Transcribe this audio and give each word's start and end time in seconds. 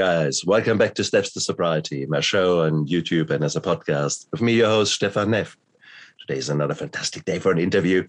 guys. 0.00 0.46
Welcome 0.46 0.78
back 0.78 0.94
to 0.94 1.04
Steps 1.04 1.30
to 1.34 1.40
Sobriety, 1.40 2.06
my 2.06 2.20
show 2.20 2.62
on 2.62 2.86
YouTube 2.86 3.28
and 3.28 3.44
as 3.44 3.54
a 3.54 3.60
podcast. 3.60 4.26
With 4.32 4.40
me, 4.40 4.54
your 4.54 4.68
host, 4.68 4.94
Stefan 4.94 5.32
Neff. 5.32 5.58
Today 6.20 6.38
is 6.38 6.48
another 6.48 6.72
fantastic 6.72 7.26
day 7.26 7.38
for 7.38 7.52
an 7.52 7.58
interview. 7.58 8.08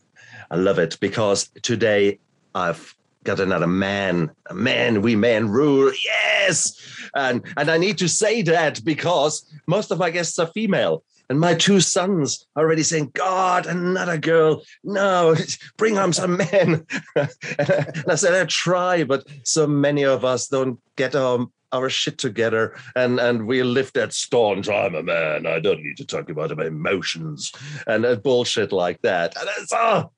I 0.50 0.56
love 0.56 0.80
it 0.80 0.98
because 1.02 1.50
today 1.64 2.20
I've 2.56 2.96
got 3.26 3.42
another 3.42 3.68
man, 3.68 4.32
a 4.50 4.54
man, 4.54 5.02
we 5.02 5.18
men 5.18 5.50
rule. 5.50 5.92
Yes. 6.06 6.80
And, 7.14 7.44
and 7.58 7.70
I 7.70 7.78
need 7.78 7.98
to 7.98 8.08
say 8.08 8.42
that 8.44 8.82
because 8.86 9.46
most 9.68 9.92
of 9.92 10.00
my 10.00 10.12
guests 10.12 10.40
are 10.40 10.48
female. 10.48 11.04
And 11.32 11.40
my 11.40 11.54
two 11.54 11.80
sons 11.80 12.46
are 12.58 12.64
already 12.64 12.84
saying, 12.84 13.12
God, 13.14 13.66
another 13.66 14.18
girl. 14.18 14.64
No, 14.84 15.34
bring 15.78 15.96
home 15.96 16.12
some 16.12 16.36
men. 16.36 16.86
and 17.16 18.06
I 18.06 18.16
said, 18.16 18.34
I 18.34 18.44
try, 18.48 19.06
but 19.06 19.26
so 19.46 19.66
many 19.66 20.04
of 20.04 20.26
us 20.26 20.50
don't 20.50 20.78
get 20.98 21.16
our, 21.16 21.48
our 21.72 21.90
shit 21.90 22.18
together 22.18 22.76
and, 22.98 23.18
and 23.18 23.48
we 23.48 23.64
live 23.64 23.94
that 23.94 24.12
staunch, 24.12 24.68
I'm 24.68 24.94
a 24.94 25.04
man. 25.04 25.46
I 25.46 25.62
don't 25.62 25.82
need 25.82 25.96
to 26.00 26.06
talk 26.06 26.30
about 26.30 26.58
my 26.58 26.66
emotions 26.66 27.54
and 27.88 28.06
uh, 28.06 28.16
bullshit 28.16 28.74
like 28.74 29.02
that. 29.04 29.38
And 29.38 29.50
it's, 29.58 29.72
oh, 29.74 30.12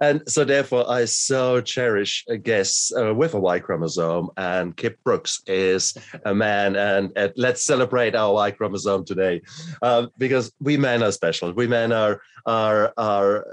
and 0.00 0.22
so, 0.30 0.44
therefore, 0.44 0.88
I 0.88 1.06
so 1.06 1.60
cherish 1.60 2.24
a 2.28 2.36
guest 2.36 2.92
uh, 2.96 3.12
with 3.14 3.34
a 3.34 3.40
Y 3.40 3.58
chromosome. 3.58 4.30
And 4.36 4.76
Kip 4.76 5.02
Brooks 5.02 5.42
is 5.46 5.96
a 6.24 6.34
man. 6.34 6.76
And, 6.76 7.12
and 7.16 7.32
let's 7.36 7.62
celebrate 7.64 8.14
our 8.14 8.32
Y 8.34 8.50
chromosome 8.52 9.04
today 9.04 9.42
uh, 9.82 10.06
because 10.16 10.52
we 10.60 10.76
men 10.76 11.02
are 11.02 11.12
special. 11.12 11.52
We 11.52 11.66
men 11.66 11.92
are, 11.92 12.20
are, 12.46 12.92
are 12.96 13.46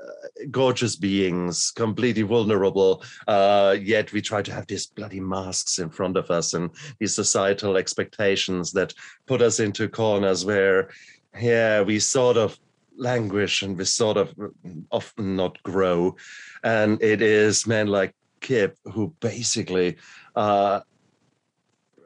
gorgeous 0.52 0.96
beings, 0.96 1.72
completely 1.72 2.22
vulnerable. 2.22 3.04
Uh, 3.28 3.76
yet 3.82 4.12
we 4.14 4.22
try 4.22 4.42
to 4.44 4.54
have 4.54 4.68
these 4.68 4.86
bloody 4.86 5.20
masks 5.20 5.80
in 5.80 5.90
front 5.90 6.16
of 6.16 6.30
us 6.30 6.54
and 6.54 6.70
these 7.00 7.16
societal 7.16 7.76
expectations 7.76 8.72
that 8.74 8.94
put 9.26 9.42
us 9.42 9.60
into 9.60 9.90
corners 9.90 10.46
where, 10.46 10.90
yeah, 11.40 11.82
we 11.82 12.00
sort 12.00 12.38
of 12.38 12.60
languish 12.98 13.62
and 13.62 13.78
we 13.78 13.86
sort 13.86 14.18
of 14.18 14.34
often 14.92 15.36
not 15.36 15.62
grow. 15.64 16.16
And 16.64 17.02
it 17.02 17.22
is 17.22 17.68
men 17.68 17.88
like 17.88 18.16
Kip 18.42 18.78
who 18.86 19.14
basically 19.20 19.98
uh, 20.36 20.82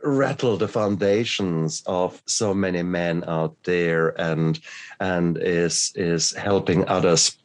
rattle 0.04 0.58
the 0.58 0.68
foundations 0.68 1.84
of 1.86 2.22
so 2.26 2.54
many 2.54 2.84
men 2.84 3.24
out 3.28 3.56
there 3.64 4.20
and 4.20 4.60
and 5.00 5.38
is 5.38 5.92
is 5.96 6.32
helping 6.32 6.88
others 6.88 7.38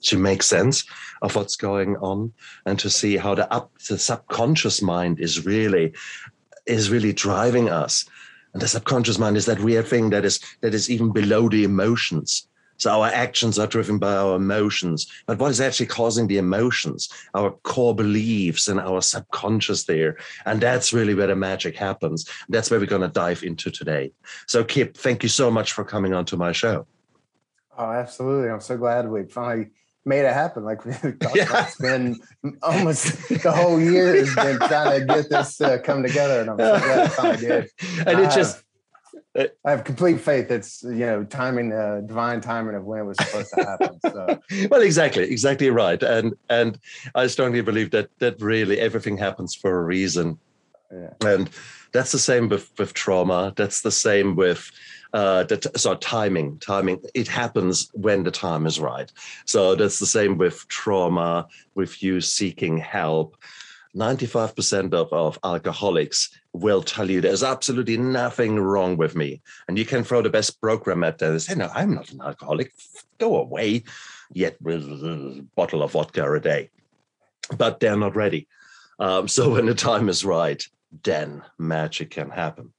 to 0.00 0.18
make 0.18 0.42
sense 0.42 0.84
of 1.22 1.34
what's 1.34 1.56
going 1.56 1.96
on 1.96 2.32
and 2.64 2.78
to 2.78 2.88
see 2.88 3.16
how 3.16 3.34
the 3.34 3.52
up 3.52 3.70
the 3.88 3.98
subconscious 3.98 4.80
mind 4.80 5.20
is 5.20 5.44
really 5.44 5.92
is 6.66 6.90
really 6.90 7.12
driving 7.12 7.68
us 7.68 8.06
and 8.58 8.64
the 8.64 8.66
subconscious 8.66 9.20
mind 9.20 9.36
is 9.36 9.46
that 9.46 9.60
weird 9.60 9.86
thing 9.86 10.10
that 10.10 10.24
is 10.24 10.40
that 10.62 10.74
is 10.74 10.90
even 10.90 11.12
below 11.12 11.48
the 11.48 11.62
emotions. 11.62 12.48
So 12.76 12.90
our 12.90 13.06
actions 13.06 13.56
are 13.56 13.68
driven 13.68 13.98
by 13.98 14.16
our 14.16 14.34
emotions. 14.34 15.06
But 15.26 15.38
what 15.38 15.52
is 15.52 15.60
actually 15.60 15.86
causing 15.86 16.26
the 16.26 16.38
emotions? 16.38 17.08
Our 17.34 17.52
core 17.62 17.94
beliefs 17.94 18.66
and 18.66 18.80
our 18.80 19.00
subconscious 19.00 19.84
there. 19.84 20.16
And 20.44 20.60
that's 20.60 20.92
really 20.92 21.14
where 21.14 21.28
the 21.28 21.36
magic 21.36 21.76
happens. 21.76 22.28
That's 22.48 22.68
where 22.68 22.80
we're 22.80 22.86
going 22.86 23.02
to 23.02 23.08
dive 23.08 23.44
into 23.44 23.70
today. 23.70 24.10
So, 24.48 24.64
Kip, 24.64 24.96
thank 24.96 25.22
you 25.22 25.28
so 25.28 25.52
much 25.52 25.72
for 25.72 25.84
coming 25.84 26.12
onto 26.12 26.36
my 26.36 26.50
show. 26.50 26.84
Oh, 27.76 27.92
absolutely. 27.92 28.50
I'm 28.50 28.60
so 28.60 28.76
glad 28.76 29.08
we 29.08 29.22
finally 29.22 29.68
made 30.08 30.24
it 30.24 30.32
happen. 30.32 30.64
Like 30.64 30.84
we 30.84 30.92
talked 30.92 31.36
yeah. 31.36 31.44
about, 31.44 31.68
it's 31.68 31.76
been 31.76 32.18
almost 32.62 33.28
the 33.28 33.52
whole 33.52 33.80
year 33.80 34.16
has 34.24 34.34
been 34.34 34.58
trying 34.58 35.00
to 35.00 35.06
get 35.06 35.28
this 35.28 35.60
uh, 35.60 35.78
come 35.78 36.02
together, 36.02 36.40
and 36.40 36.50
I'm 36.50 36.58
so 36.58 36.78
glad 36.78 37.06
it 37.06 37.12
finally 37.12 37.36
did. 37.36 37.70
And 38.06 38.20
it 38.20 38.30
just. 38.30 38.64
I 39.64 39.70
have 39.70 39.84
complete 39.84 40.20
faith 40.20 40.50
it's 40.50 40.82
you 40.82 41.06
know 41.06 41.22
timing 41.22 41.72
uh, 41.72 42.00
divine 42.00 42.40
timing 42.40 42.74
of 42.74 42.84
when 42.84 43.00
it 43.00 43.04
was 43.04 43.16
supposed 43.18 43.52
to 43.56 43.64
happen 43.64 44.00
so. 44.02 44.40
well 44.70 44.80
exactly 44.80 45.30
exactly 45.30 45.70
right 45.70 46.02
and 46.02 46.34
and 46.48 46.80
i 47.14 47.26
strongly 47.28 47.60
believe 47.60 47.92
that 47.92 48.08
that 48.18 48.40
really 48.40 48.80
everything 48.80 49.16
happens 49.16 49.54
for 49.54 49.78
a 49.78 49.84
reason 49.84 50.38
yeah. 50.92 51.12
and 51.24 51.50
that's 51.92 52.10
the 52.10 52.18
same 52.18 52.48
with 52.48 52.72
with 52.78 52.94
trauma 52.94 53.52
that's 53.54 53.82
the 53.82 53.92
same 53.92 54.34
with 54.34 54.72
uh, 55.12 55.44
that, 55.44 55.78
so 55.78 55.94
timing, 55.96 56.58
timing, 56.58 57.00
it 57.14 57.28
happens 57.28 57.90
when 57.94 58.22
the 58.22 58.30
time 58.30 58.66
is 58.66 58.80
right. 58.80 59.10
So 59.46 59.74
that's 59.74 59.98
the 59.98 60.06
same 60.06 60.38
with 60.38 60.66
trauma, 60.68 61.48
with 61.74 62.02
you 62.02 62.20
seeking 62.20 62.78
help. 62.78 63.36
95% 63.96 64.92
of, 64.92 65.12
of 65.12 65.38
alcoholics 65.44 66.30
will 66.52 66.82
tell 66.82 67.10
you 67.10 67.20
there's 67.20 67.42
absolutely 67.42 67.96
nothing 67.96 68.58
wrong 68.58 68.96
with 68.96 69.16
me. 69.16 69.40
And 69.66 69.78
you 69.78 69.84
can 69.84 70.04
throw 70.04 70.22
the 70.22 70.30
best 70.30 70.60
program 70.60 71.02
at 71.04 71.18
them 71.18 71.32
and 71.32 71.42
say, 71.42 71.54
no, 71.54 71.70
I'm 71.74 71.94
not 71.94 72.10
an 72.10 72.20
alcoholic. 72.20 72.72
Go 73.18 73.36
away. 73.38 73.84
Yet 74.32 74.60
with 74.60 74.84
a 74.84 75.44
bottle 75.56 75.82
of 75.82 75.92
vodka 75.92 76.30
a 76.30 76.40
day. 76.40 76.70
But 77.56 77.80
they're 77.80 77.96
not 77.96 78.14
ready. 78.14 78.46
Um, 78.98 79.26
so 79.36 79.50
when 79.50 79.66
the 79.66 79.74
time 79.74 80.08
is 80.08 80.24
right, 80.24 80.62
then 81.02 81.42
magic 81.58 82.10
can 82.10 82.30
happen. 82.30 82.72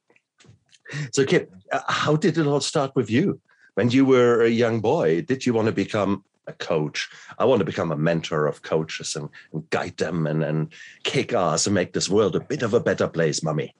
So, 1.12 1.24
Kip, 1.24 1.52
uh, 1.72 1.80
how 1.88 2.16
did 2.16 2.38
it 2.38 2.46
all 2.46 2.60
start 2.60 2.94
with 2.94 3.10
you? 3.10 3.40
When 3.74 3.90
you 3.90 4.04
were 4.04 4.42
a 4.42 4.48
young 4.48 4.80
boy, 4.80 5.22
did 5.22 5.46
you 5.46 5.54
want 5.54 5.66
to 5.66 5.72
become 5.72 6.24
a 6.46 6.52
coach? 6.52 7.08
I 7.38 7.44
want 7.44 7.60
to 7.60 7.64
become 7.64 7.92
a 7.92 7.96
mentor 7.96 8.46
of 8.46 8.62
coaches 8.62 9.16
and, 9.16 9.28
and 9.52 9.68
guide 9.70 9.96
them 9.96 10.26
and, 10.26 10.42
and 10.42 10.72
kick 11.02 11.32
ass 11.32 11.66
and 11.66 11.74
make 11.74 11.92
this 11.92 12.08
world 12.08 12.36
a 12.36 12.40
bit 12.40 12.62
of 12.62 12.74
a 12.74 12.80
better 12.80 13.08
place, 13.08 13.42
mummy. 13.42 13.74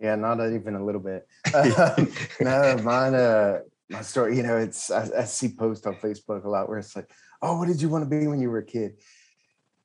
Yeah, 0.00 0.16
not 0.16 0.40
even 0.40 0.74
a 0.74 0.84
little 0.84 1.00
bit. 1.00 1.26
Um, 1.54 2.12
no, 2.40 2.78
mine, 2.82 3.14
uh, 3.14 3.60
my 3.90 4.02
story, 4.02 4.36
you 4.36 4.42
know, 4.42 4.56
it's, 4.56 4.90
I, 4.90 5.08
I 5.18 5.24
see 5.24 5.48
posts 5.48 5.86
on 5.86 5.96
Facebook 5.96 6.44
a 6.44 6.48
lot 6.48 6.68
where 6.68 6.78
it's 6.78 6.96
like, 6.96 7.10
oh, 7.42 7.58
what 7.58 7.68
did 7.68 7.80
you 7.80 7.88
want 7.88 8.04
to 8.04 8.10
be 8.10 8.26
when 8.26 8.40
you 8.40 8.50
were 8.50 8.58
a 8.58 8.64
kid? 8.64 8.96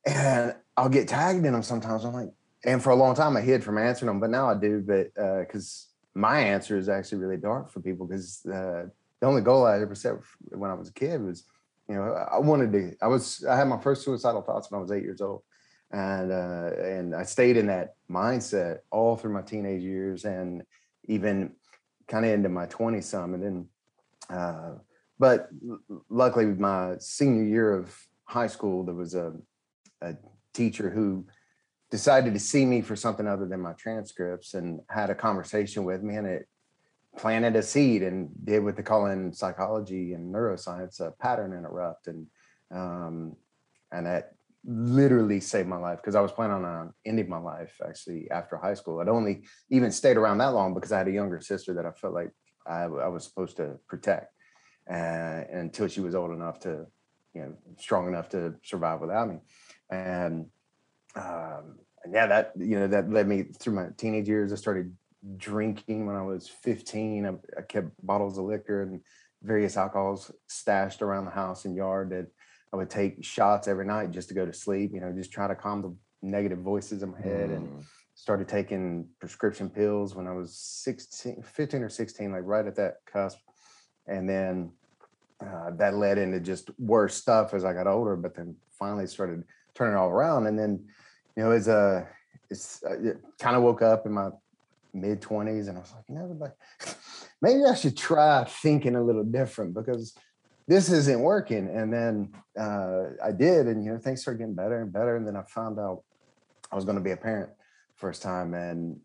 And 0.06 0.56
I'll 0.78 0.90
get 0.90 1.08
tagged 1.08 1.46
in 1.46 1.54
them 1.54 1.64
sometimes. 1.64 2.06
I'm 2.06 2.14
like, 2.14 2.30
and 2.66 2.82
for 2.82 2.90
a 2.90 2.96
long 2.96 3.16
time 3.16 3.38
I 3.38 3.42
hid 3.42 3.64
from 3.64 3.78
answering 3.78 4.08
them, 4.08 4.20
but 4.20 4.30
now 4.30 4.50
I 4.50 4.56
do, 4.56 4.82
but 4.86 5.14
because 5.46 5.88
uh, 5.88 5.89
my 6.20 6.40
answer 6.40 6.78
is 6.78 6.90
actually 6.90 7.20
really 7.20 7.38
dark 7.38 7.72
for 7.72 7.80
people 7.80 8.06
because 8.06 8.46
uh, 8.46 8.86
the 9.22 9.28
only 9.28 9.42
goal 9.42 9.66
I 9.66 9.82
ever 9.82 9.96
set 9.96 10.16
when 10.50 10.70
I 10.70 10.74
was 10.74 10.90
a 10.90 10.94
kid 10.94 11.22
was, 11.22 11.46
you 11.88 11.96
know, 11.96 12.14
I 12.14 12.40
wanted 12.40 12.74
to. 12.74 12.96
I 13.02 13.08
was 13.08 13.46
I 13.50 13.56
had 13.56 13.68
my 13.68 13.80
first 13.80 14.04
suicidal 14.04 14.42
thoughts 14.42 14.70
when 14.70 14.80
I 14.80 14.82
was 14.82 14.92
eight 14.92 15.04
years 15.04 15.22
old, 15.22 15.44
and 15.92 16.32
uh, 16.32 16.72
and 16.78 17.16
I 17.16 17.24
stayed 17.24 17.58
in 17.58 17.68
that 17.68 17.96
mindset 18.12 18.80
all 18.92 19.16
through 19.16 19.34
my 19.34 19.42
teenage 19.42 19.82
years 19.82 20.26
and 20.26 20.64
even 21.08 21.54
kind 22.08 22.26
of 22.26 22.32
into 22.32 22.50
my 22.50 22.66
20s 22.68 23.06
some, 23.06 23.34
and 23.34 23.44
then. 23.44 23.68
Uh, 24.30 24.76
but 25.18 25.50
luckily, 26.10 26.46
my 26.46 26.96
senior 27.00 27.44
year 27.44 27.74
of 27.74 27.94
high 28.24 28.48
school, 28.48 28.86
there 28.86 28.96
was 28.96 29.16
a, 29.16 29.34
a 30.02 30.16
teacher 30.54 30.90
who 30.90 31.26
decided 31.92 32.34
to 32.34 32.40
see 32.40 32.66
me 32.66 32.82
for 32.82 32.96
something 32.96 33.28
other 33.28 33.48
than 33.48 33.62
my 33.62 33.74
transcripts 33.74 34.54
and 34.54 34.80
had 34.90 35.10
a 35.10 35.16
conversation 35.16 35.84
with 35.84 36.04
me 36.04 36.16
and 36.16 36.28
it 36.28 36.48
planted 37.18 37.56
a 37.56 37.64
seed 37.64 38.04
and 38.04 38.30
did 38.44 38.64
what 38.64 38.76
they 38.76 38.84
call 38.84 39.08
in 39.08 39.34
psychology 39.34 40.14
and 40.14 40.34
neuroscience 40.34 41.00
a 41.00 41.12
pattern 41.12 41.54
interrupt 41.54 42.08
and 42.08 42.28
um, 42.72 43.36
and 43.92 44.06
that 44.06 44.34
literally 44.66 45.40
saved 45.40 45.68
my 45.68 45.78
life 45.78 45.98
because 45.98 46.16
I 46.16 46.22
was 46.22 46.32
planning 46.32 46.66
on 46.66 46.94
ending 47.06 47.30
my 47.30 47.40
life 47.40 47.74
actually 47.86 48.30
after 48.30 48.58
high 48.58 48.74
school. 48.74 49.00
I'd 49.00 49.10
only 49.10 49.44
even 49.70 49.92
stayed 49.92 50.18
around 50.18 50.40
that 50.40 50.54
long 50.54 50.74
because 50.74 50.92
I 50.92 51.00
had 51.00 51.08
a 51.08 51.12
younger 51.12 51.42
sister 51.42 51.74
that 51.74 51.86
I 51.86 51.92
felt 51.92 52.14
like 52.14 52.32
I, 52.68 52.84
I 52.84 53.08
was 53.08 53.24
supposed 53.24 53.58
to 53.58 53.80
protect 53.88 54.34
uh, 54.90 55.44
until 55.52 55.88
she 55.88 56.02
was 56.02 56.14
old 56.14 56.32
enough 56.32 56.60
to, 56.62 56.86
you 57.34 57.42
know, 57.42 57.54
strong 57.78 58.08
enough 58.08 58.30
to 58.30 58.56
survive 58.64 59.00
without 59.00 59.30
me. 59.30 59.40
And 59.90 60.48
um, 61.16 61.80
yeah, 62.12 62.28
that 62.28 62.54
you 62.58 62.80
know 62.80 62.88
that 62.88 63.10
led 63.10 63.28
me 63.28 63.44
through 63.44 63.74
my 63.74 63.88
teenage 63.98 64.28
years. 64.28 64.52
I 64.52 64.56
started 64.56 64.96
drinking 65.38 66.06
when 66.06 66.16
I 66.16 66.22
was 66.22 66.48
15. 66.48 67.26
I, 67.26 67.30
I 67.58 67.62
kept 67.62 67.90
bottles 68.06 68.38
of 68.38 68.46
liquor 68.46 68.84
and 68.84 69.02
various 69.42 69.78
alcohols 69.78 70.32
stashed 70.48 71.02
around 71.02 71.26
the 71.26 71.32
house 71.32 71.66
and 71.66 71.76
yard 71.76 72.10
that 72.12 72.28
I 72.74 72.78
would 72.78 72.90
take 72.90 73.24
shots 73.24 73.68
every 73.68 73.86
night 73.86 74.12
just 74.12 74.30
to 74.30 74.34
go 74.34 74.46
to 74.46 74.54
sleep. 74.54 74.92
You 74.94 75.02
know, 75.02 75.12
just 75.12 75.32
try 75.32 75.48
to 75.48 75.56
calm 75.56 75.82
the 75.82 75.96
negative 76.22 76.60
voices 76.60 77.04
in 77.04 77.12
my 77.12 77.22
head 77.22 77.50
mm. 77.50 77.56
and 77.56 77.84
started 78.16 78.48
taking 78.48 79.08
prescription 79.20 79.70
pills 79.70 80.16
when 80.16 80.28
I 80.28 80.34
was 80.34 80.56
16, 80.58 81.42
15 81.42 81.84
or 81.84 81.90
16, 81.90 82.32
like 82.32 82.42
right 82.44 82.66
at 82.66 82.76
that 82.76 82.98
cusp. 83.12 83.40
And 84.08 84.30
then 84.30 84.72
uh, 85.42 85.72
that 85.78 85.96
led 85.96 86.18
into 86.18 86.40
just 86.40 86.70
worse 86.78 87.16
stuff 87.16 87.54
as 87.54 87.64
I 87.64 87.74
got 87.74 87.88
older, 87.88 88.16
but 88.16 88.36
then 88.36 88.56
finally 88.78 89.08
started 89.08 89.44
turning 89.74 89.94
it 89.94 89.98
all 89.98 90.10
around. 90.10 90.48
And 90.48 90.60
then 90.60 90.86
you 91.40 91.46
know, 91.46 91.52
it's 91.52 91.68
a, 91.68 92.06
it's 92.50 92.84
uh, 92.84 93.14
kind 93.40 93.56
of 93.56 93.64
woke 93.64 93.82
up 93.82 94.06
in 94.06 94.12
my 94.12 94.30
mid 94.94 95.22
twenties 95.22 95.70
and 95.70 95.78
I 95.78 95.80
was 95.80 95.94
like, 95.96 96.04
you 96.10 96.16
know, 96.16 96.36
like 96.38 96.52
maybe 97.42 97.64
I 97.64 97.76
should 97.76 97.96
try 97.96 98.44
thinking 98.44 98.98
a 98.98 99.02
little 99.02 99.24
different 99.24 99.74
because 99.74 100.18
this 100.68 100.92
isn't 100.92 101.22
working. 101.22 101.70
And 101.70 101.94
then 101.94 102.34
uh, 102.60 103.12
I 103.24 103.32
did, 103.32 103.68
and 103.68 103.86
you 103.86 103.94
know, 103.94 104.00
things 104.00 104.22
started 104.22 104.40
getting 104.40 104.54
better 104.54 104.82
and 104.82 104.92
better. 104.92 105.16
And 105.16 105.26
then 105.26 105.38
I 105.38 105.44
found 105.44 105.80
out 105.80 106.04
I 106.74 106.76
was 106.76 106.84
going 106.84 106.98
to 106.98 107.04
be 107.04 107.12
a 107.12 107.18
parent 107.18 107.52
first 107.96 108.22
time, 108.22 108.54
and 108.54 109.00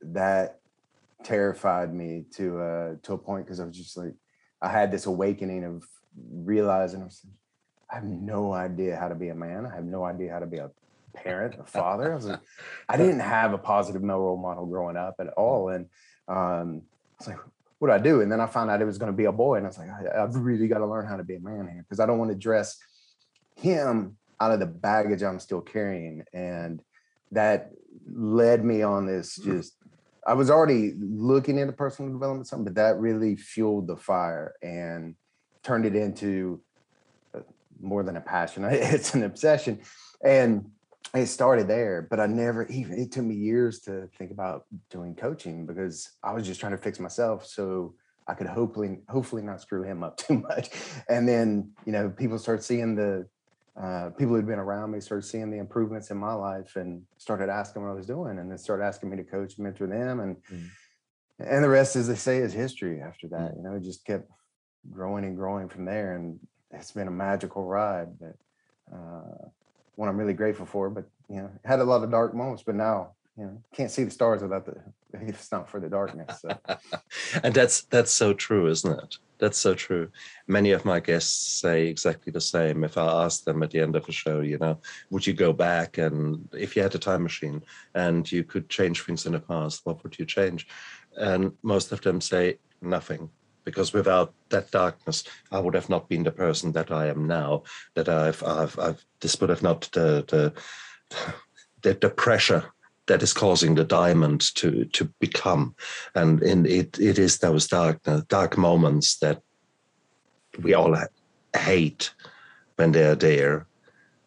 that 0.00 0.60
terrified 1.24 1.92
me 1.92 2.24
to 2.34 2.60
uh 2.60 2.94
to 3.02 3.14
a 3.14 3.18
point 3.18 3.46
because 3.46 3.58
I 3.58 3.64
was 3.64 3.76
just 3.76 3.96
like 3.96 4.14
I 4.62 4.68
had 4.68 4.92
this 4.92 5.06
awakening 5.06 5.64
of 5.64 5.82
realizing 6.30 7.00
I, 7.00 7.04
was, 7.06 7.26
I 7.90 7.96
have 7.96 8.04
no 8.04 8.52
idea 8.52 8.96
how 8.96 9.08
to 9.08 9.16
be 9.16 9.30
a 9.30 9.34
man. 9.34 9.66
I 9.66 9.74
have 9.74 9.84
no 9.84 10.04
idea 10.04 10.32
how 10.32 10.38
to 10.38 10.46
be 10.46 10.58
a 10.58 10.70
parent, 11.14 11.56
a 11.58 11.64
father. 11.64 12.12
I 12.12 12.16
was 12.16 12.26
like, 12.26 12.40
I 12.88 12.96
didn't 12.96 13.20
have 13.20 13.52
a 13.52 13.58
positive 13.58 14.02
male 14.02 14.18
role 14.18 14.36
model 14.36 14.66
growing 14.66 14.96
up 14.96 15.16
at 15.20 15.28
all. 15.28 15.68
And 15.68 15.86
um 16.28 16.82
I 17.12 17.16
was 17.18 17.28
like, 17.28 17.38
what 17.78 17.88
do 17.88 17.94
I 17.94 17.98
do? 17.98 18.20
And 18.20 18.30
then 18.30 18.40
I 18.40 18.46
found 18.46 18.70
out 18.70 18.80
it 18.80 18.86
was 18.86 18.98
going 18.98 19.12
to 19.12 19.16
be 19.16 19.26
a 19.26 19.32
boy. 19.32 19.56
And 19.56 19.66
I 19.66 19.68
was 19.68 19.78
like, 19.78 19.88
I, 19.90 20.22
I've 20.22 20.34
really 20.36 20.68
got 20.68 20.78
to 20.78 20.86
learn 20.86 21.06
how 21.06 21.16
to 21.16 21.22
be 21.22 21.36
a 21.36 21.40
man 21.40 21.68
here 21.68 21.84
because 21.86 22.00
I 22.00 22.06
don't 22.06 22.18
want 22.18 22.30
to 22.30 22.36
dress 22.36 22.78
him 23.56 24.16
out 24.40 24.52
of 24.52 24.58
the 24.58 24.66
baggage 24.66 25.22
I'm 25.22 25.38
still 25.38 25.60
carrying. 25.60 26.24
And 26.32 26.80
that 27.32 27.72
led 28.10 28.64
me 28.64 28.82
on 28.82 29.06
this 29.06 29.38
mm. 29.38 29.44
just 29.44 29.74
I 30.26 30.32
was 30.32 30.50
already 30.50 30.94
looking 30.98 31.58
into 31.58 31.72
personal 31.72 32.10
development 32.10 32.46
something, 32.46 32.64
but 32.64 32.76
that 32.76 32.98
really 32.98 33.36
fueled 33.36 33.86
the 33.86 33.96
fire 33.96 34.54
and 34.62 35.14
turned 35.62 35.84
it 35.84 35.94
into 35.94 36.62
uh, 37.34 37.40
more 37.80 38.02
than 38.02 38.16
a 38.16 38.20
passion. 38.20 38.64
It's 38.70 39.14
an 39.14 39.24
obsession. 39.24 39.80
And 40.24 40.70
it 41.12 41.26
started 41.26 41.68
there, 41.68 42.06
but 42.08 42.18
I 42.20 42.26
never 42.26 42.66
even 42.66 42.98
it 42.98 43.12
took 43.12 43.24
me 43.24 43.34
years 43.34 43.80
to 43.80 44.08
think 44.18 44.30
about 44.30 44.64
doing 44.90 45.14
coaching 45.14 45.66
because 45.66 46.10
I 46.22 46.32
was 46.32 46.46
just 46.46 46.60
trying 46.60 46.72
to 46.72 46.78
fix 46.78 46.98
myself 46.98 47.46
so 47.46 47.94
I 48.26 48.34
could 48.34 48.46
hopefully 48.46 49.00
hopefully 49.08 49.42
not 49.42 49.60
screw 49.60 49.82
him 49.82 50.02
up 50.02 50.16
too 50.26 50.38
much. 50.38 50.70
And 51.08 51.28
then, 51.28 51.70
you 51.84 51.92
know, 51.92 52.08
people 52.08 52.38
start 52.38 52.62
seeing 52.62 52.94
the 52.94 53.26
uh, 53.80 54.10
people 54.10 54.34
who'd 54.34 54.46
been 54.46 54.58
around 54.58 54.92
me 54.92 55.00
started 55.00 55.26
seeing 55.26 55.50
the 55.50 55.58
improvements 55.58 56.10
in 56.10 56.16
my 56.16 56.32
life 56.32 56.76
and 56.76 57.02
started 57.18 57.48
asking 57.48 57.82
what 57.82 57.90
I 57.90 57.94
was 57.94 58.06
doing, 58.06 58.38
and 58.38 58.48
then 58.48 58.56
started 58.56 58.84
asking 58.84 59.10
me 59.10 59.16
to 59.16 59.24
coach, 59.24 59.56
and 59.56 59.64
mentor 59.64 59.88
them, 59.88 60.20
and 60.20 60.36
mm. 60.52 60.68
and 61.40 61.64
the 61.64 61.68
rest, 61.68 61.96
as 61.96 62.06
they 62.06 62.14
say, 62.14 62.38
is 62.38 62.52
history. 62.52 63.00
After 63.00 63.26
that, 63.28 63.52
mm. 63.52 63.56
you 63.56 63.62
know, 63.64 63.74
it 63.74 63.82
just 63.82 64.04
kept 64.04 64.30
growing 64.90 65.24
and 65.24 65.36
growing 65.36 65.68
from 65.68 65.86
there, 65.86 66.14
and 66.14 66.38
it's 66.70 66.92
been 66.92 67.08
a 67.08 67.12
magical 67.12 67.64
ride. 67.64 68.16
But 68.20 68.36
uh, 68.94 69.48
one 69.96 70.08
I'm 70.08 70.16
really 70.16 70.32
grateful 70.32 70.66
for. 70.66 70.90
But 70.90 71.04
you 71.28 71.36
know, 71.36 71.50
had 71.64 71.80
a 71.80 71.84
lot 71.84 72.02
of 72.02 72.10
dark 72.10 72.34
moments, 72.34 72.62
but 72.62 72.74
now 72.74 73.10
you 73.36 73.44
know 73.44 73.62
can't 73.74 73.90
see 73.90 74.04
the 74.04 74.10
stars 74.10 74.42
without 74.42 74.66
the 74.66 74.76
if 75.14 75.28
it's 75.28 75.52
not 75.52 75.68
for 75.68 75.80
the 75.80 75.88
darkness. 75.88 76.40
So. 76.40 76.58
and 77.42 77.54
that's 77.54 77.82
that's 77.84 78.10
so 78.10 78.32
true, 78.32 78.68
isn't 78.68 78.98
it? 78.98 79.18
That's 79.38 79.58
so 79.58 79.74
true. 79.74 80.08
Many 80.46 80.70
of 80.70 80.84
my 80.84 81.00
guests 81.00 81.60
say 81.60 81.88
exactly 81.88 82.32
the 82.32 82.40
same. 82.40 82.84
If 82.84 82.96
I 82.96 83.24
ask 83.24 83.44
them 83.44 83.62
at 83.62 83.70
the 83.70 83.80
end 83.80 83.96
of 83.96 84.08
a 84.08 84.12
show, 84.12 84.40
you 84.40 84.58
know, 84.58 84.78
would 85.10 85.26
you 85.26 85.32
go 85.32 85.52
back 85.52 85.98
and 85.98 86.48
if 86.52 86.76
you 86.76 86.82
had 86.82 86.94
a 86.94 86.98
time 86.98 87.24
machine 87.24 87.62
and 87.94 88.30
you 88.30 88.44
could 88.44 88.68
change 88.68 89.02
things 89.02 89.26
in 89.26 89.32
the 89.32 89.40
past, 89.40 89.80
what 89.84 90.02
would 90.02 90.18
you 90.18 90.24
change? 90.24 90.68
And 91.16 91.52
most 91.62 91.92
of 91.92 92.00
them 92.00 92.20
say 92.20 92.58
nothing 92.80 93.28
because 93.64 93.92
without 93.92 94.32
that 94.50 94.70
darkness, 94.70 95.24
I 95.50 95.58
would 95.58 95.74
have 95.74 95.88
not 95.88 96.08
been 96.08 96.22
the 96.22 96.30
person 96.30 96.72
that 96.72 96.90
I 96.90 97.06
am 97.06 97.26
now. 97.26 97.62
That 97.94 98.08
I've, 98.08 98.42
I've, 98.42 98.78
I've 98.78 99.04
this 99.20 99.40
would 99.40 99.50
have 99.50 99.62
not 99.62 99.88
the 99.92 100.24
the 100.28 100.52
the, 101.82 101.94
the 101.94 102.10
pressure 102.10 102.72
that 103.06 103.22
is 103.22 103.32
causing 103.32 103.74
the 103.74 103.84
diamond 103.84 104.54
to 104.54 104.84
to 104.86 105.04
become 105.20 105.74
and 106.14 106.42
in 106.42 106.66
it 106.66 106.98
it 106.98 107.18
is 107.18 107.38
those 107.38 107.68
dark 107.68 108.00
uh, 108.06 108.22
dark 108.28 108.56
moments 108.56 109.18
that 109.18 109.42
we 110.62 110.74
all 110.74 110.96
hate 111.54 112.12
when 112.76 112.92
they're 112.92 113.14
there 113.14 113.66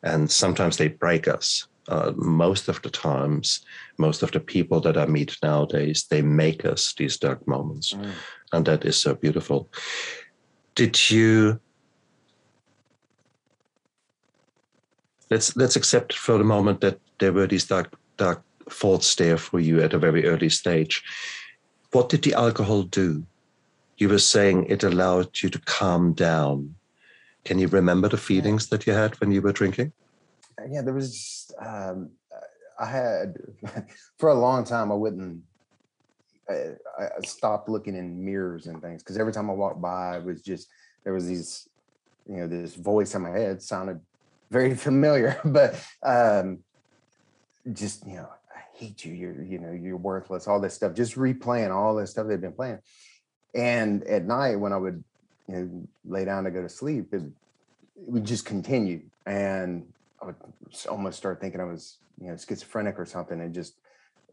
and 0.04 0.30
sometimes 0.30 0.78
they 0.78 0.88
break 0.88 1.28
us 1.28 1.68
uh, 1.88 2.12
most 2.16 2.68
of 2.68 2.82
the 2.82 2.90
times 2.90 3.66
most 3.98 4.24
of 4.24 4.32
the 4.32 4.40
people 4.40 4.80
that 4.80 4.98
i 4.98 5.06
meet 5.06 5.38
nowadays 5.42 6.06
they 6.10 6.22
make 6.22 6.66
us 6.66 6.94
these 6.98 7.18
dark 7.18 7.48
moments 7.48 7.94
mm. 7.94 8.12
and 8.54 8.66
that 8.66 8.86
is 8.86 8.98
so 8.98 9.14
beautiful 9.16 9.70
did 10.76 11.10
you 11.10 11.60
let's 15.30 15.56
let's 15.56 15.76
accept 15.76 16.14
for 16.14 16.38
the 16.38 16.44
moment 16.44 16.82
that 16.82 17.00
there 17.20 17.34
were 17.34 17.48
these 17.48 17.66
dark 17.66 17.94
dark 18.18 18.42
thoughts 18.70 19.16
there 19.16 19.38
for 19.38 19.60
you 19.60 19.82
at 19.82 19.94
a 19.94 20.00
very 20.00 20.26
early 20.26 20.50
stage. 20.50 21.04
What 21.92 22.10
did 22.10 22.24
the 22.24 22.34
alcohol 22.34 22.84
do? 22.84 23.24
You 23.98 24.10
were 24.10 24.20
saying 24.20 24.66
it 24.66 24.84
allowed 24.84 25.42
you 25.42 25.50
to 25.50 25.60
calm 25.60 26.14
down. 26.14 26.76
Can 27.46 27.60
you 27.60 27.68
remember 27.68 28.10
the 28.10 28.18
feelings 28.18 28.68
that 28.68 28.86
you 28.86 28.94
had 28.94 29.20
when 29.20 29.32
you 29.32 29.42
were 29.42 29.54
drinking? 29.54 29.94
Yeah, 30.70 30.82
there 30.82 30.94
was. 30.94 31.12
just, 31.12 31.54
Um, 31.60 32.12
I 32.80 32.86
had 32.86 33.38
for 34.18 34.30
a 34.30 34.36
long 34.36 34.64
time. 34.64 34.92
I 34.92 34.96
wouldn't. 34.96 35.42
I, 36.50 36.76
I 37.00 37.26
stopped 37.26 37.68
looking 37.68 37.96
in 37.96 38.24
mirrors 38.24 38.68
and 38.68 38.82
things 38.82 39.04
because 39.04 39.18
every 39.18 39.34
time 39.34 39.50
I 39.50 39.54
walked 39.54 39.82
by, 39.82 40.18
it 40.18 40.24
was 40.24 40.42
just 40.42 40.68
there 41.04 41.14
was 41.14 41.26
these, 41.26 41.68
you 42.28 42.38
know, 42.38 42.48
this 42.48 42.76
voice 42.76 43.16
in 43.16 43.24
my 43.24 43.32
head 43.32 43.62
sounded 43.62 44.00
very 44.50 44.76
familiar, 44.88 45.40
but 45.44 45.84
um, 46.04 46.60
just 47.74 48.06
you 48.08 48.16
know 48.16 48.30
I 48.56 48.60
hate 48.78 49.04
you, 49.04 49.14
you're, 49.14 49.44
you 49.44 49.60
know, 49.60 49.72
you're 49.72 49.98
worthless, 49.98 50.48
all 50.48 50.60
this 50.60 50.76
stuff, 50.76 50.94
just 50.94 51.16
replaying 51.16 51.76
all 51.76 51.96
this 51.96 52.12
stuff 52.12 52.28
they've 52.28 52.40
been 52.40 52.54
playing. 52.54 52.80
And 53.54 54.04
at 54.04 54.26
night 54.26 54.56
when 54.56 54.72
I 54.72 54.78
would, 54.78 55.04
you 55.50 55.56
know, 55.56 55.88
lay 56.06 56.26
down 56.26 56.44
to 56.44 56.52
go 56.52 56.62
to 56.62 56.70
sleep, 56.70 57.14
it, 57.14 57.24
it 57.24 57.34
would 57.96 58.24
just 58.24 58.46
continue. 58.46 59.02
And 59.26 59.88
I 60.22 60.26
would 60.26 60.36
almost 60.90 61.18
start 61.18 61.40
thinking 61.40 61.62
I 61.62 61.66
was, 61.66 61.98
you 62.20 62.30
know, 62.30 62.38
schizophrenic 62.38 63.00
or 63.00 63.06
something 63.06 63.40
and 63.40 63.54
just 63.54 63.80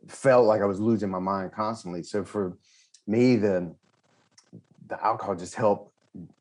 felt 0.09 0.47
like 0.47 0.63
I 0.63 0.67
was 0.67 0.81
losing 0.81 1.11
my 1.11 1.19
mind 1.19 1.53
constantly. 1.53 2.03
So 2.03 2.25
for 2.25 2.57
me, 3.07 3.37
the 3.37 3.75
the 4.87 5.03
alcohol 5.03 5.35
just 5.35 5.55
helped 5.55 5.93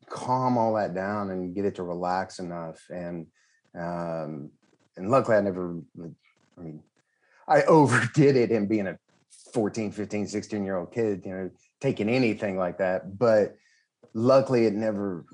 calm 0.06 0.58
all 0.58 0.74
that 0.74 0.94
down 0.94 1.30
and 1.30 1.54
get 1.54 1.64
it 1.64 1.74
to 1.76 1.82
relax 1.82 2.38
enough. 2.38 2.80
And 2.90 3.26
um, 3.74 4.50
and 4.96 5.10
luckily 5.10 5.36
I 5.36 5.40
never 5.40 5.76
I 6.58 6.60
mean 6.60 6.82
I 7.48 7.62
overdid 7.68 8.36
it 8.36 8.50
in 8.50 8.66
being 8.66 8.86
a 8.86 8.98
14, 9.52 9.92
15, 9.92 10.26
16 10.26 10.64
year 10.64 10.76
old 10.76 10.92
kid, 10.92 11.22
you 11.24 11.32
know, 11.32 11.50
taking 11.80 12.08
anything 12.08 12.56
like 12.58 12.78
that. 12.78 13.18
But 13.18 13.56
luckily, 14.12 14.66
it 14.66 14.74
never 14.74 15.24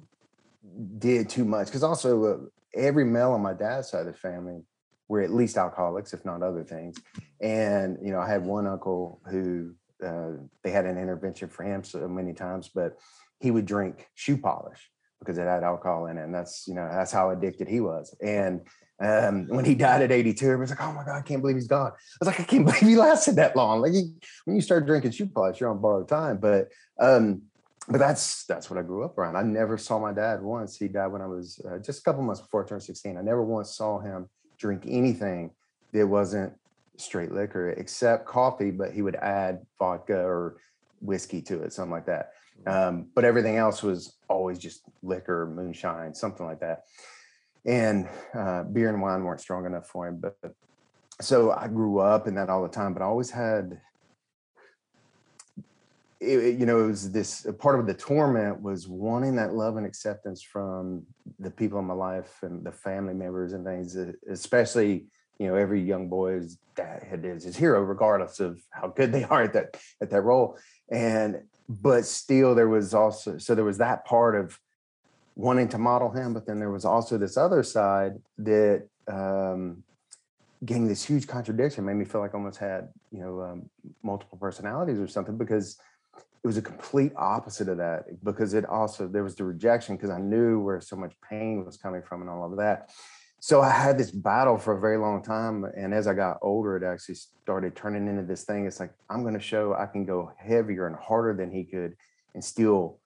did 0.99 1.29
too 1.29 1.45
much 1.45 1.67
because 1.69 1.83
also 1.83 2.25
uh, 2.25 2.38
every 2.75 3.05
male 3.05 3.33
on 3.33 3.41
my 3.41 3.53
dad's 3.53 3.91
side 3.91 4.00
of 4.00 4.07
the 4.07 4.12
family 4.12 4.62
were 5.09 5.21
at 5.21 5.33
least 5.33 5.57
alcoholics, 5.57 6.12
if 6.12 6.25
not 6.25 6.43
other 6.43 6.62
things. 6.62 6.97
And, 7.41 7.99
you 8.03 8.12
know, 8.12 8.21
I 8.21 8.29
had 8.29 8.45
one 8.45 8.67
uncle 8.67 9.21
who 9.29 9.75
uh, 10.05 10.33
they 10.62 10.71
had 10.71 10.87
an 10.87 10.97
intervention 10.97 11.49
for 11.49 11.65
him 11.65 11.83
so 11.83 12.07
many 12.09 12.33
times, 12.33 12.71
but 12.73 12.97
he 13.41 13.50
would 13.50 13.67
drink 13.67 14.09
shoe 14.15 14.37
polish 14.37 14.91
because 15.19 15.37
it 15.37 15.43
had 15.43 15.65
alcohol 15.65 16.07
in 16.07 16.17
it. 16.17 16.25
And 16.25 16.35
that's, 16.35 16.67
you 16.67 16.75
know, 16.75 16.89
that's 16.91 17.12
how 17.12 17.31
addicted 17.31 17.69
he 17.69 17.81
was. 17.81 18.15
And 18.23 18.62
um, 19.03 19.49
when 19.49 19.65
he 19.65 19.75
died 19.75 20.03
at 20.03 20.12
82, 20.12 20.59
was 20.59 20.71
like, 20.71 20.83
oh 20.83 20.93
my 20.93 21.05
God, 21.05 21.19
I 21.19 21.23
can't 21.23 21.41
believe 21.41 21.57
he's 21.57 21.67
gone. 21.67 21.93
I 21.93 22.17
was 22.21 22.27
like, 22.27 22.41
I 22.41 22.45
can't 22.45 22.65
believe 22.65 22.81
he 22.81 22.97
lasted 22.97 23.37
that 23.37 23.57
long. 23.57 23.81
Like 23.81 23.93
he, 23.93 24.15
when 24.45 24.57
you 24.57 24.62
start 24.62 24.87
drinking 24.87 25.12
shoe 25.12 25.27
polish, 25.27 25.61
you're 25.61 25.71
on 25.71 25.81
borrowed 25.81 26.09
time. 26.09 26.39
But 26.39 26.69
um, 26.99 27.43
but 27.90 27.99
that's 27.99 28.44
that's 28.44 28.70
what 28.70 28.78
I 28.78 28.82
grew 28.82 29.04
up 29.04 29.18
around. 29.18 29.37
I 29.37 29.42
never 29.42 29.76
saw 29.76 29.99
my 29.99 30.12
dad 30.12 30.40
once. 30.42 30.76
He 30.76 30.87
died 30.88 31.09
when 31.09 31.20
I 31.20 31.26
was 31.26 31.61
uh, 31.68 31.78
just 31.78 32.00
a 32.00 32.02
couple 32.02 32.23
months 32.23 32.40
before 32.40 32.64
I 32.64 32.68
turned 32.68 32.82
16. 32.82 33.16
I 33.16 33.23
never 33.23 33.42
once 33.42 33.75
saw 33.75 33.99
him 33.99 34.28
drink 34.59 34.85
anything 34.87 35.50
that 35.92 36.06
wasn't 36.06 36.52
straight 36.97 37.32
liquor, 37.32 37.70
except 37.70 38.26
coffee, 38.26 38.70
but 38.70 38.92
he 38.92 39.02
would 39.02 39.16
add 39.16 39.61
vodka 39.78 40.18
or 40.18 40.59
whiskey 41.00 41.42
to 41.42 41.62
it, 41.62 41.73
something 41.73 41.90
like 41.90 42.06
that. 42.06 42.32
Um, 42.66 43.09
but 43.14 43.25
everything 43.25 43.56
else 43.56 43.82
was 43.82 44.18
always 44.28 44.59
just 44.59 44.82
liquor, 45.02 45.50
moonshine, 45.52 46.14
something 46.14 46.47
like 46.47 46.61
that. 46.61 46.82
And 47.64 48.09
uh, 48.35 48.64
beer 48.64 48.90
and 48.90 49.02
wine 49.02 49.25
weren't 49.25 49.40
strong 49.40 49.66
enough 49.66 49.88
for 49.88 50.06
him. 50.06 50.20
But 50.20 50.37
so 51.20 51.52
I 51.52 51.68
grew 51.68 51.99
up 51.99 52.26
in 52.26 52.35
that 52.37 52.50
all 52.50 52.62
the 52.62 52.68
time, 52.68 52.92
but 52.92 53.02
I 53.02 53.06
always 53.06 53.30
had, 53.30 53.80
it, 56.21 56.59
you 56.59 56.67
know, 56.67 56.85
it 56.85 56.87
was 56.89 57.11
this 57.11 57.47
part 57.59 57.81
of 57.81 57.87
the 57.87 57.95
torment 57.95 58.61
was 58.61 58.87
wanting 58.87 59.37
that 59.37 59.55
love 59.55 59.77
and 59.77 59.87
acceptance 59.87 60.43
from 60.43 61.05
the 61.39 61.50
people 61.50 61.79
in 61.79 61.87
my 61.87 61.95
life 61.95 62.39
and 62.43 62.65
the 62.65 62.73
family 62.73 63.15
members 63.15 63.53
and 63.53 63.65
things, 63.65 63.97
especially 64.31 65.07
you 65.39 65.47
know 65.47 65.55
every 65.55 65.81
young 65.81 66.11
boy's 66.11 66.59
dad 66.77 67.23
is 67.25 67.45
his 67.45 67.57
hero 67.57 67.81
regardless 67.81 68.41
of 68.41 68.61
how 68.69 68.89
good 68.89 69.11
they 69.15 69.25
are 69.25 69.45
at 69.45 69.55
that 69.55 69.77
at 70.03 70.11
that 70.11 70.23
role. 70.23 70.59
And 70.91 71.43
but 71.69 72.05
still 72.05 72.55
there 72.55 72.69
was 72.69 72.93
also 72.93 73.39
so 73.39 73.55
there 73.55 73.65
was 73.65 73.79
that 73.79 74.05
part 74.05 74.37
of 74.37 74.59
wanting 75.37 75.69
to 75.69 75.79
model 75.79 76.11
him 76.11 76.35
but 76.35 76.45
then 76.45 76.59
there 76.59 76.71
was 76.71 76.85
also 76.85 77.17
this 77.17 77.37
other 77.37 77.62
side 77.62 78.12
that 78.37 78.87
um 79.11 79.83
getting 80.65 80.89
this 80.89 81.05
huge 81.05 81.27
contradiction 81.27 81.87
made 81.87 81.95
me 81.95 82.05
feel 82.05 82.21
like 82.21 82.35
I 82.35 82.37
almost 82.37 82.59
had 82.59 82.89
you 83.11 83.21
know 83.21 83.41
um, 83.41 83.71
multiple 84.03 84.37
personalities 84.37 84.99
or 84.99 85.07
something 85.07 85.39
because 85.39 85.79
it 86.42 86.47
was 86.47 86.56
a 86.56 86.62
complete 86.62 87.12
opposite 87.16 87.68
of 87.68 87.76
that 87.78 88.25
because 88.25 88.54
it 88.54 88.64
also 88.64 89.06
there 89.06 89.23
was 89.23 89.35
the 89.35 89.44
rejection 89.44 89.97
because 89.97 90.11
I 90.11 90.18
knew 90.18 90.61
where 90.61 90.80
so 90.80 90.97
much 90.97 91.12
pain 91.28 91.64
was 91.64 91.76
coming 91.76 92.02
from 92.02 92.23
and 92.23 92.30
all 92.30 92.50
of 92.50 92.56
that 92.59 92.90
so 93.42 93.62
I 93.62 93.70
had 93.70 93.97
this 93.97 94.11
battle 94.11 94.59
for 94.59 94.76
a 94.76 94.80
very 94.80 94.99
long 94.99 95.23
time. 95.23 95.64
And 95.64 95.94
as 95.94 96.06
I 96.06 96.12
got 96.12 96.38
older, 96.42 96.76
it 96.76 96.82
actually 96.82 97.14
started 97.14 97.75
turning 97.75 98.06
into 98.06 98.23
this 98.23 98.44
thing. 98.44 98.66
It's 98.66 98.78
like, 98.78 98.92
I'm 99.09 99.23
going 99.23 99.35
to 99.35 99.40
show 99.40 99.75
I 99.75 99.87
can 99.87 100.04
go 100.04 100.30
heavier 100.37 100.87
and 100.87 100.94
harder 100.94 101.35
than 101.35 101.50
he 101.50 101.64
could 101.64 101.97
and 102.35 102.44
still 102.44 102.99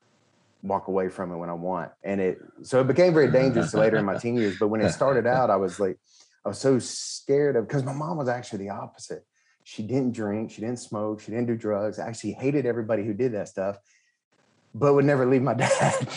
walk 0.62 0.88
away 0.88 1.08
from 1.08 1.30
it 1.30 1.36
when 1.36 1.50
I 1.50 1.54
want. 1.54 1.92
And 2.02 2.20
it, 2.20 2.38
so 2.62 2.80
it 2.80 2.88
became 2.88 3.14
very 3.14 3.30
dangerous 3.30 3.74
later 3.74 3.96
in 3.96 4.04
my 4.04 4.18
teen 4.18 4.36
years. 4.36 4.56
But 4.58 4.68
when 4.68 4.80
it 4.80 4.90
started 4.90 5.24
out, 5.24 5.50
I 5.50 5.56
was 5.56 5.78
like, 5.78 5.98
I 6.44 6.48
was 6.48 6.58
so 6.58 6.80
scared 6.80 7.54
of, 7.54 7.68
because 7.68 7.84
my 7.84 7.92
mom 7.92 8.16
was 8.16 8.28
actually 8.28 8.64
the 8.64 8.70
opposite. 8.70 9.24
She 9.64 9.82
didn't 9.82 10.12
drink, 10.12 10.50
she 10.50 10.60
didn't 10.60 10.78
smoke, 10.78 11.20
she 11.20 11.32
didn't 11.32 11.46
do 11.46 11.56
drugs. 11.56 11.98
I 11.98 12.06
actually 12.06 12.32
hated 12.32 12.66
everybody 12.66 13.04
who 13.04 13.14
did 13.14 13.32
that 13.32 13.48
stuff 13.48 13.78
but 14.74 14.94
would 14.94 15.04
never 15.04 15.24
leave 15.24 15.42
my 15.42 15.54
dad. 15.54 16.08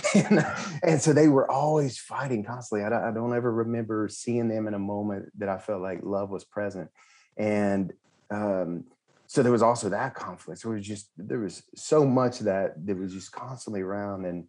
and, 0.83 0.99
so 0.99 1.13
they 1.13 1.27
were 1.27 1.49
always 1.49 1.97
fighting 1.97 2.43
constantly. 2.43 2.85
I 2.85 2.89
don't, 2.89 3.03
I 3.03 3.11
don't, 3.11 3.35
ever 3.35 3.51
remember 3.51 4.07
seeing 4.07 4.47
them 4.47 4.67
in 4.67 4.73
a 4.73 4.79
moment 4.79 5.31
that 5.37 5.47
I 5.47 5.59
felt 5.59 5.81
like 5.81 5.99
love 6.01 6.31
was 6.31 6.43
present. 6.43 6.89
And 7.37 7.93
um, 8.31 8.85
so 9.27 9.43
there 9.43 9.51
was 9.51 9.61
also 9.61 9.89
that 9.89 10.15
conflict. 10.15 10.65
It 10.65 10.67
was 10.67 10.85
just, 10.85 11.11
there 11.17 11.39
was 11.39 11.61
so 11.75 12.03
much 12.03 12.39
that 12.39 12.85
that 12.87 12.97
was 12.97 13.13
just 13.13 13.31
constantly 13.31 13.81
around. 13.81 14.25
And 14.25 14.47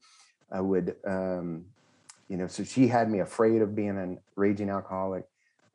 I 0.51 0.63
would, 0.63 0.97
um, 1.07 1.67
you 2.29 2.39
know, 2.39 2.47
so 2.47 2.65
she 2.65 2.89
had 2.89 3.11
me 3.11 3.21
afraid 3.21 3.61
of 3.61 3.75
being 3.75 3.99
a 3.99 4.17
raging 4.41 4.71
alcoholic. 4.71 5.25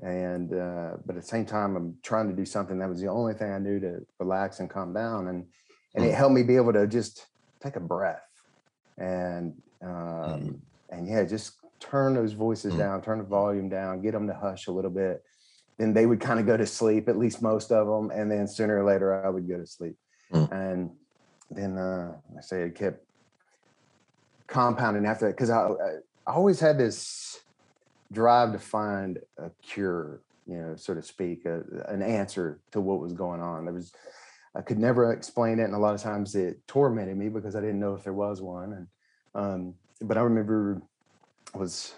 And, 0.02 0.54
uh, 0.54 0.98
but 1.06 1.16
at 1.16 1.22
the 1.22 1.28
same 1.28 1.46
time, 1.46 1.76
I'm 1.76 1.98
trying 2.04 2.28
to 2.28 2.36
do 2.36 2.46
something 2.46 2.80
that 2.80 2.90
was 2.90 3.00
the 3.00 3.08
only 3.08 3.34
thing 3.34 3.52
I 3.52 3.60
knew 3.60 3.80
to 3.80 4.06
relax 4.20 4.60
and 4.60 4.70
calm 4.70 4.94
down. 4.94 5.28
And, 5.28 5.46
and 5.96 6.04
it 6.04 6.12
mm. 6.12 6.16
helped 6.16 6.36
me 6.36 6.44
be 6.44 6.56
able 6.56 6.74
to 6.74 6.88
just 6.88 7.28
take 7.62 7.76
a 7.76 7.80
breath 7.80 8.28
and 8.98 9.54
um, 9.82 9.90
mm. 9.90 10.60
and 10.90 11.08
yeah, 11.08 11.24
just 11.24 11.54
turn 11.80 12.14
those 12.14 12.34
voices 12.34 12.74
mm. 12.74 12.78
down, 12.78 13.02
turn 13.02 13.18
the 13.18 13.24
volume 13.24 13.70
down, 13.70 14.02
get 14.02 14.14
them 14.14 14.28
to 14.28 14.34
hush 14.34 14.68
a 14.68 14.72
little 14.72 14.92
bit. 14.92 15.24
Then 15.78 15.94
they 15.94 16.06
would 16.06 16.22
kind 16.22 16.40
of 16.40 16.46
go 16.46 16.56
to 16.56 16.66
sleep, 16.66 17.10
at 17.10 17.18
least 17.18 17.42
most 17.42 17.72
of 17.72 17.88
them, 17.88 18.12
and 18.12 18.32
then 18.32 18.48
sooner 18.48 18.78
or 18.78 18.86
later 18.86 19.26
I 19.26 19.30
would 19.30 19.48
go 19.48 19.58
to 19.58 19.66
sleep. 19.66 19.96
Mm. 20.32 20.52
And 20.52 20.92
then 21.52 21.78
uh, 21.78 22.14
I 22.38 22.42
say 22.42 22.62
it 22.62 22.76
kept 22.76 23.04
compounding 24.48 25.06
after 25.06 25.28
that 25.28 25.36
because 25.36 25.50
I, 25.50 25.68
I 26.28 26.34
always 26.34 26.60
had 26.60 26.78
this 26.78 27.40
drive 28.14 28.54
to 28.54 28.60
find 28.60 29.20
a 29.38 29.50
cure, 29.62 30.22
you 30.48 30.58
know, 30.58 30.76
so 30.76 30.94
to 30.94 31.02
speak, 31.02 31.46
a, 31.46 31.64
an 31.88 32.02
answer 32.02 32.60
to 32.72 32.80
what 32.80 33.00
was 33.00 33.14
going 33.14 33.42
on. 33.42 33.66
There 33.66 33.74
was 33.74 33.94
I 34.56 34.62
could 34.62 34.78
never 34.78 35.12
explain 35.12 35.60
it, 35.60 35.64
and 35.64 35.74
a 35.74 35.80
lot 35.80 35.96
of 35.96 36.02
times 36.02 36.36
it 36.36 36.66
tormented 36.68 37.18
me 37.18 37.30
because 37.30 37.56
I 37.56 37.62
didn't 37.62 37.80
know 37.80 37.96
if 37.96 38.04
there 38.04 38.14
was 38.14 38.42
one. 38.42 38.74
And 38.74 38.88
um, 39.36 39.74
but 40.02 40.18
I 40.18 40.22
remember 40.22 40.82
I 41.54 41.58
was 41.58 41.96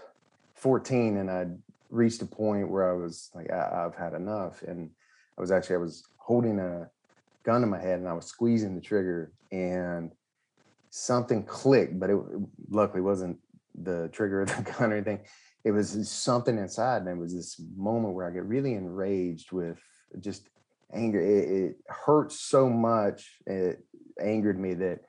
14 0.56 1.18
and 1.18 1.30
I'd 1.30 1.58
reached 1.90 2.22
a 2.22 2.26
point 2.26 2.70
where 2.70 2.90
I 2.90 2.94
was 2.94 3.30
like, 3.36 3.52
I- 3.52 3.82
have 3.84 3.96
had 3.96 4.14
enough, 4.14 4.62
and 4.62 4.90
I 5.38 5.42
was 5.42 5.52
actually 5.52 5.76
I 5.76 5.80
was 5.80 6.04
holding 6.18 6.60
a 6.60 6.90
gun 7.44 7.62
in 7.62 7.70
my 7.70 7.80
head 7.80 8.00
and 8.00 8.08
I 8.08 8.14
was 8.14 8.26
squeezing 8.26 8.74
the 8.74 8.82
trigger, 8.82 9.34
and 9.52 10.12
something 10.90 11.44
clicked, 11.44 12.00
but 12.00 12.10
it 12.10 12.18
luckily 12.70 13.02
wasn't 13.02 13.38
the 13.84 14.10
trigger 14.14 14.44
of 14.44 14.56
the 14.56 14.72
gun 14.80 14.94
or 14.94 14.96
anything. 14.96 15.20
It 15.66 15.72
was 15.72 16.10
something 16.10 16.58
inside, 16.58 17.02
and 17.02 17.10
it 17.10 17.18
was 17.18 17.34
this 17.34 17.60
moment 17.76 18.14
where 18.14 18.28
I 18.28 18.32
get 18.32 18.46
really 18.46 18.76
enraged 18.76 19.52
with 19.52 19.80
just 20.22 20.48
anger. 20.94 21.20
It, 21.20 21.50
it 21.50 21.76
hurts 21.88 22.40
so 22.40 22.70
much 22.70 23.30
it 23.46 23.84
angered 24.22 24.60
me 24.60 24.74
that 24.76 25.00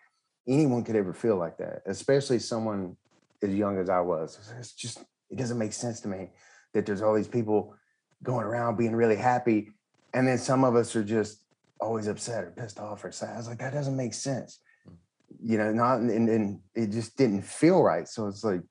anyone 0.48 0.82
could 0.84 0.96
ever 0.96 1.12
feel 1.12 1.36
like 1.36 1.58
that 1.58 1.82
especially 1.86 2.38
someone 2.38 2.96
as 3.42 3.54
young 3.54 3.78
as 3.78 3.88
i 3.88 4.00
was. 4.00 4.38
It's 4.58 4.72
just 4.72 5.04
it 5.30 5.36
doesn't 5.36 5.58
make 5.58 5.72
sense 5.72 6.00
to 6.00 6.08
me 6.08 6.30
that 6.72 6.86
there's 6.86 7.02
all 7.02 7.14
these 7.14 7.28
people 7.28 7.74
going 8.22 8.44
around 8.44 8.76
being 8.76 8.94
really 8.94 9.16
happy 9.16 9.68
and 10.14 10.26
then 10.26 10.38
some 10.38 10.64
of 10.64 10.74
us 10.74 10.96
are 10.96 11.04
just 11.04 11.44
always 11.80 12.06
upset 12.06 12.44
or 12.44 12.50
pissed 12.50 12.80
off 12.80 13.04
or 13.04 13.12
sad. 13.12 13.34
I 13.34 13.36
was 13.36 13.48
like 13.48 13.58
that 13.58 13.74
doesn't 13.74 13.96
make 13.96 14.14
sense. 14.14 14.60
Mm. 14.88 14.94
you 15.42 15.58
know 15.58 15.72
not 15.72 16.00
and, 16.00 16.28
and 16.28 16.60
it 16.74 16.90
just 16.90 17.16
didn't 17.16 17.42
feel 17.42 17.82
right. 17.82 18.08
So 18.08 18.26
it's 18.26 18.44
like 18.44 18.62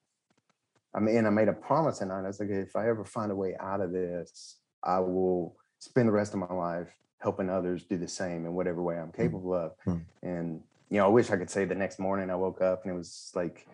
i 0.95 0.99
mean 0.99 1.25
i 1.25 1.29
made 1.29 1.47
a 1.47 1.53
promise 1.53 2.01
and 2.01 2.11
i 2.11 2.21
was 2.21 2.39
like 2.39 2.49
if 2.49 2.75
i 2.75 2.87
ever 2.87 3.05
find 3.05 3.31
a 3.31 3.35
way 3.35 3.55
out 3.59 3.81
of 3.81 3.91
this 3.91 4.57
i 4.83 4.97
will 4.99 5.55
spend 5.79 6.07
the 6.07 6.11
rest 6.11 6.33
of 6.33 6.39
my 6.39 6.53
life 6.53 6.89
helping 7.19 7.49
others 7.49 7.83
do 7.83 7.97
the 7.97 8.07
same 8.07 8.45
in 8.45 8.53
whatever 8.53 8.81
way 8.81 8.97
I'm 8.97 9.07
mm. 9.07 9.17
capable 9.17 9.53
of. 9.53 9.71
Mm. 9.87 10.01
And 10.21 10.61
you 10.89 10.99
know, 10.99 11.05
I 11.05 11.09
wish 11.09 11.31
I 11.31 11.37
could 11.37 11.49
say 11.49 11.65
the 11.65 11.75
next 11.75 11.99
morning 11.99 12.29
I 12.29 12.35
woke 12.35 12.61
up 12.61 12.83
and 12.83 12.93
it 12.93 12.97
was 12.97 13.31
like, 13.33 13.67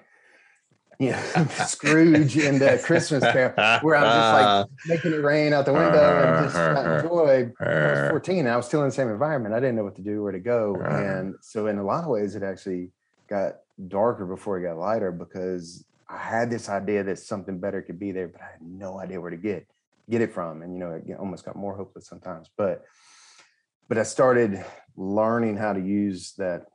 you 1.00 1.12
know, 1.12 1.22
Scrooge 1.66 2.38
in 2.38 2.60
the 2.60 2.82
Christmas 2.84 3.24
Carol, 3.24 3.80
where 3.82 3.98
I'm 3.98 4.04
just 4.04 4.34
like 4.42 4.68
making 4.88 5.20
it 5.20 5.24
rain 5.24 5.52
out 5.52 5.66
the 5.66 5.74
window 5.74 6.00
and 6.00 6.46
just 6.46 6.56
enjoy. 6.56 7.52
I 7.60 8.02
was 8.04 8.10
14, 8.12 8.48
I 8.48 8.56
was 8.56 8.66
still 8.68 8.82
in 8.82 8.88
the 8.88 8.94
same 8.94 9.10
environment. 9.10 9.54
I 9.54 9.60
didn't 9.60 9.76
know 9.76 9.84
what 9.84 9.96
to 9.98 10.02
do, 10.02 10.24
where 10.24 10.32
to 10.32 10.40
go, 10.40 10.76
and 10.76 11.36
so 11.42 11.68
in 11.68 11.78
a 11.78 11.84
lot 11.84 12.04
of 12.04 12.10
ways, 12.10 12.36
it 12.36 12.44
actually 12.44 12.92
got 13.28 13.58
darker 13.88 14.26
before 14.26 14.60
it 14.60 14.64
got 14.64 14.78
lighter 14.78 15.12
because 15.12 15.84
I 16.12 16.18
had 16.18 16.50
this 16.50 16.70
idea 16.70 17.04
that 17.04 17.20
something 17.20 17.60
better 17.60 17.82
could 17.82 18.00
be 18.00 18.12
there, 18.12 18.28
but 18.28 18.42
I 18.42 18.52
had 18.52 18.62
no 18.62 19.00
idea 19.00 19.22
where 19.22 19.32
to 19.32 19.38
get 19.38 19.68
get 20.10 20.22
it 20.22 20.34
from, 20.34 20.62
and 20.62 20.74
you 20.74 20.80
know, 20.80 20.92
it 20.92 21.16
almost 21.18 21.46
got 21.46 21.56
more 21.56 21.76
hopeless 21.76 22.08
sometimes. 22.08 22.50
But 22.58 22.84
but 23.88 23.98
I 23.98 24.04
started 24.04 24.64
learning 24.98 25.58
how 25.58 25.74
to 25.74 25.80
use 25.80 26.34
that 26.38 26.66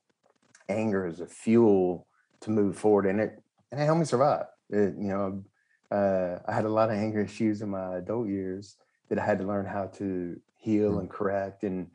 anger 0.68 1.06
as 1.06 1.20
a 1.20 1.26
fuel 1.26 2.06
to 2.40 2.50
move 2.50 2.76
forward, 2.76 3.06
and 3.06 3.20
it 3.20 3.38
and 3.70 3.80
it 3.80 3.84
helped 3.84 4.00
me 4.00 4.06
survive. 4.06 4.46
It, 4.70 4.94
you 4.98 5.08
know, 5.08 5.44
uh, 5.90 6.38
I 6.46 6.52
had 6.52 6.64
a 6.64 6.70
lot 6.70 6.90
of 6.90 6.96
anger 6.96 7.20
issues 7.20 7.62
in 7.62 7.68
my 7.68 7.96
adult 7.96 8.28
years 8.28 8.76
that 9.08 9.18
I 9.18 9.24
had 9.24 9.38
to 9.38 9.44
learn 9.44 9.66
how 9.66 9.86
to 9.98 10.40
heal 10.58 10.92
mm. 10.92 11.00
and 11.00 11.10
correct 11.10 11.62
and 11.62 11.88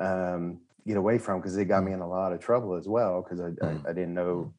um, 0.00 0.60
get 0.86 0.96
away 0.96 1.18
from 1.18 1.40
because 1.40 1.56
it 1.56 1.66
got 1.66 1.84
me 1.84 1.92
mm. 1.92 1.94
in 1.94 2.00
a 2.00 2.08
lot 2.08 2.32
of 2.32 2.40
trouble 2.40 2.74
as 2.74 2.86
well 2.88 3.22
because 3.22 3.40
I, 3.40 3.50
mm. 3.50 3.86
I, 3.86 3.90
I, 3.90 3.92
didn't 3.92 4.14
know 4.14 4.52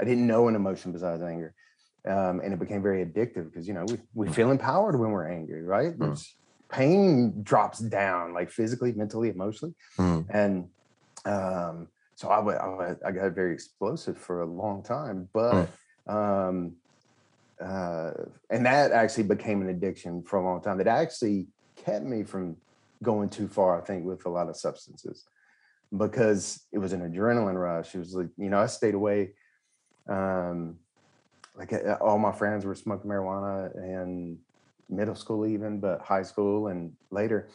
I 0.00 0.04
didn't 0.04 0.26
know 0.26 0.48
an 0.48 0.54
emotion 0.54 0.92
besides 0.92 1.22
anger. 1.22 1.54
Um, 2.06 2.40
and 2.40 2.54
it 2.54 2.58
became 2.58 2.82
very 2.82 3.04
addictive 3.04 3.50
because 3.50 3.66
you 3.66 3.74
know 3.74 3.84
we, 3.86 3.98
we 4.14 4.28
mm. 4.28 4.34
feel 4.34 4.50
empowered 4.50 4.98
when 4.98 5.10
we're 5.10 5.28
angry, 5.28 5.62
right? 5.62 5.98
There's 5.98 6.36
pain 6.70 7.42
drops 7.42 7.78
down 7.78 8.34
like 8.34 8.50
physically 8.50 8.92
mentally 8.92 9.30
emotionally 9.30 9.74
mm. 9.98 10.24
and 10.30 10.68
um, 11.24 11.88
so 12.14 12.28
I, 12.28 12.56
I, 12.56 12.94
I 13.06 13.12
got 13.12 13.32
very 13.32 13.54
explosive 13.54 14.18
for 14.18 14.42
a 14.42 14.46
long 14.46 14.82
time 14.82 15.28
but 15.32 15.68
mm. 16.06 16.48
um, 16.48 16.76
uh, 17.60 18.10
and 18.50 18.66
that 18.66 18.92
actually 18.92 19.24
became 19.24 19.62
an 19.62 19.70
addiction 19.70 20.22
for 20.22 20.38
a 20.38 20.44
long 20.44 20.60
time 20.60 20.78
that 20.78 20.86
actually 20.86 21.46
kept 21.76 22.04
me 22.04 22.22
from 22.22 22.56
going 23.02 23.28
too 23.28 23.48
far 23.48 23.80
i 23.80 23.84
think 23.84 24.04
with 24.04 24.26
a 24.26 24.28
lot 24.28 24.48
of 24.48 24.56
substances 24.56 25.24
because 25.96 26.66
it 26.72 26.78
was 26.78 26.92
an 26.92 27.00
adrenaline 27.00 27.58
rush 27.58 27.94
it 27.94 27.98
was 27.98 28.14
like 28.14 28.28
you 28.36 28.50
know 28.50 28.58
i 28.58 28.66
stayed 28.66 28.94
away 28.94 29.30
um, 30.08 30.76
like 31.58 31.74
all 32.00 32.18
my 32.18 32.32
friends 32.32 32.64
were 32.64 32.74
smoking 32.74 33.10
marijuana 33.10 33.74
in 33.74 34.38
middle 34.88 35.14
school 35.14 35.44
even, 35.44 35.80
but 35.80 36.00
high 36.00 36.22
school 36.22 36.68
and 36.68 36.92
later. 37.10 37.48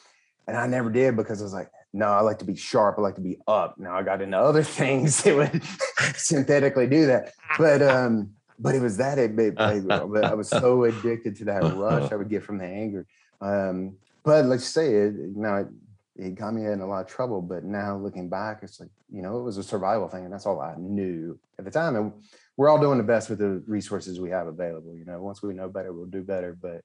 And 0.47 0.57
I 0.57 0.67
never 0.67 0.89
did 0.89 1.15
because 1.15 1.41
I 1.41 1.45
was 1.45 1.53
like, 1.53 1.71
no, 1.93 2.07
I 2.07 2.21
like 2.21 2.39
to 2.39 2.45
be 2.45 2.55
sharp. 2.55 2.95
I 2.97 3.01
like 3.01 3.15
to 3.15 3.21
be 3.21 3.37
up. 3.47 3.77
Now 3.77 3.95
I 3.95 4.03
got 4.03 4.21
into 4.21 4.37
other 4.37 4.63
things 4.81 5.23
that 5.23 5.35
would 5.35 5.63
synthetically 6.15 6.87
do 6.87 7.05
that. 7.07 7.33
But 7.57 7.81
um, 7.81 8.31
but 8.59 8.75
it 8.75 8.81
was 8.81 8.97
that 8.97 9.17
it, 9.17 9.37
it 9.39 9.55
I 9.59 10.33
was 10.33 10.49
so 10.49 10.83
addicted 10.83 11.35
to 11.37 11.45
that 11.45 11.63
rush 11.75 12.11
I 12.11 12.15
would 12.15 12.29
get 12.29 12.43
from 12.43 12.57
the 12.57 12.65
anger. 12.65 13.05
Um, 13.41 13.97
but 14.23 14.45
let's 14.45 14.65
say 14.65 14.95
it, 14.95 15.13
you 15.13 15.33
know, 15.35 15.67
it, 16.15 16.35
got 16.35 16.53
me 16.53 16.65
in 16.65 16.81
a 16.81 16.87
lot 16.87 17.01
of 17.01 17.07
trouble. 17.07 17.41
But 17.41 17.63
now 17.63 17.97
looking 17.97 18.29
back, 18.29 18.59
it's 18.63 18.79
like, 18.79 18.89
you 19.11 19.21
know, 19.21 19.39
it 19.39 19.43
was 19.43 19.57
a 19.57 19.63
survival 19.63 20.07
thing, 20.07 20.25
and 20.25 20.33
that's 20.33 20.45
all 20.45 20.59
I 20.59 20.75
knew 20.77 21.39
at 21.57 21.65
the 21.65 21.71
time. 21.71 21.95
And 21.95 22.13
we're 22.57 22.69
all 22.69 22.79
doing 22.79 22.97
the 22.97 23.03
best 23.03 23.29
with 23.29 23.39
the 23.39 23.63
resources 23.67 24.19
we 24.19 24.29
have 24.29 24.47
available. 24.47 24.95
You 24.95 25.05
know, 25.05 25.21
once 25.21 25.41
we 25.41 25.53
know 25.53 25.69
better, 25.69 25.93
we'll 25.93 26.05
do 26.05 26.23
better. 26.23 26.57
But 26.59 26.81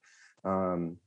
um, 0.48 0.98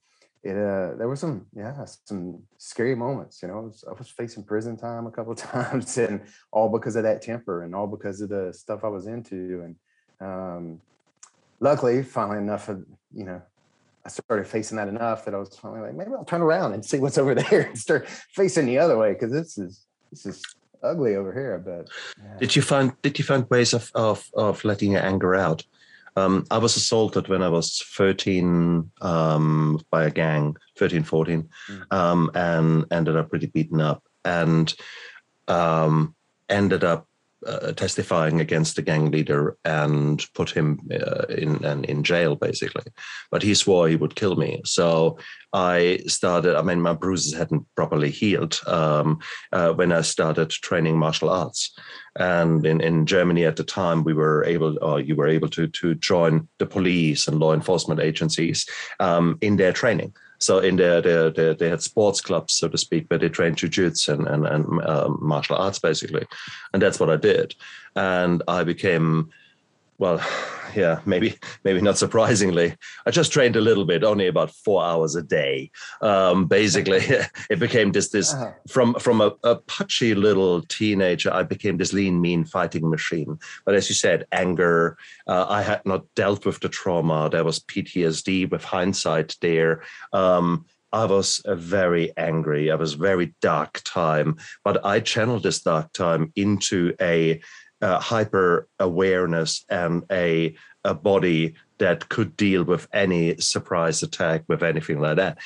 it 0.44 0.58
uh, 0.58 0.96
there 0.98 1.08
were 1.08 1.16
some 1.16 1.46
yeah 1.56 1.86
some 2.06 2.42
scary 2.58 2.96
moments. 2.96 3.42
You 3.42 3.50
know, 3.50 3.58
I 3.58 3.62
was, 3.62 3.84
I 3.88 3.94
was 3.94 4.10
facing 4.10 4.44
prison 4.44 4.78
time 4.78 5.08
a 5.08 5.12
couple 5.12 5.36
times, 5.36 5.98
and 5.98 6.22
all 6.52 6.70
because 6.70 6.96
of 6.96 7.04
that 7.04 7.22
temper, 7.22 7.64
and 7.64 7.76
all 7.76 7.88
because 7.88 8.22
of 8.22 8.30
the 8.30 8.54
stuff 8.54 8.84
I 8.84 8.88
was 8.88 9.08
into. 9.08 9.64
And 9.66 9.76
um, 10.20 10.82
luckily, 11.60 12.04
finally 12.04 12.40
enough 12.40 12.70
of 12.70 12.84
you 13.14 13.26
know, 13.26 13.42
I 14.06 14.10
started 14.10 14.48
facing 14.48 14.78
that 14.78 14.88
enough 14.88 15.26
that 15.26 15.34
I 15.34 15.38
was 15.38 15.58
finally 15.58 15.82
like, 15.82 15.96
maybe 15.96 16.12
I'll 16.18 16.26
turn 16.26 16.42
around 16.42 16.74
and 16.74 16.84
see 16.84 17.00
what's 17.00 17.18
over 17.18 17.36
there 17.36 17.62
and 17.62 17.78
start 17.78 18.08
facing 18.08 18.66
the 18.66 18.78
other 18.78 18.98
way 18.98 19.14
because 19.14 19.32
this 19.32 19.58
is 19.58 19.86
this 20.12 20.26
is 20.26 20.44
ugly 20.84 21.16
over 21.16 21.34
here. 21.34 21.62
But 21.64 21.90
yeah. 22.18 22.38
did 22.40 22.56
you 22.56 22.62
find 22.62 22.94
did 23.02 23.20
you 23.20 23.26
find 23.26 23.50
ways 23.50 23.74
of 23.74 23.92
of 23.96 24.30
of 24.34 24.64
letting 24.64 24.92
your 24.92 25.06
anger 25.06 25.36
out? 25.36 25.64
Um, 26.18 26.46
I 26.52 26.58
was 26.58 26.76
assaulted 26.76 27.30
when 27.30 27.42
I 27.42 27.48
was 27.48 27.82
13 27.96 28.92
um, 29.02 29.80
by 29.92 30.04
a 30.04 30.12
gang, 30.12 30.58
13, 30.78 31.04
14, 31.04 31.50
mm. 31.70 31.94
um, 31.94 32.30
and 32.36 32.86
ended 32.92 33.16
up 33.16 33.30
pretty 33.30 33.46
beaten 33.46 33.80
up 33.80 34.04
and 34.26 34.74
um, 35.48 36.14
ended 36.50 36.84
up 36.84 37.08
uh, 37.46 37.72
testifying 37.74 38.40
against 38.40 38.76
the 38.76 38.82
gang 38.82 39.12
leader 39.12 39.58
and 39.66 40.26
put 40.34 40.50
him 40.50 40.80
uh, 40.92 41.26
in 41.30 41.64
in 41.86 42.04
jail 42.04 42.36
basically. 42.36 42.84
But 43.32 43.44
he 43.44 43.54
swore 43.54 43.88
he 43.88 43.96
would 43.96 44.16
kill 44.16 44.36
me. 44.36 44.62
So 44.66 45.18
i 45.54 46.00
started 46.08 46.56
i 46.56 46.62
mean 46.62 46.82
my 46.82 46.94
bruises 46.94 47.34
hadn't 47.34 47.66
properly 47.76 48.10
healed 48.10 48.60
um, 48.68 49.20
uh, 49.52 49.74
when 49.74 49.92
i 49.92 50.02
started 50.02 50.50
training 50.50 50.98
martial 50.98 51.30
arts. 51.30 51.74
And 52.18 52.66
in, 52.66 52.82
in 52.82 53.06
germany 53.06 53.46
at 53.46 53.56
the 53.56 53.64
time 53.64 54.04
we 54.04 54.14
were 54.14 54.44
able 54.44 54.78
or 54.82 55.00
you 55.00 55.16
were 55.16 55.28
able 55.28 55.50
to 55.50 55.68
to 55.68 55.96
join 55.96 56.48
the 56.60 56.66
police 56.66 57.28
and 57.28 57.40
law 57.40 57.54
enforcement 57.54 58.00
agencies 58.00 58.66
um, 59.00 59.38
in 59.42 59.58
their 59.58 59.74
training 59.74 60.14
so 60.42 60.60
in 60.60 60.76
their, 60.76 61.02
their, 61.02 61.30
their, 61.30 61.54
they 61.54 61.70
had 61.70 61.82
sports 61.82 62.22
clubs, 62.22 62.54
so 62.56 62.68
to 62.68 62.78
speak, 62.78 63.06
where 63.08 63.20
they 63.20 63.30
trained 63.30 63.58
jujitsu 63.58 64.10
and, 64.14 64.28
and, 64.28 64.48
and 64.48 64.82
um, 64.90 65.20
martial 65.22 65.56
arts 65.56 65.80
basically. 65.80 66.26
And 66.74 66.82
that's 66.82 67.00
what 67.00 67.10
I 67.10 67.18
did. 67.18 67.56
And 67.96 68.42
I 68.48 68.64
became, 68.64 69.32
well, 70.02 70.20
yeah, 70.76 71.00
maybe 71.06 71.38
maybe 71.64 71.80
not 71.80 71.98
surprisingly, 71.98 72.76
I 73.06 73.12
just 73.12 73.32
trained 73.32 73.56
a 73.56 73.62
little 73.62 73.86
bit, 73.86 74.04
only 74.04 74.28
about 74.28 74.52
four 74.52 74.84
hours 74.84 75.16
a 75.16 75.22
day. 75.22 75.72
Um, 76.02 76.48
basically, 76.48 77.02
it 77.50 77.60
became 77.60 77.92
this 77.92 78.10
this 78.10 78.34
uh-huh. 78.34 78.52
from 78.68 78.96
from 78.96 79.22
a, 79.22 79.32
a 79.44 79.56
pudgy 79.56 80.16
little 80.16 80.64
teenager, 80.64 81.32
I 81.34 81.44
became 81.44 81.78
this 81.78 81.94
lean, 81.94 82.20
mean 82.20 82.44
fighting 82.44 82.90
machine. 82.90 83.40
But 83.66 83.76
as 83.76 83.88
you 83.88 83.96
said, 83.96 84.26
anger. 84.34 84.98
Uh, 85.28 85.46
I 85.48 85.62
had 85.62 85.86
not 85.86 86.04
dealt 86.16 86.46
with 86.46 86.60
the 86.60 86.68
trauma. 86.68 87.30
There 87.30 87.46
was 87.46 87.60
PTSD. 87.60 88.52
With 88.52 88.64
hindsight, 88.64 89.38
there. 89.40 89.84
Um, 90.12 90.66
I 90.94 91.06
was 91.06 91.42
very 91.46 92.12
angry. 92.18 92.70
I 92.70 92.76
was 92.76 92.96
very 92.96 93.34
dark 93.42 93.82
time, 93.86 94.38
but 94.64 94.86
I 94.86 95.00
channeled 95.00 95.44
this 95.44 95.62
dark 95.62 95.94
time 95.94 96.34
into 96.36 96.94
a 97.00 97.40
uh, 97.82 98.00
hyper 98.00 98.68
awareness 98.80 99.66
and 99.70 100.04
a, 100.12 100.56
a 100.84 100.94
body 100.94 101.56
that 101.78 102.10
could 102.10 102.38
deal 102.38 102.64
with 102.64 102.88
any 102.94 103.38
surprise 103.38 104.04
attack 104.04 104.44
with 104.48 104.64
anything 104.64 105.00
like 105.00 105.18
that. 105.18 105.38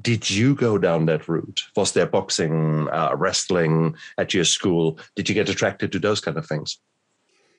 Did 0.00 0.30
you 0.30 0.54
go 0.54 0.78
down 0.78 1.06
that 1.06 1.28
route? 1.28 1.62
Was 1.76 1.92
there 1.92 2.06
boxing, 2.06 2.88
uh, 2.90 3.14
wrestling 3.16 3.96
at 4.16 4.32
your 4.32 4.44
school? 4.44 4.98
Did 5.14 5.28
you 5.28 5.34
get 5.34 5.48
attracted 5.48 5.92
to 5.92 5.98
those 5.98 6.20
kind 6.20 6.36
of 6.36 6.46
things? 6.46 6.78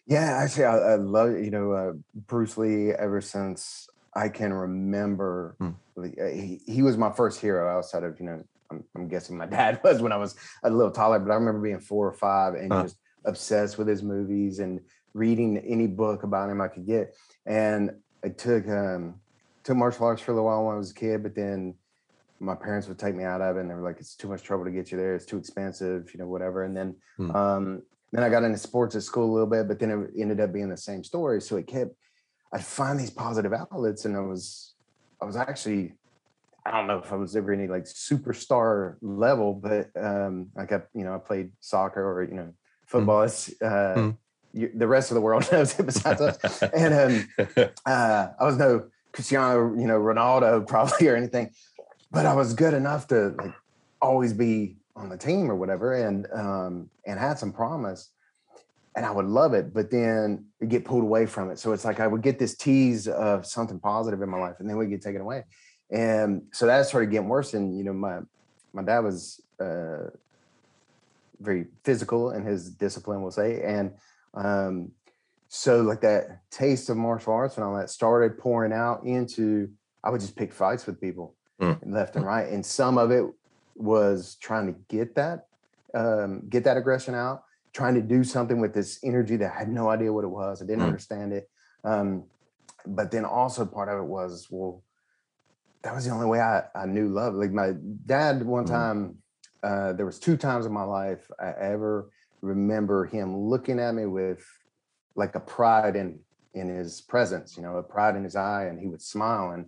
Yeah, 0.08 0.38
actually, 0.42 0.66
I, 0.66 0.78
I 0.78 0.96
love 0.96 1.32
you 1.40 1.51
know 1.51 1.72
uh, 1.72 1.94
Bruce 2.28 2.58
Lee 2.58 2.92
ever 2.92 3.22
since 3.22 3.88
I 4.13 4.30
can 4.30 4.51
remember. 4.51 5.56
Hmm. 5.60 5.70
He, 6.04 6.60
he 6.66 6.82
was 6.82 6.98
my 6.98 7.12
first 7.12 7.40
hero 7.40 7.70
outside 7.78 8.04
of 8.04 8.20
you 8.20 8.25
know 8.25 8.44
I'm, 8.72 8.84
I'm, 8.96 9.08
guessing 9.08 9.38
my 9.38 9.46
dad 9.58 9.80
was 9.84 10.01
when 10.01 10.12
I 10.12 10.18
was 10.18 10.36
a 10.63 10.70
little 10.70 10.92
taller, 10.92 11.20
but 11.20 11.32
I 11.32 11.36
remember 11.36 11.62
being 11.62 11.80
four 11.80 12.08
or 12.08 12.13
five 12.13 12.56
and 12.56 12.72
uh-huh. 12.72 12.84
just 12.84 12.98
obsessed 13.25 13.78
with 13.78 13.88
his 13.88 14.04
movies 14.04 14.60
and 14.60 14.80
reading 15.13 15.58
any 15.58 15.88
book 15.88 16.24
about 16.24 16.50
him 16.50 16.62
I 16.62 16.68
could 16.68 16.86
get. 16.86 17.16
And 17.46 17.92
I 18.24 18.30
took 18.30 18.68
um, 18.68 19.16
took 19.63 19.78
martial 19.78 20.06
arts 20.06 20.22
for 20.22 20.32
a 20.32 20.36
little 20.36 20.48
while 20.48 20.66
when 20.66 20.75
I 20.75 20.78
was 20.78 20.92
a 20.92 20.96
kid, 20.96 21.24
but 21.24 21.36
then 21.36 21.75
my 22.40 22.56
parents 22.56 22.88
would 22.88 22.98
take 22.98 23.16
me 23.16 23.24
out 23.24 23.42
of 23.42 23.58
it 23.58 23.60
and 23.62 23.70
they 23.70 23.75
were 23.75 23.84
like, 23.84 24.00
it's 24.00 24.16
too 24.16 24.28
much 24.28 24.42
trouble 24.42 24.66
to 24.66 24.72
get 24.72 24.92
you 24.92 24.98
there. 24.98 25.16
It's 25.16 25.25
too 25.25 25.38
expensive, 25.38 26.12
you 26.13 26.20
know, 26.20 26.28
whatever. 26.28 26.63
And 26.63 26.75
then 26.75 26.96
hmm. 27.18 27.36
um, 27.36 27.82
then 28.12 28.24
I 28.24 28.30
got 28.30 28.44
into 28.44 28.58
sports 28.58 28.96
at 28.96 29.04
school 29.04 29.30
a 29.30 29.32
little 29.32 29.48
bit, 29.48 29.68
but 29.68 29.80
then 29.80 29.92
it 29.92 30.20
ended 30.20 30.40
up 30.40 30.51
being 30.51 30.70
the 30.70 30.78
same 30.78 31.04
story. 31.04 31.40
So 31.42 31.58
it 31.58 31.68
kept 31.68 31.92
I'd 32.54 32.66
find 32.66 33.00
these 33.00 33.12
positive 33.12 33.54
outlets 33.54 34.06
and 34.06 34.16
I 34.16 34.22
was 34.22 34.74
I 35.22 35.25
was 35.25 35.38
actually 35.38 35.94
I 36.66 36.72
don't 36.72 36.88
know 36.88 37.00
if 37.00 37.12
I 37.12 37.16
was 37.16 37.36
ever 37.36 37.51
any 37.51 37.68
like 37.68 37.86
superstar 37.86 38.96
level, 39.01 39.54
but 39.54 39.90
um, 39.96 40.50
I 40.56 40.66
kept, 40.66 40.90
you 40.94 41.04
know, 41.04 41.16
I 41.16 41.18
played 41.18 41.51
soccer 41.60 42.04
or, 42.04 42.24
you 42.24 42.36
know, 42.36 42.54
football 42.92 43.24
is 43.24 43.56
uh, 43.62 43.96
mm. 43.96 44.18
you, 44.54 44.70
the 44.76 44.88
rest 44.88 45.10
of 45.12 45.16
the 45.16 45.22
world 45.22 45.48
knows 45.52 45.80
it 45.80 45.86
besides 45.86 46.22
us. 46.22 46.62
And 46.62 46.94
um, 46.94 47.70
uh, 47.86 48.28
I 48.40 48.44
was 48.44 48.58
no 48.58 48.88
Cristiano, 49.14 49.74
you 49.76 49.88
know, 49.88 50.00
Ronaldo 50.00 50.68
probably 50.68 51.08
or 51.12 51.16
anything, 51.16 51.50
but 52.12 52.25
I 52.25 52.34
was 52.34 52.54
good 52.54 52.74
enough 52.74 53.08
to 53.08 53.34
like 53.38 53.54
always 54.01 54.34
be 54.34 54.77
on 54.96 55.10
the 55.10 55.18
team 55.18 55.50
or 55.50 55.56
whatever, 55.56 55.94
and 55.94 56.27
um, 56.34 56.90
and 57.08 57.18
had 57.18 57.40
some 57.40 57.51
promise. 57.51 58.10
And 58.94 59.06
I 59.06 59.12
would 59.12 59.25
love 59.25 59.54
it, 59.54 59.74
but 59.74 59.90
then 59.90 60.48
get 60.68 60.84
pulled 60.84 61.04
away 61.04 61.25
from 61.25 61.50
it. 61.50 61.60
So 61.60 61.72
it's 61.72 61.86
like 61.86 62.01
I 62.01 62.08
would 62.08 62.22
get 62.22 62.40
this 62.40 62.58
tease 62.58 63.08
of 63.08 63.46
something 63.46 63.80
positive 63.80 64.22
in 64.22 64.30
my 64.30 64.38
life, 64.38 64.58
and 64.60 64.70
then 64.70 64.75
we 64.75 64.88
get 64.88 65.01
taken 65.01 65.22
away. 65.22 65.46
And 65.90 66.44
so 66.51 66.66
that 66.66 66.86
started 66.88 67.10
getting 67.10 67.30
worse. 67.30 67.54
And 67.54 67.77
you 67.77 67.86
know, 67.86 67.94
my 67.94 68.20
my 68.74 68.84
dad 68.84 69.00
was 69.00 69.40
uh, 69.62 70.10
very 71.42 71.66
physical 71.84 72.32
in 72.32 72.46
his 72.46 72.70
discipline, 72.70 73.22
we'll 73.22 73.32
say. 73.32 73.62
And 73.64 73.92
um, 74.34 74.92
so 75.48 75.82
like 75.82 76.01
that 76.01 76.42
taste 76.50 76.90
of 76.90 76.98
martial 76.98 77.34
arts 77.34 77.58
and 77.58 77.66
all 77.66 77.75
that 77.75 77.90
started 77.90 78.38
pouring 78.38 78.72
out 78.74 79.04
into 79.04 79.70
I 80.04 80.10
would 80.10 80.22
just 80.22 80.36
pick 80.36 80.54
fights 80.54 80.86
with 80.86 81.00
people 81.00 81.36
mm. 81.62 81.77
left 81.86 82.16
and 82.16 82.25
right. 82.25 82.48
And 82.50 82.66
some 82.66 82.98
of 82.98 83.12
it 83.12 83.24
was 83.75 84.36
trying 84.42 84.68
to 84.68 84.80
get 84.90 85.16
that, 85.16 85.48
um, 85.94 86.44
get 86.50 86.64
that 86.64 86.77
aggression 86.77 87.14
out, 87.14 87.44
trying 87.74 87.96
to 87.96 88.01
do 88.01 88.24
something 88.24 88.60
with 88.60 88.74
this 88.74 89.00
energy 89.04 89.36
that 89.38 89.54
I 89.54 89.60
had 89.60 89.70
no 89.70 89.90
idea 89.90 90.12
what 90.12 90.24
it 90.24 90.30
was. 90.30 90.62
I 90.62 90.66
didn't 90.66 90.84
mm. 90.84 90.88
understand 90.88 91.34
it. 91.34 91.50
Um, 91.84 92.24
but 92.86 93.12
then 93.12 93.25
also 93.25 93.66
part 93.66 93.90
of 93.90 94.00
it 94.00 94.08
was, 94.08 94.48
well, 94.50 94.84
that 95.84 95.94
was 95.94 96.06
the 96.06 96.12
only 96.12 96.27
way 96.27 96.40
I, 96.40 96.64
I 96.75 96.86
knew 96.86 97.10
love. 97.10 97.34
Like 97.34 97.51
my 97.51 97.74
dad 98.06 98.44
one 98.44 98.66
mm. 98.66 98.70
time 98.70 99.18
uh, 99.64 99.94
there 99.94 100.06
was 100.06 100.20
two 100.20 100.38
times 100.38 100.66
in 100.66 100.72
my 100.72 100.84
life 100.84 101.30
I 101.40 101.54
ever 101.60 102.10
remember 102.42 103.06
him 103.06 103.38
looking 103.38 103.80
at 103.80 103.94
me 103.94 104.06
with 104.06 104.44
like 105.16 105.36
a 105.36 105.40
pride 105.40 105.96
in 105.96 106.20
in 106.54 106.68
his 106.68 107.00
presence, 107.02 107.56
you 107.56 107.64
know, 107.64 107.78
a 107.78 107.84
pride 107.84 108.16
in 108.16 108.24
his 108.24 108.36
eye, 108.36 108.66
and 108.66 108.78
he 108.78 108.88
would 108.88 109.02
smile. 109.02 109.52
And 109.52 109.66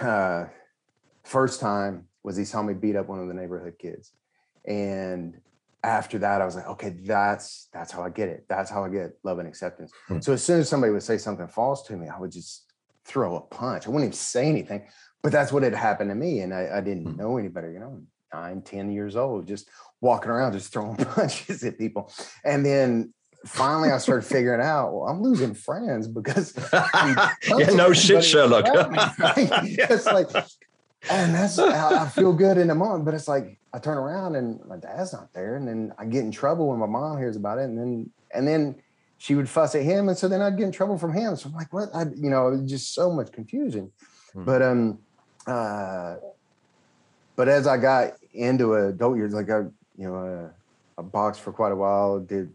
uh, 0.00 0.46
first 1.24 1.60
time 1.60 2.06
was 2.22 2.36
he 2.36 2.44
saw 2.44 2.62
me 2.62 2.72
beat 2.72 2.96
up 2.96 3.08
one 3.08 3.20
of 3.20 3.28
the 3.28 3.34
neighborhood 3.34 3.74
kids, 3.78 4.12
and 4.64 5.38
after 5.84 6.18
that, 6.18 6.40
I 6.40 6.44
was 6.44 6.56
like, 6.56 6.68
okay, 6.68 6.90
that's 7.04 7.68
that's 7.72 7.92
how 7.92 8.02
I 8.02 8.10
get 8.10 8.28
it. 8.28 8.46
That's 8.48 8.70
how 8.70 8.84
I 8.84 8.88
get 8.88 9.18
love 9.24 9.38
and 9.40 9.48
acceptance. 9.48 9.92
Hmm. 10.06 10.20
So 10.20 10.32
as 10.32 10.44
soon 10.44 10.60
as 10.60 10.68
somebody 10.68 10.92
would 10.92 11.02
say 11.02 11.18
something 11.18 11.48
false 11.48 11.82
to 11.84 11.96
me, 11.96 12.08
I 12.08 12.18
would 12.18 12.32
just 12.32 12.72
throw 13.04 13.36
a 13.36 13.40
punch. 13.40 13.86
I 13.86 13.90
wouldn't 13.90 14.04
even 14.04 14.12
say 14.12 14.48
anything, 14.48 14.86
but 15.22 15.32
that's 15.32 15.52
what 15.52 15.62
had 15.62 15.74
happened 15.74 16.10
to 16.10 16.14
me, 16.14 16.40
and 16.40 16.54
I, 16.54 16.78
I 16.78 16.80
didn't 16.80 17.06
hmm. 17.06 17.16
know 17.16 17.38
any 17.38 17.48
better, 17.48 17.72
you 17.72 17.80
know 17.80 18.02
nine, 18.32 18.62
10 18.62 18.90
years 18.90 19.16
old, 19.16 19.46
just 19.46 19.68
walking 20.00 20.30
around, 20.30 20.52
just 20.52 20.72
throwing 20.72 20.96
punches 20.96 21.62
at 21.64 21.78
people. 21.78 22.12
And 22.44 22.64
then 22.64 23.12
finally 23.46 23.90
I 23.90 23.98
started 23.98 24.26
figuring 24.26 24.60
out, 24.60 24.92
well, 24.92 25.08
I'm 25.08 25.22
losing 25.22 25.54
friends 25.54 26.08
because 26.08 26.54
yeah, 26.72 27.70
no 27.74 27.92
shit, 27.92 28.24
Sherlock. 28.24 28.64
it's 28.68 30.06
like, 30.06 30.30
and 31.10 31.34
that's 31.34 31.56
how 31.56 31.94
I 31.94 32.08
feel 32.08 32.32
good 32.32 32.58
in 32.58 32.68
the 32.68 32.74
moment, 32.74 33.04
but 33.04 33.14
it's 33.14 33.28
like 33.28 33.58
I 33.72 33.78
turn 33.78 33.98
around 33.98 34.34
and 34.34 34.60
my 34.66 34.76
dad's 34.76 35.12
not 35.12 35.32
there, 35.32 35.56
and 35.56 35.66
then 35.66 35.92
I 35.98 36.04
get 36.04 36.24
in 36.24 36.32
trouble 36.32 36.68
when 36.68 36.78
my 36.78 36.86
mom 36.86 37.18
hears 37.18 37.36
about 37.36 37.58
it, 37.58 37.64
and 37.64 37.78
then 37.78 38.10
and 38.34 38.46
then 38.48 38.76
she 39.18 39.34
would 39.34 39.48
fuss 39.48 39.74
at 39.74 39.82
him, 39.82 40.08
and 40.08 40.18
so 40.18 40.28
then 40.28 40.40
I'd 40.40 40.56
get 40.56 40.66
in 40.66 40.72
trouble 40.72 40.98
from 40.98 41.12
him. 41.12 41.36
So 41.36 41.48
I'm 41.48 41.54
like, 41.54 41.72
what? 41.72 41.88
I, 41.94 42.04
you 42.16 42.30
know, 42.30 42.60
just 42.64 42.94
so 42.94 43.12
much 43.12 43.32
confusion. 43.32 43.92
Hmm. 44.32 44.44
But 44.44 44.62
um, 44.62 44.98
uh, 45.46 46.16
but 47.38 47.48
as 47.48 47.68
I 47.68 47.76
got 47.76 48.14
into 48.34 48.74
adult 48.74 49.16
years, 49.16 49.32
like 49.32 49.48
I, 49.48 49.58
you 49.96 50.08
know, 50.10 50.16
uh, 50.16 51.00
I 51.00 51.02
boxed 51.02 51.40
for 51.40 51.52
quite 51.52 51.70
a 51.70 51.76
while, 51.76 52.18
did 52.18 52.52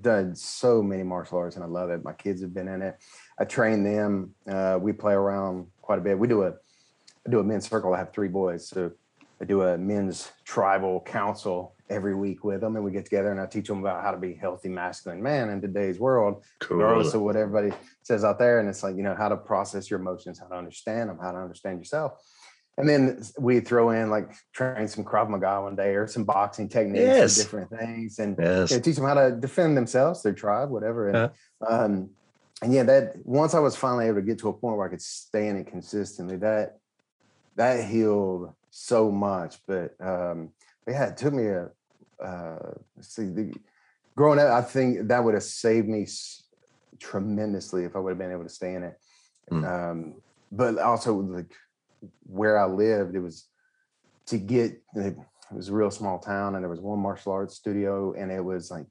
done 0.00 0.34
so 0.34 0.82
many 0.82 1.04
martial 1.04 1.38
arts, 1.38 1.54
and 1.54 1.64
I 1.64 1.68
love 1.68 1.90
it. 1.90 2.02
My 2.02 2.14
kids 2.14 2.42
have 2.42 2.52
been 2.52 2.66
in 2.66 2.82
it. 2.82 2.98
I 3.38 3.44
train 3.44 3.84
them. 3.84 4.34
Uh, 4.50 4.76
we 4.82 4.92
play 4.92 5.14
around 5.14 5.68
quite 5.80 6.00
a 6.00 6.02
bit. 6.02 6.18
We 6.18 6.26
do 6.26 6.42
a 6.42 6.48
I 6.48 7.30
do 7.30 7.38
a 7.38 7.44
men's 7.44 7.68
circle. 7.68 7.94
I 7.94 7.98
have 7.98 8.12
three 8.12 8.26
boys, 8.26 8.68
so 8.68 8.90
I 9.40 9.44
do 9.44 9.62
a 9.62 9.78
men's 9.78 10.32
tribal 10.44 11.00
council 11.02 11.76
every 11.88 12.16
week 12.16 12.42
with 12.42 12.60
them, 12.60 12.74
and 12.74 12.84
we 12.84 12.90
get 12.90 13.04
together 13.04 13.30
and 13.30 13.40
I 13.40 13.46
teach 13.46 13.68
them 13.68 13.78
about 13.78 14.02
how 14.02 14.10
to 14.10 14.18
be 14.18 14.34
healthy 14.34 14.68
masculine 14.68 15.22
man 15.22 15.48
in 15.48 15.60
today's 15.60 16.00
world, 16.00 16.42
cool. 16.58 16.78
regardless 16.78 17.14
of 17.14 17.20
what 17.20 17.36
everybody 17.36 17.72
says 18.02 18.24
out 18.24 18.40
there. 18.40 18.58
And 18.58 18.68
it's 18.68 18.82
like 18.82 18.96
you 18.96 19.04
know 19.04 19.14
how 19.14 19.28
to 19.28 19.36
process 19.36 19.88
your 19.88 20.00
emotions, 20.00 20.40
how 20.40 20.48
to 20.48 20.56
understand 20.56 21.08
them, 21.08 21.20
how 21.22 21.30
to 21.30 21.38
understand 21.38 21.78
yourself 21.78 22.20
and 22.78 22.88
then 22.88 23.20
we 23.38 23.58
throw 23.58 23.90
in 23.90 24.08
like 24.08 24.30
train 24.52 24.86
some 24.86 25.04
Krav 25.04 25.28
Maga 25.28 25.60
one 25.62 25.74
day 25.74 25.96
or 25.96 26.06
some 26.06 26.22
boxing 26.22 26.68
techniques 26.68 27.04
yes. 27.04 27.36
and 27.36 27.44
different 27.44 27.70
things 27.70 28.18
and 28.20 28.36
yes. 28.38 28.70
you 28.70 28.76
know, 28.76 28.82
teach 28.82 28.94
them 28.94 29.04
how 29.04 29.14
to 29.14 29.32
defend 29.32 29.76
themselves, 29.76 30.22
their 30.22 30.32
tribe, 30.32 30.70
whatever. 30.70 31.08
And, 31.08 31.30
um, 31.68 32.10
and 32.62 32.72
yeah, 32.72 32.84
that 32.84 33.14
once 33.24 33.54
I 33.54 33.58
was 33.58 33.74
finally 33.74 34.06
able 34.06 34.16
to 34.16 34.22
get 34.22 34.38
to 34.38 34.48
a 34.48 34.52
point 34.52 34.76
where 34.76 34.86
I 34.86 34.90
could 34.90 35.02
stay 35.02 35.48
in 35.48 35.56
it 35.56 35.66
consistently, 35.66 36.36
that 36.36 36.78
that 37.56 37.84
healed 37.84 38.52
so 38.70 39.10
much. 39.10 39.56
But 39.66 39.94
um, 40.00 40.50
yeah, 40.86 41.06
it 41.06 41.16
took 41.16 41.34
me 41.34 41.46
a 41.46 41.70
uh, 42.24 42.74
see 43.00 43.24
the 43.24 43.54
growing 44.16 44.38
up. 44.38 44.52
I 44.52 44.62
think 44.62 45.08
that 45.08 45.22
would 45.22 45.34
have 45.34 45.42
saved 45.42 45.88
me 45.88 46.06
tremendously 47.00 47.84
if 47.84 47.96
I 47.96 47.98
would 47.98 48.10
have 48.10 48.18
been 48.18 48.32
able 48.32 48.44
to 48.44 48.48
stay 48.48 48.74
in 48.74 48.84
it. 48.84 49.00
Mm. 49.50 49.90
Um, 49.90 50.14
but 50.52 50.78
also 50.78 51.14
like 51.14 51.52
where 52.22 52.58
I 52.58 52.66
lived, 52.66 53.14
it 53.14 53.20
was 53.20 53.46
to 54.28 54.38
get 54.38 54.82
it 54.94 55.16
was 55.52 55.68
a 55.68 55.74
real 55.74 55.90
small 55.90 56.18
town 56.18 56.54
and 56.54 56.62
there 56.62 56.70
was 56.70 56.80
one 56.80 56.98
martial 56.98 57.32
arts 57.32 57.54
studio 57.54 58.12
and 58.12 58.30
it 58.30 58.44
was 58.44 58.70
like 58.70 58.86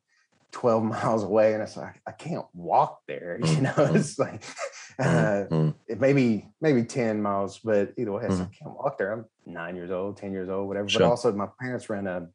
12 0.51 0.83
miles 0.95 1.23
away 1.23 1.53
and 1.53 1.61
it's 1.61 1.77
like 1.77 2.01
i 2.07 2.11
can't 2.11 2.45
walk 2.53 2.99
there 3.07 3.39
you 3.43 3.61
know 3.61 3.71
Mhm. 3.73 3.95
it's 3.95 4.17
like 4.17 4.43
uh, 4.99 5.45
Mhm. 5.51 5.75
it 5.87 5.99
maybe 5.99 6.49
maybe 6.59 6.83
10 6.83 7.21
miles 7.21 7.59
but 7.63 7.93
either 7.97 8.11
way 8.11 8.23
Mhm. 8.23 8.39
like, 8.39 8.47
i 8.47 8.51
can't 8.63 8.75
walk 8.75 8.97
there 8.97 9.13
i'm 9.13 9.25
nine 9.45 9.75
years 9.75 9.91
old 9.91 10.17
10 10.17 10.31
years 10.31 10.49
old 10.49 10.67
whatever 10.67 10.89
Sure. 10.89 11.01
but 11.01 11.07
also 11.07 11.31
my 11.31 11.47
parents 11.61 11.89
ran 11.89 12.07
a 12.07 12.27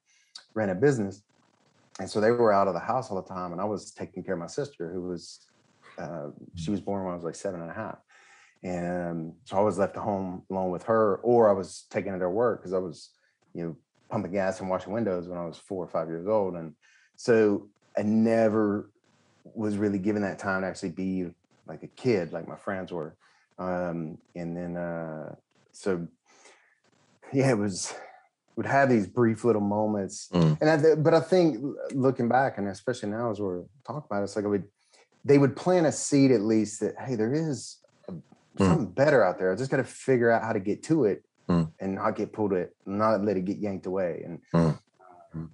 ran 0.54 0.70
a 0.70 0.74
business 0.74 1.22
and 1.98 2.08
so 2.08 2.20
they 2.20 2.30
were 2.30 2.52
out 2.52 2.68
of 2.68 2.74
the 2.74 2.80
house 2.80 3.10
all 3.10 3.20
the 3.20 3.28
time 3.28 3.50
and 3.52 3.60
i 3.60 3.64
was 3.64 3.92
taking 3.92 4.22
care 4.22 4.34
of 4.34 4.40
my 4.40 4.46
sister 4.46 4.92
who 4.92 5.02
was 5.02 5.40
uh, 5.98 6.28
she 6.54 6.70
was 6.70 6.80
born 6.80 7.02
when 7.04 7.12
i 7.12 7.16
was 7.16 7.24
like 7.24 7.34
seven 7.34 7.60
and 7.60 7.70
a 7.70 7.74
half 7.74 7.98
and 8.62 9.32
so 9.44 9.56
i 9.56 9.60
was 9.60 9.78
left 9.78 9.96
at 9.96 10.02
home 10.02 10.42
alone 10.50 10.70
with 10.70 10.84
her 10.84 11.16
or 11.16 11.48
i 11.48 11.52
was 11.52 11.86
taking 11.90 12.12
her 12.12 12.18
to 12.18 12.28
work 12.28 12.60
because 12.60 12.72
i 12.72 12.78
was 12.78 13.10
you 13.54 13.62
know 13.64 13.76
pumping 14.10 14.32
gas 14.32 14.60
and 14.60 14.68
washing 14.70 14.92
windows 14.92 15.28
when 15.28 15.38
i 15.38 15.44
was 15.44 15.56
four 15.58 15.84
or 15.84 15.88
five 15.88 16.08
years 16.08 16.26
old 16.26 16.54
and 16.54 16.74
so 17.16 17.68
i 17.98 18.02
never 18.02 18.90
was 19.54 19.76
really 19.76 19.98
given 19.98 20.22
that 20.22 20.38
time 20.38 20.62
to 20.62 20.66
actually 20.68 20.90
be 20.90 21.26
like 21.66 21.82
a 21.82 21.88
kid 21.88 22.32
like 22.32 22.46
my 22.46 22.56
friends 22.56 22.92
were 22.92 23.16
um 23.58 24.16
and 24.36 24.56
then 24.56 24.76
uh 24.76 25.34
so 25.72 26.06
yeah 27.32 27.50
it 27.50 27.58
was 27.58 27.94
would 28.56 28.66
have 28.66 28.88
these 28.90 29.06
brief 29.06 29.44
little 29.44 29.62
moments 29.62 30.28
Mm. 30.32 30.58
and 30.60 30.70
I, 30.70 30.76
th- 30.76 30.98
but 30.98 31.14
i 31.14 31.20
think 31.20 31.58
looking 31.92 32.28
back 32.28 32.58
and 32.58 32.68
especially 32.68 33.08
now 33.08 33.30
as 33.30 33.40
we're 33.40 33.64
talking 33.86 34.02
about 34.08 34.20
it, 34.20 34.24
it's 34.24 34.36
like 34.36 34.44
i 34.44 34.48
would 34.48 34.64
they 35.24 35.38
would 35.38 35.56
plant 35.56 35.86
a 35.86 35.92
seed 35.92 36.30
at 36.30 36.40
least 36.42 36.80
that 36.80 36.94
hey 37.00 37.14
there 37.14 37.32
is 37.32 37.78
a, 38.58 38.64
something 38.64 38.86
better 38.92 39.24
out 39.24 39.38
there 39.38 39.52
i 39.52 39.56
just 39.56 39.70
got 39.70 39.78
to 39.78 39.84
figure 39.84 40.30
out 40.30 40.42
how 40.42 40.52
to 40.52 40.60
get 40.60 40.82
to 40.84 41.04
it 41.04 41.24
Mm. 41.48 41.72
and 41.80 41.94
not 41.96 42.14
get 42.16 42.32
pulled 42.32 42.52
it 42.52 42.70
not 42.86 43.24
let 43.24 43.36
it 43.36 43.44
get 43.44 43.58
yanked 43.58 43.86
away 43.86 44.22
and 44.24 44.38
Mm. 44.54 44.78
um, 45.34 45.50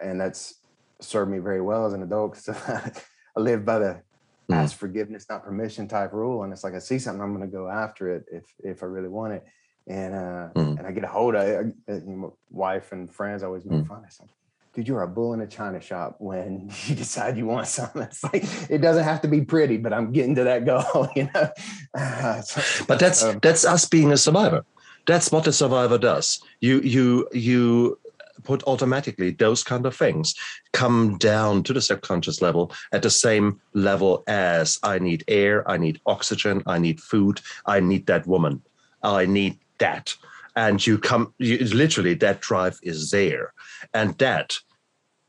and 0.00 0.20
that's 0.20 0.54
served 1.00 1.30
me 1.30 1.38
very 1.38 1.60
well 1.60 1.86
as 1.86 1.94
an 1.94 2.02
adult 2.02 2.32
because 2.32 2.48
i 3.36 3.40
live 3.40 3.64
by 3.64 3.78
the 3.78 4.02
Mm. 4.50 4.56
ask 4.56 4.76
forgiveness 4.76 5.26
not 5.30 5.44
permission 5.44 5.86
type 5.88 6.12
rule 6.12 6.42
and 6.42 6.52
it's 6.52 6.64
like 6.64 6.74
i 6.74 6.78
see 6.80 6.98
something 6.98 7.22
i'm 7.22 7.32
going 7.34 7.48
to 7.48 7.56
go 7.56 7.68
after 7.68 8.08
it 8.14 8.24
if 8.30 8.44
if 8.64 8.82
i 8.82 8.86
really 8.86 9.08
want 9.08 9.32
it 9.32 9.44
and 9.86 10.14
uh 10.14 10.48
Mm. 10.54 10.78
and 10.78 10.86
i 10.86 10.90
get 10.92 11.04
a 11.04 11.08
hold 11.08 11.34
of 11.36 11.42
it 11.48 11.74
I, 11.88 11.92
uh, 11.92 12.00
my 12.00 12.28
wife 12.50 12.90
and 12.92 13.08
friends 13.10 13.42
always 13.44 13.64
make 13.64 13.82
Mm. 13.84 13.86
fun 13.88 14.02
it's 14.06 14.20
like 14.20 14.30
dude 14.74 14.88
you're 14.88 15.02
a 15.02 15.08
bull 15.08 15.34
in 15.34 15.40
a 15.40 15.46
china 15.46 15.80
shop 15.80 16.16
when 16.18 16.70
you 16.86 16.94
decide 16.94 17.36
you 17.36 17.46
want 17.46 17.66
something 17.66 18.02
it's 18.02 18.22
like 18.24 18.44
it 18.70 18.78
doesn't 18.78 19.04
have 19.04 19.20
to 19.20 19.28
be 19.28 19.40
pretty 19.42 19.76
but 19.76 19.92
i'm 19.92 20.12
getting 20.12 20.34
to 20.34 20.44
that 20.44 20.64
goal 20.64 21.08
you 21.16 21.28
know 21.34 21.48
Uh, 21.94 22.40
so- 22.40 22.84
But 22.86 22.98
that's 22.98 23.22
um, 23.22 23.38
that's 23.42 23.64
us 23.66 23.84
being 23.86 24.12
a 24.12 24.16
survivor. 24.16 24.64
That's 25.06 25.30
what 25.32 25.46
a 25.46 25.52
survivor 25.52 25.98
does. 25.98 26.40
You 26.60 26.80
you 26.80 27.28
you 27.32 27.98
put 28.44 28.62
automatically 28.66 29.30
those 29.32 29.62
kind 29.62 29.84
of 29.86 29.94
things 29.94 30.34
come 30.72 31.18
down 31.18 31.62
to 31.64 31.72
the 31.74 31.80
subconscious 31.80 32.40
level 32.40 32.72
at 32.92 33.02
the 33.02 33.10
same 33.10 33.60
level 33.74 34.22
as 34.26 34.78
I 34.82 34.98
need 34.98 35.22
air, 35.28 35.68
I 35.70 35.76
need 35.76 36.00
oxygen, 36.06 36.62
I 36.66 36.78
need 36.78 36.98
food, 37.00 37.40
I 37.66 37.80
need 37.80 38.06
that 38.06 38.26
woman, 38.26 38.62
I 39.02 39.26
need 39.26 39.58
that. 39.78 40.14
And 40.54 40.84
you 40.86 40.98
come, 40.98 41.34
you, 41.38 41.58
literally, 41.58 42.14
that 42.14 42.40
drive 42.40 42.78
is 42.82 43.10
there. 43.10 43.52
And 43.94 44.16
that 44.18 44.54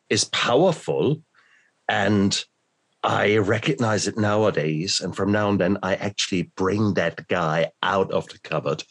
is 0.09 0.25
powerful. 0.25 1.21
And 1.87 2.43
I 3.03 3.37
recognize 3.37 4.07
it 4.07 4.17
nowadays. 4.17 5.01
And 5.01 5.15
from 5.15 5.31
now 5.31 5.49
on 5.49 5.57
then, 5.57 5.77
I 5.83 5.95
actually 5.95 6.51
bring 6.55 6.93
that 6.93 7.27
guy 7.27 7.71
out 7.81 8.11
of 8.11 8.27
the 8.27 8.39
cupboard 8.39 8.83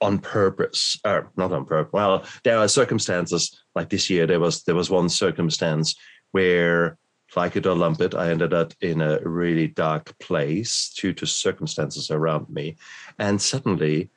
on 0.00 0.18
purpose 0.18 0.98
or 1.04 1.30
not 1.36 1.52
on 1.52 1.64
purpose 1.64 1.92
well 1.92 2.24
there 2.42 2.58
are 2.58 2.68
circumstances 2.68 3.62
like 3.74 3.88
this 3.88 4.10
year 4.10 4.26
there 4.26 4.40
was 4.40 4.62
there 4.64 4.74
was 4.74 4.90
one 4.90 5.08
circumstance 5.08 5.94
where 6.32 6.98
like 7.36 7.56
it 7.56 7.66
or 7.66 7.74
lump 7.74 8.00
it 8.00 8.14
i 8.14 8.30
ended 8.30 8.52
up 8.52 8.72
in 8.80 9.00
a 9.00 9.18
really 9.20 9.68
dark 9.68 10.16
place 10.18 10.92
due 11.00 11.12
to 11.12 11.26
circumstances 11.26 12.10
around 12.10 12.48
me 12.50 12.76
and 13.18 13.40
suddenly 13.40 14.10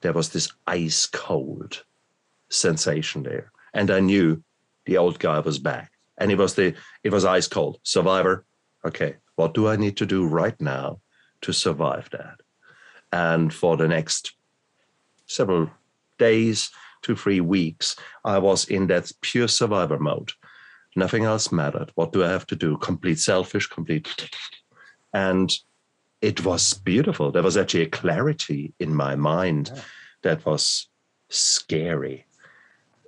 there 0.00 0.12
was 0.12 0.30
this 0.30 0.52
ice 0.66 1.06
cold 1.06 1.84
sensation 2.48 3.22
there 3.22 3.52
and 3.74 3.90
i 3.90 4.00
knew 4.00 4.42
the 4.86 4.96
old 4.96 5.18
guy 5.18 5.38
was 5.38 5.58
back 5.58 5.92
and 6.18 6.30
it 6.30 6.38
was 6.38 6.54
the 6.54 6.74
it 7.04 7.12
was 7.12 7.24
ice 7.24 7.48
cold 7.48 7.78
survivor 7.82 8.44
okay 8.84 9.16
what 9.36 9.54
do 9.54 9.68
i 9.68 9.76
need 9.76 9.96
to 9.96 10.06
do 10.06 10.26
right 10.26 10.60
now 10.60 11.00
to 11.40 11.52
survive 11.52 12.08
that 12.10 12.40
and 13.12 13.52
for 13.52 13.76
the 13.76 13.88
next 13.88 14.32
several 15.26 15.70
days 16.18 16.70
to 17.02 17.16
three 17.16 17.40
weeks, 17.40 17.96
I 18.24 18.38
was 18.38 18.66
in 18.66 18.86
that 18.88 19.10
pure 19.20 19.48
survivor 19.48 19.98
mode. 19.98 20.32
Nothing 20.96 21.24
else 21.24 21.52
mattered. 21.52 21.90
What 21.94 22.12
do 22.12 22.24
I 22.24 22.28
have 22.28 22.46
to 22.48 22.56
do? 22.56 22.76
Complete 22.78 23.18
selfish, 23.18 23.66
complete. 23.66 24.28
And 25.12 25.50
it 26.22 26.44
was 26.44 26.74
beautiful. 26.74 27.30
There 27.32 27.42
was 27.42 27.56
actually 27.56 27.84
a 27.84 27.88
clarity 27.90 28.74
in 28.78 28.94
my 28.94 29.16
mind 29.16 29.70
Yeah. 29.74 29.82
that 30.22 30.44
was 30.46 30.88
scary. 31.28 32.26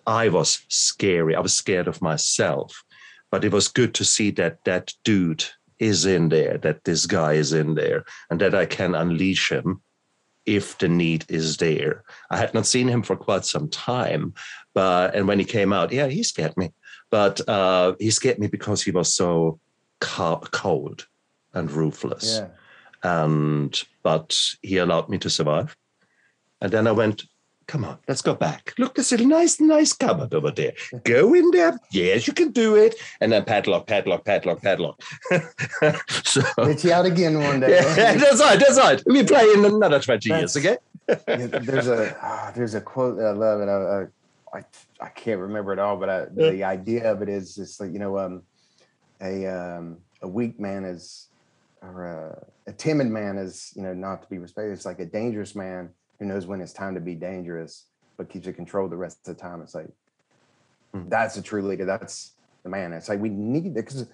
I 0.06 0.28
was 0.28 0.64
scary. 0.68 1.36
I 1.36 1.40
was 1.40 1.54
scared 1.54 1.88
of 1.88 2.00
myself. 2.02 2.82
But 3.30 3.44
it 3.44 3.52
was 3.52 3.68
good 3.68 3.94
to 3.94 4.04
see 4.04 4.30
that 4.32 4.64
that 4.64 4.92
dude 5.04 5.44
is 5.78 6.06
in 6.06 6.28
there, 6.28 6.58
that 6.58 6.84
this 6.84 7.06
guy 7.06 7.34
is 7.34 7.52
in 7.52 7.74
there, 7.74 8.04
and 8.30 8.40
that 8.40 8.54
I 8.54 8.66
can 8.66 8.94
unleash 8.94 9.50
him 9.50 9.82
if 10.44 10.76
the 10.78 10.88
need 10.88 11.24
is 11.28 11.56
there. 11.56 12.04
I 12.30 12.36
had 12.36 12.52
not 12.54 12.66
seen 12.66 12.88
him 12.88 13.02
for 13.02 13.16
quite 13.16 13.44
some 13.44 13.68
time, 13.68 14.34
but 14.74 15.14
and 15.14 15.26
when 15.28 15.38
he 15.38 15.44
came 15.44 15.72
out, 15.72 15.92
yeah, 15.92 16.08
he 16.08 16.22
scared 16.22 16.56
me. 16.56 16.72
But 17.10 17.46
uh, 17.48 17.94
he 17.98 18.10
scared 18.10 18.38
me 18.38 18.48
because 18.48 18.82
he 18.82 18.90
was 18.90 19.14
so 19.14 19.60
cold 20.00 21.06
and 21.54 21.70
ruthless. 21.70 22.38
yeah 22.40 22.48
And 23.02 23.80
but 24.02 24.38
he 24.62 24.76
allowed 24.78 25.08
me 25.08 25.18
to 25.18 25.30
survive. 25.30 25.76
And 26.60 26.70
then 26.72 26.86
I 26.86 26.92
went, 26.92 27.24
come 27.66 27.84
on, 27.84 27.98
let's 28.06 28.22
go 28.22 28.34
back. 28.34 28.74
Look, 28.78 28.94
there's 28.94 29.12
a 29.12 29.24
nice, 29.24 29.60
nice 29.60 29.92
cupboard 29.92 30.34
over 30.34 30.50
there. 30.50 30.72
Go 31.04 31.34
in 31.34 31.50
there. 31.50 31.78
Yes, 31.90 32.26
you 32.26 32.32
can 32.32 32.50
do 32.52 32.76
it. 32.76 32.94
And 33.20 33.32
then 33.32 33.44
padlock, 33.44 33.86
padlock, 33.86 34.24
padlock, 34.24 34.62
padlock. 34.62 35.02
so 36.24 36.42
you 36.58 36.92
out 36.92 37.06
again 37.06 37.40
one 37.40 37.60
day. 37.60 37.70
yeah, 37.70 38.14
that's 38.16 38.40
right, 38.40 38.58
that's 38.58 38.78
right. 38.78 39.02
We 39.06 39.24
play 39.24 39.44
in 39.54 39.64
another 39.64 40.00
20 40.00 40.28
years, 40.28 40.54
That's- 40.54 40.56
okay? 40.56 40.78
Yeah, 41.28 41.46
there's 41.46 41.88
a 41.88 42.16
ah, 42.22 42.52
there's 42.54 42.74
a 42.74 42.80
quote 42.80 43.16
that 43.18 43.26
I 43.26 43.32
love, 43.32 43.60
and 43.60 43.68
I, 43.68 43.74
I 44.54 44.58
I 44.58 44.64
I 45.00 45.08
can't 45.08 45.40
remember 45.40 45.72
it 45.72 45.80
all, 45.80 45.96
but 45.96 46.08
I, 46.08 46.26
the 46.26 46.62
idea 46.62 47.10
of 47.10 47.22
it 47.22 47.28
is 47.28 47.58
it's 47.58 47.80
like 47.80 47.92
you 47.92 47.98
know, 47.98 48.18
um, 48.18 48.42
a 49.20 49.46
um, 49.46 49.98
a 50.22 50.28
weak 50.28 50.60
man 50.60 50.84
is 50.84 51.28
or 51.82 52.04
a, 52.66 52.70
a 52.70 52.72
timid 52.72 53.08
man 53.08 53.38
is 53.38 53.72
you 53.74 53.82
know 53.82 53.94
not 53.94 54.22
to 54.22 54.28
be 54.28 54.38
respected. 54.38 54.72
It's 54.72 54.86
like 54.86 55.00
a 55.00 55.06
dangerous 55.06 55.54
man 55.54 55.90
who 56.18 56.26
knows 56.26 56.46
when 56.46 56.60
it's 56.60 56.72
time 56.72 56.94
to 56.94 57.00
be 57.00 57.14
dangerous, 57.14 57.88
but 58.16 58.30
keeps 58.30 58.46
it 58.46 58.54
controlled 58.54 58.92
the 58.92 58.96
rest 58.96 59.26
of 59.26 59.36
the 59.36 59.40
time. 59.40 59.60
It's 59.62 59.74
like 59.74 59.88
Hmm. 60.94 61.08
that's 61.08 61.36
a 61.38 61.42
true 61.42 61.62
leader. 61.62 61.86
That's 61.86 62.36
the 62.64 62.70
man. 62.70 62.92
It's 62.92 63.08
like 63.08 63.20
we 63.20 63.30
need 63.30 63.66
it 63.66 63.74
because 63.74 64.06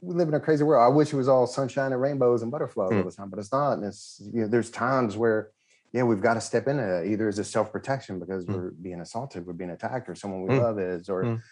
we 0.00 0.14
live 0.14 0.28
in 0.28 0.34
a 0.34 0.40
crazy 0.40 0.64
world. 0.64 0.84
I 0.84 0.94
wish 0.94 1.12
it 1.12 1.16
was 1.16 1.28
all 1.28 1.46
sunshine 1.46 1.92
and 1.92 2.00
rainbows 2.00 2.42
and 2.42 2.50
butterflies 2.50 2.90
all 2.90 3.02
Hmm. 3.02 3.08
the 3.08 3.14
time, 3.14 3.28
but 3.30 3.38
it's 3.38 3.52
not. 3.52 3.74
And 3.74 3.84
it's 3.84 4.20
you 4.32 4.42
know, 4.42 4.48
there's 4.48 4.70
times 4.70 5.16
where 5.16 5.50
yeah, 5.92 6.02
we've 6.02 6.20
got 6.20 6.34
to 6.34 6.40
step 6.40 6.68
into 6.68 6.82
that, 6.82 7.06
either 7.06 7.28
as 7.28 7.38
a 7.38 7.44
self 7.44 7.72
protection 7.72 8.18
because 8.18 8.44
Mm. 8.44 8.54
we're 8.54 8.70
being 8.70 9.00
assaulted, 9.00 9.46
we're 9.46 9.54
being 9.54 9.70
attacked, 9.70 10.08
or 10.08 10.14
someone 10.14 10.42
we 10.42 10.50
Mm. 10.50 10.62
love 10.62 10.78
is, 10.78 11.08
or 11.08 11.24
Mm. 11.24 11.42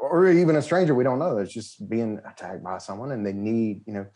or 0.00 0.28
even 0.28 0.56
a 0.56 0.62
stranger 0.62 0.94
we 0.94 1.04
don't 1.04 1.18
know. 1.18 1.38
It's 1.38 1.52
just 1.52 1.88
being 1.88 2.20
attacked 2.28 2.62
by 2.62 2.78
someone, 2.78 3.12
and 3.12 3.24
they 3.24 3.32
need 3.32 3.82
you 3.86 3.94
know 3.94 4.06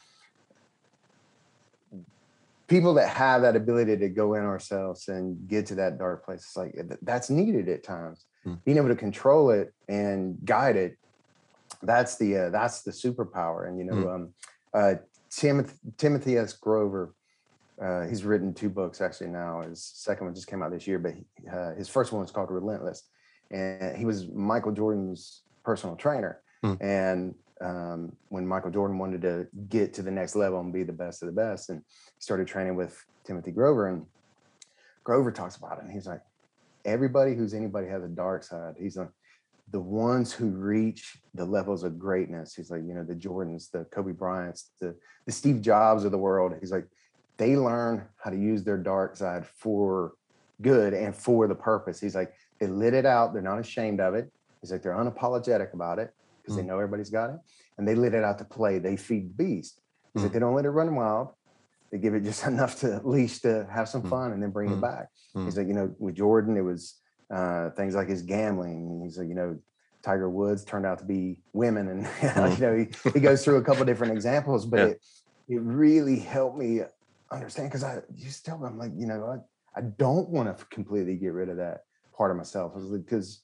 people 2.68 2.94
that 2.94 3.08
have 3.08 3.42
that 3.42 3.56
ability 3.56 3.96
to 3.96 4.08
go 4.08 4.34
in 4.34 4.44
ourselves 4.44 5.08
and 5.08 5.48
get 5.48 5.66
to 5.66 5.74
that 5.76 5.98
dark 5.98 6.24
place. 6.24 6.40
It's 6.40 6.56
like 6.56 6.74
that's 7.02 7.30
needed 7.30 7.68
at 7.68 7.82
times. 7.82 8.26
Mm. 8.46 8.62
Being 8.64 8.76
able 8.76 8.88
to 8.88 8.96
control 8.96 9.50
it 9.50 9.74
and 9.88 10.36
guide 10.44 10.76
it. 10.76 10.98
That's 11.82 12.16
the 12.16 12.36
uh, 12.36 12.50
that's 12.50 12.82
the 12.82 12.90
superpower. 12.90 13.68
And 13.68 13.78
you 13.78 13.84
know, 13.84 13.94
Mm. 13.94 14.14
um, 14.14 14.34
uh, 14.74 14.94
Timothy 15.30 15.74
Timothy 15.96 16.36
S. 16.36 16.52
Grover 16.52 17.14
uh, 17.80 18.06
he's 18.06 18.24
written 18.24 18.52
two 18.52 18.68
books 18.68 19.00
actually 19.00 19.28
now. 19.28 19.62
His 19.62 19.82
second 19.82 20.26
one 20.26 20.34
just 20.34 20.48
came 20.48 20.62
out 20.62 20.72
this 20.72 20.86
year, 20.86 20.98
but 20.98 21.14
he, 21.14 21.24
uh, 21.48 21.74
his 21.74 21.88
first 21.88 22.12
one 22.12 22.20
was 22.20 22.30
called 22.30 22.50
Relentless, 22.50 23.04
and 23.50 23.96
he 23.96 24.04
was 24.04 24.28
Michael 24.28 24.72
Jordan's 24.72 25.42
personal 25.64 25.96
trainer. 25.96 26.40
Hmm. 26.62 26.74
And 26.80 27.34
um, 27.60 28.12
when 28.28 28.46
Michael 28.46 28.70
Jordan 28.70 28.98
wanted 28.98 29.22
to 29.22 29.46
get 29.68 29.92
to 29.94 30.02
the 30.02 30.10
next 30.10 30.36
level 30.36 30.60
and 30.60 30.72
be 30.72 30.82
the 30.82 30.92
best 30.92 31.22
of 31.22 31.26
the 31.26 31.32
best, 31.32 31.70
and 31.70 31.82
started 32.18 32.46
training 32.46 32.76
with 32.76 33.04
Timothy 33.24 33.50
Grover, 33.50 33.88
and 33.88 34.06
Grover 35.04 35.32
talks 35.32 35.56
about 35.56 35.78
it, 35.78 35.84
and 35.84 35.92
he's 35.92 36.06
like, 36.06 36.20
everybody 36.84 37.34
who's 37.34 37.54
anybody 37.54 37.88
has 37.88 38.02
a 38.02 38.08
dark 38.08 38.42
side. 38.42 38.74
He's 38.78 38.96
like, 38.96 39.08
the 39.70 39.80
ones 39.80 40.32
who 40.32 40.48
reach 40.48 41.18
the 41.34 41.44
levels 41.44 41.84
of 41.84 41.98
greatness. 41.98 42.54
He's 42.54 42.70
like, 42.70 42.82
you 42.86 42.94
know, 42.94 43.04
the 43.04 43.14
Jordans, 43.14 43.70
the 43.70 43.84
Kobe 43.84 44.12
Bryants, 44.12 44.70
the 44.80 44.94
the 45.26 45.32
Steve 45.32 45.60
Jobs 45.60 46.04
of 46.04 46.10
the 46.10 46.18
world. 46.18 46.54
He's 46.58 46.72
like, 46.72 46.86
they 47.36 47.56
learn 47.56 48.06
how 48.16 48.30
to 48.30 48.36
use 48.36 48.64
their 48.64 48.78
dark 48.78 49.16
side 49.16 49.46
for 49.46 50.12
good 50.62 50.94
and 50.94 51.14
for 51.14 51.46
the 51.46 51.54
purpose. 51.54 52.00
He's 52.00 52.14
like, 52.14 52.32
they 52.58 52.66
lit 52.66 52.94
it 52.94 53.04
out. 53.04 53.32
They're 53.32 53.42
not 53.42 53.58
ashamed 53.58 54.00
of 54.00 54.14
it. 54.14 54.32
He's 54.60 54.72
like, 54.72 54.82
they're 54.82 54.94
unapologetic 54.94 55.74
about 55.74 55.98
it 55.98 56.14
because 56.48 56.56
mm. 56.56 56.62
they 56.62 56.66
know 56.66 56.74
everybody's 56.74 57.10
got 57.10 57.30
it, 57.30 57.36
and 57.76 57.86
they 57.86 57.94
let 57.94 58.14
it 58.14 58.24
out 58.24 58.38
to 58.38 58.44
play. 58.44 58.78
They 58.78 58.96
feed 58.96 59.30
the 59.30 59.44
beast. 59.44 59.80
Mm. 60.16 60.32
they 60.32 60.38
don't 60.38 60.54
let 60.54 60.64
it 60.64 60.70
run 60.70 60.94
wild. 60.94 61.28
They 61.92 61.98
give 61.98 62.14
it 62.14 62.24
just 62.24 62.46
enough 62.52 62.80
to 62.80 62.94
at 62.94 63.06
least 63.06 63.42
to 63.42 63.66
have 63.70 63.88
some 63.88 64.02
mm. 64.02 64.10
fun 64.10 64.32
and 64.32 64.42
then 64.42 64.50
bring 64.50 64.72
it 64.72 64.80
back. 64.80 65.08
He's 65.34 65.56
like, 65.56 65.68
you 65.68 65.74
know, 65.74 65.94
with 66.00 66.16
Jordan, 66.16 66.56
it 66.56 66.62
was 66.62 66.96
uh, 67.32 67.70
things 67.70 67.94
like 67.94 68.08
his 68.08 68.22
gambling. 68.22 69.02
He's 69.04 69.18
like, 69.18 69.28
you 69.28 69.34
know, 69.36 69.56
Tiger 70.02 70.28
Woods 70.28 70.64
turned 70.64 70.84
out 70.84 70.98
to 70.98 71.04
be 71.04 71.38
women, 71.52 71.88
and 71.88 72.56
you 72.58 72.66
know, 72.66 72.76
he, 72.76 73.10
he 73.12 73.20
goes 73.20 73.44
through 73.44 73.56
a 73.56 73.62
couple 73.62 73.84
different 73.84 74.12
examples, 74.12 74.66
but 74.66 74.78
yeah. 74.78 74.86
it 74.86 75.00
it 75.48 75.60
really 75.62 76.18
helped 76.18 76.58
me 76.58 76.80
understand 77.30 77.70
because 77.70 77.84
I 77.84 78.00
used 78.14 78.44
to 78.44 78.50
tell 78.50 78.58
them 78.58 78.78
like, 78.78 78.92
you 78.96 79.06
know, 79.06 79.42
I, 79.74 79.78
I 79.78 79.82
don't 79.82 80.28
want 80.28 80.56
to 80.56 80.64
completely 80.66 81.16
get 81.16 81.32
rid 81.32 81.48
of 81.48 81.56
that 81.56 81.82
part 82.16 82.30
of 82.30 82.36
myself 82.36 82.74
because 82.74 83.40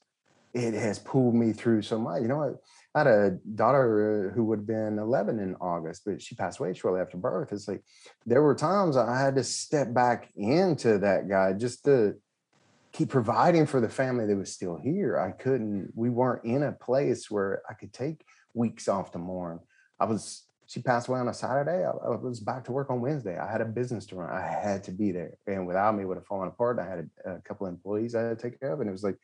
it 0.55 0.73
has 0.73 0.99
pulled 0.99 1.35
me 1.35 1.51
through 1.51 1.81
so 1.81 1.99
much. 1.99 2.21
You 2.21 2.29
know, 2.29 2.57
I, 2.95 2.97
had 2.97 3.07
a 3.07 3.31
daughter 3.55 4.29
uh, 4.29 4.33
who 4.33 4.45
would 4.45 4.59
have 4.59 4.67
been 4.67 4.97
11 4.97 5.37
in 5.39 5.55
August, 5.55 6.03
but 6.05 6.21
she 6.21 6.33
passed 6.33 6.61
away 6.61 6.73
shortly 6.73 7.01
after 7.01 7.17
birth. 7.17 7.51
It's 7.51 7.67
like 7.67 7.83
there 8.25 8.41
were 8.41 8.55
times 8.55 8.95
I 8.95 9.19
had 9.19 9.35
to 9.35 9.43
step 9.43 9.93
back 9.93 10.29
into 10.37 10.97
that 10.99 11.27
guy 11.27 11.51
just 11.51 11.83
to 11.83 12.15
keep 12.93 13.09
providing 13.09 13.65
for 13.65 13.81
the 13.81 13.89
family 13.89 14.25
that 14.25 14.37
was 14.37 14.53
still 14.53 14.79
here. 14.81 15.19
I 15.19 15.31
couldn't, 15.31 15.91
we 15.93 16.09
weren't 16.09 16.45
in 16.45 16.63
a 16.63 16.71
place 16.71 17.29
where 17.29 17.61
I 17.69 17.73
could 17.73 17.91
take 17.91 18.23
weeks 18.53 18.87
off 18.87 19.11
to 19.11 19.17
mourn. 19.17 19.59
I 19.99 20.05
was 20.05 20.43
she 20.67 20.81
passed 20.81 21.09
away 21.09 21.19
on 21.19 21.27
a 21.27 21.33
Saturday. 21.33 21.85
I, 21.85 21.91
I, 21.91 22.15
was 22.15 22.39
back 22.39 22.63
to 22.65 22.71
work 22.71 22.89
on 22.89 22.99
Wednesday. 22.99 23.37
I 23.37 23.51
had 23.51 23.61
a 23.61 23.65
business 23.65 24.05
to 24.07 24.15
run. 24.15 24.31
I 24.31 24.41
had 24.41 24.83
to 24.85 24.91
be 24.91 25.11
there. 25.11 25.33
And 25.45 25.67
without 25.67 25.95
me, 25.95 26.05
would 26.05 26.17
have 26.17 26.25
fallen 26.25 26.47
apart. 26.47 26.79
I 26.79 26.89
had 26.89 27.09
a, 27.23 27.33
a 27.33 27.41
couple 27.41 27.67
employees 27.67 28.15
I 28.15 28.21
had 28.21 28.39
to 28.39 28.49
take 28.49 28.59
care 28.59 28.73
of. 28.73 28.79
And 28.79 28.89
it 28.89 28.91
was 28.91 29.03
like, 29.03 29.17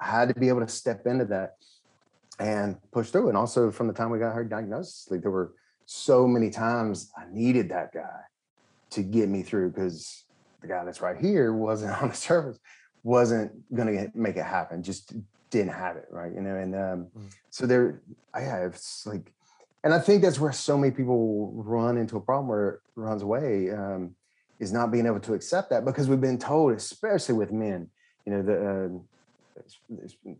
I 0.00 0.06
had 0.06 0.28
to 0.28 0.34
be 0.38 0.48
able 0.48 0.60
to 0.60 0.68
step 0.68 1.06
into 1.06 1.24
that 1.26 1.56
and 2.38 2.76
push 2.90 3.10
through. 3.10 3.28
And 3.28 3.36
also 3.36 3.70
from 3.70 3.86
the 3.86 3.92
time 3.92 4.10
we 4.10 4.18
got 4.18 4.34
her 4.34 4.44
diagnosis, 4.44 5.08
like 5.10 5.22
there 5.22 5.30
were 5.30 5.54
so 5.86 6.26
many 6.26 6.50
times 6.50 7.10
I 7.16 7.24
needed 7.30 7.68
that 7.70 7.92
guy 7.92 8.20
to 8.90 9.02
get 9.02 9.28
me 9.28 9.42
through 9.42 9.70
because 9.70 10.24
the 10.60 10.68
guy 10.68 10.84
that's 10.84 11.00
right 11.00 11.16
here 11.16 11.52
wasn't 11.52 11.92
on 12.02 12.08
the 12.08 12.14
surface, 12.14 12.58
wasn't 13.02 13.52
to 13.74 14.10
make 14.14 14.36
it 14.36 14.44
happen. 14.44 14.82
Just 14.82 15.14
didn't 15.50 15.72
have 15.72 15.96
it. 15.96 16.06
Right. 16.10 16.32
You 16.34 16.40
know, 16.40 16.56
and 16.56 16.74
um, 16.74 17.06
mm. 17.16 17.30
so 17.50 17.66
there, 17.66 18.02
I 18.34 18.40
have 18.40 18.78
like, 19.06 19.32
and 19.84 19.94
I 19.94 20.00
think 20.00 20.22
that's 20.22 20.40
where 20.40 20.52
so 20.52 20.76
many 20.76 20.92
people 20.92 21.52
run 21.54 21.96
into 21.96 22.16
a 22.16 22.20
problem 22.20 22.48
where 22.48 22.68
it 22.68 22.80
runs 22.96 23.22
away 23.22 23.70
um, 23.70 24.16
is 24.58 24.72
not 24.72 24.90
being 24.90 25.06
able 25.06 25.20
to 25.20 25.34
accept 25.34 25.70
that 25.70 25.84
because 25.84 26.08
we've 26.08 26.20
been 26.20 26.38
told, 26.38 26.72
especially 26.72 27.36
with 27.36 27.52
men, 27.52 27.88
you 28.24 28.32
know, 28.32 28.42
the 28.42 28.68
uh, 28.68 28.88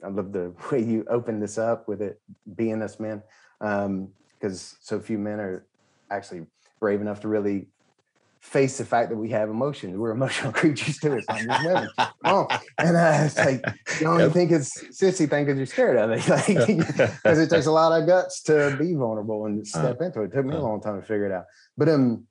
I 0.04 0.08
love 0.08 0.32
the 0.32 0.52
way 0.70 0.82
you 0.82 1.04
opened 1.08 1.42
this 1.42 1.58
up 1.58 1.88
with 1.88 2.02
it 2.02 2.20
being 2.56 2.82
us 2.82 3.00
men, 3.00 3.22
because 3.58 3.84
um, 3.84 4.78
so 4.80 5.00
few 5.00 5.18
men 5.18 5.40
are 5.40 5.66
actually 6.10 6.46
brave 6.80 7.00
enough 7.00 7.20
to 7.20 7.28
really 7.28 7.68
face 8.40 8.78
the 8.78 8.84
fact 8.84 9.10
that 9.10 9.16
we 9.16 9.30
have 9.30 9.48
emotions. 9.48 9.96
We're 9.96 10.10
emotional 10.20 10.52
creatures 10.52 10.98
too. 10.98 11.14
It's 11.14 11.26
not 11.28 11.64
women. 11.64 11.88
Oh, 12.28 12.48
and 12.78 12.96
uh, 12.96 13.20
it's 13.24 13.38
like 13.38 13.64
you 14.00 14.08
only 14.08 14.24
yep. 14.24 14.32
think 14.32 14.50
it's 14.50 14.82
sissy 14.88 15.30
thing 15.30 15.44
because 15.44 15.58
you're 15.58 15.66
scared 15.66 15.96
of 15.96 16.10
it. 16.10 16.28
Like 16.28 16.66
because 16.66 17.38
it 17.38 17.48
takes 17.48 17.66
a 17.66 17.70
lot 17.70 17.98
of 17.98 18.04
guts 18.08 18.42
to 18.42 18.76
be 18.76 18.94
vulnerable 18.94 19.46
and 19.46 19.60
uh-huh. 19.60 19.80
step 19.80 20.00
uh, 20.00 20.04
into 20.04 20.22
it. 20.22 20.24
It 20.26 20.32
took 20.32 20.44
me 20.44 20.54
uh, 20.54 20.56
a 20.56 20.58
uh-huh. 20.58 20.68
long 20.68 20.80
time 20.80 21.00
to 21.00 21.06
figure 21.06 21.26
it 21.26 21.32
out. 21.32 21.44
But 21.78 21.88
um, 21.88 22.26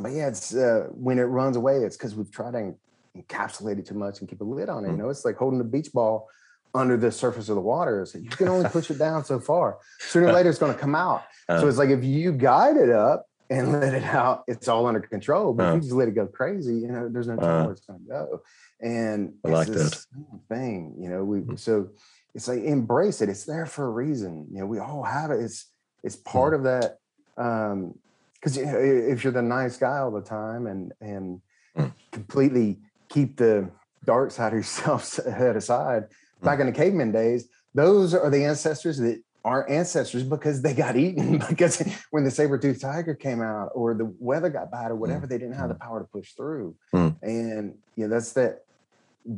but 0.00 0.10
yeah, 0.10 0.26
it's 0.26 0.52
uh, 0.52 0.88
when 0.90 1.20
it 1.20 1.24
runs 1.24 1.56
away, 1.56 1.76
it's 1.76 1.96
because 1.96 2.16
we've 2.16 2.30
tried 2.30 2.52
to 2.52 2.74
encapsulate 3.22 3.78
it 3.78 3.86
too 3.86 3.94
much 3.94 4.20
and 4.20 4.28
keep 4.28 4.40
a 4.40 4.44
lid 4.44 4.68
on 4.68 4.84
it. 4.84 4.88
You 4.88 4.94
mm. 4.94 4.98
know, 4.98 5.10
it's 5.10 5.24
like 5.24 5.36
holding 5.36 5.60
a 5.60 5.64
beach 5.64 5.92
ball 5.92 6.28
under 6.74 6.96
the 6.96 7.10
surface 7.10 7.48
of 7.48 7.54
the 7.54 7.60
water. 7.60 8.04
So 8.06 8.18
you 8.18 8.28
can 8.28 8.48
only 8.48 8.68
push 8.68 8.90
it 8.90 8.98
down 8.98 9.24
so 9.24 9.40
far. 9.40 9.78
Sooner 10.00 10.26
or 10.26 10.32
later, 10.32 10.50
it's 10.50 10.58
going 10.58 10.74
to 10.74 10.78
come 10.78 10.94
out. 10.94 11.24
Uh, 11.48 11.60
so 11.60 11.68
it's 11.68 11.78
like 11.78 11.90
if 11.90 12.02
you 12.02 12.32
guide 12.32 12.76
it 12.76 12.90
up, 12.90 13.28
and 13.50 13.72
let 13.72 13.94
it 13.94 14.04
out, 14.04 14.44
it's 14.46 14.68
all 14.68 14.86
under 14.86 15.00
control. 15.00 15.52
But 15.52 15.66
uh, 15.66 15.68
if 15.68 15.74
you 15.76 15.80
just 15.82 15.92
let 15.92 16.08
it 16.08 16.14
go 16.14 16.26
crazy, 16.26 16.74
you 16.74 16.88
know, 16.88 17.08
there's 17.08 17.28
no 17.28 17.36
time 17.36 17.44
uh, 17.44 17.62
where 17.64 17.72
it's 17.72 17.86
going 17.86 18.00
to 18.00 18.06
go. 18.06 18.42
And 18.80 19.34
I 19.44 19.48
like 19.48 19.68
that 19.68 20.04
thing, 20.48 20.96
you 20.98 21.08
know. 21.08 21.24
We 21.24 21.40
mm-hmm. 21.40 21.56
so 21.56 21.88
it's 22.34 22.48
like 22.48 22.62
embrace 22.62 23.22
it. 23.22 23.28
It's 23.28 23.44
there 23.44 23.66
for 23.66 23.86
a 23.86 23.90
reason. 23.90 24.46
You 24.50 24.60
know, 24.60 24.66
we 24.66 24.78
all 24.78 25.02
have 25.02 25.30
it. 25.30 25.40
It's 25.40 25.66
it's 26.02 26.16
part 26.16 26.52
mm-hmm. 26.52 26.66
of 26.66 26.82
that. 26.82 26.98
Um, 27.36 27.94
because 28.34 28.56
you 28.56 28.66
know, 28.66 28.78
if 28.78 29.24
you're 29.24 29.32
the 29.32 29.42
nice 29.42 29.76
guy 29.76 29.98
all 29.98 30.10
the 30.10 30.20
time 30.20 30.66
and 30.66 30.92
and 31.00 31.40
mm. 31.76 31.92
completely 32.12 32.78
keep 33.08 33.36
the 33.36 33.70
dark 34.04 34.30
side 34.30 34.52
of 34.52 34.58
yourself 34.58 35.04
set 35.04 35.56
aside, 35.56 36.04
back 36.42 36.58
mm. 36.58 36.62
in 36.62 36.66
the 36.66 36.72
caveman 36.72 37.12
days, 37.12 37.48
those 37.74 38.14
are 38.14 38.30
the 38.30 38.44
ancestors 38.44 38.98
that 38.98 39.22
our 39.46 39.68
ancestors 39.70 40.24
because 40.24 40.60
they 40.60 40.74
got 40.74 40.96
eaten 40.96 41.38
because 41.48 41.80
when 42.10 42.24
the 42.24 42.30
saber-toothed 42.30 42.80
tiger 42.80 43.14
came 43.14 43.40
out 43.40 43.70
or 43.74 43.94
the 43.94 44.12
weather 44.18 44.50
got 44.50 44.72
bad 44.72 44.90
or 44.90 44.96
whatever, 44.96 45.24
mm. 45.24 45.28
they 45.30 45.38
didn't 45.38 45.54
have 45.54 45.68
the 45.68 45.74
mm. 45.74 45.80
power 45.80 46.00
to 46.00 46.06
push 46.06 46.32
through. 46.32 46.74
Mm. 46.92 47.16
And 47.22 47.78
you 47.94 48.06
know, 48.06 48.14
that's 48.14 48.32
that 48.32 48.64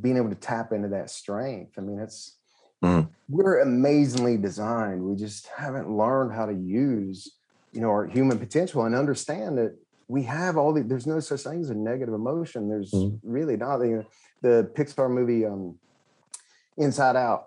being 0.01 0.17
able 0.17 0.31
to 0.31 0.35
tap 0.35 0.73
into 0.73 0.89
that 0.89 1.11
strength. 1.11 1.75
I 1.77 1.83
mean, 1.83 1.99
it's 1.99 2.37
mm. 2.83 3.07
we're 3.29 3.61
amazingly 3.61 4.39
designed. 4.39 5.03
We 5.03 5.15
just 5.15 5.49
haven't 5.49 5.91
learned 5.91 6.33
how 6.33 6.47
to 6.47 6.55
use, 6.55 7.31
you 7.73 7.83
know, 7.83 7.89
our 7.89 8.07
human 8.07 8.39
potential 8.39 8.85
and 8.85 8.95
understand 8.95 9.59
that 9.59 9.77
we 10.09 10.23
have 10.25 10.57
all 10.57 10.73
the 10.73 10.83
there's 10.83 11.07
no 11.07 11.21
such 11.21 11.43
thing 11.43 11.61
as 11.61 11.71
a 11.71 11.75
negative 11.75 12.15
emotion. 12.15 12.69
There's 12.69 12.93
mm. 12.93 13.19
really 13.23 13.57
not. 13.57 13.79
The, 13.79 14.05
the 14.43 14.71
Pixar 14.75 15.11
movie 15.11 15.45
um 15.45 15.79
Inside 16.77 17.17
Out 17.17 17.47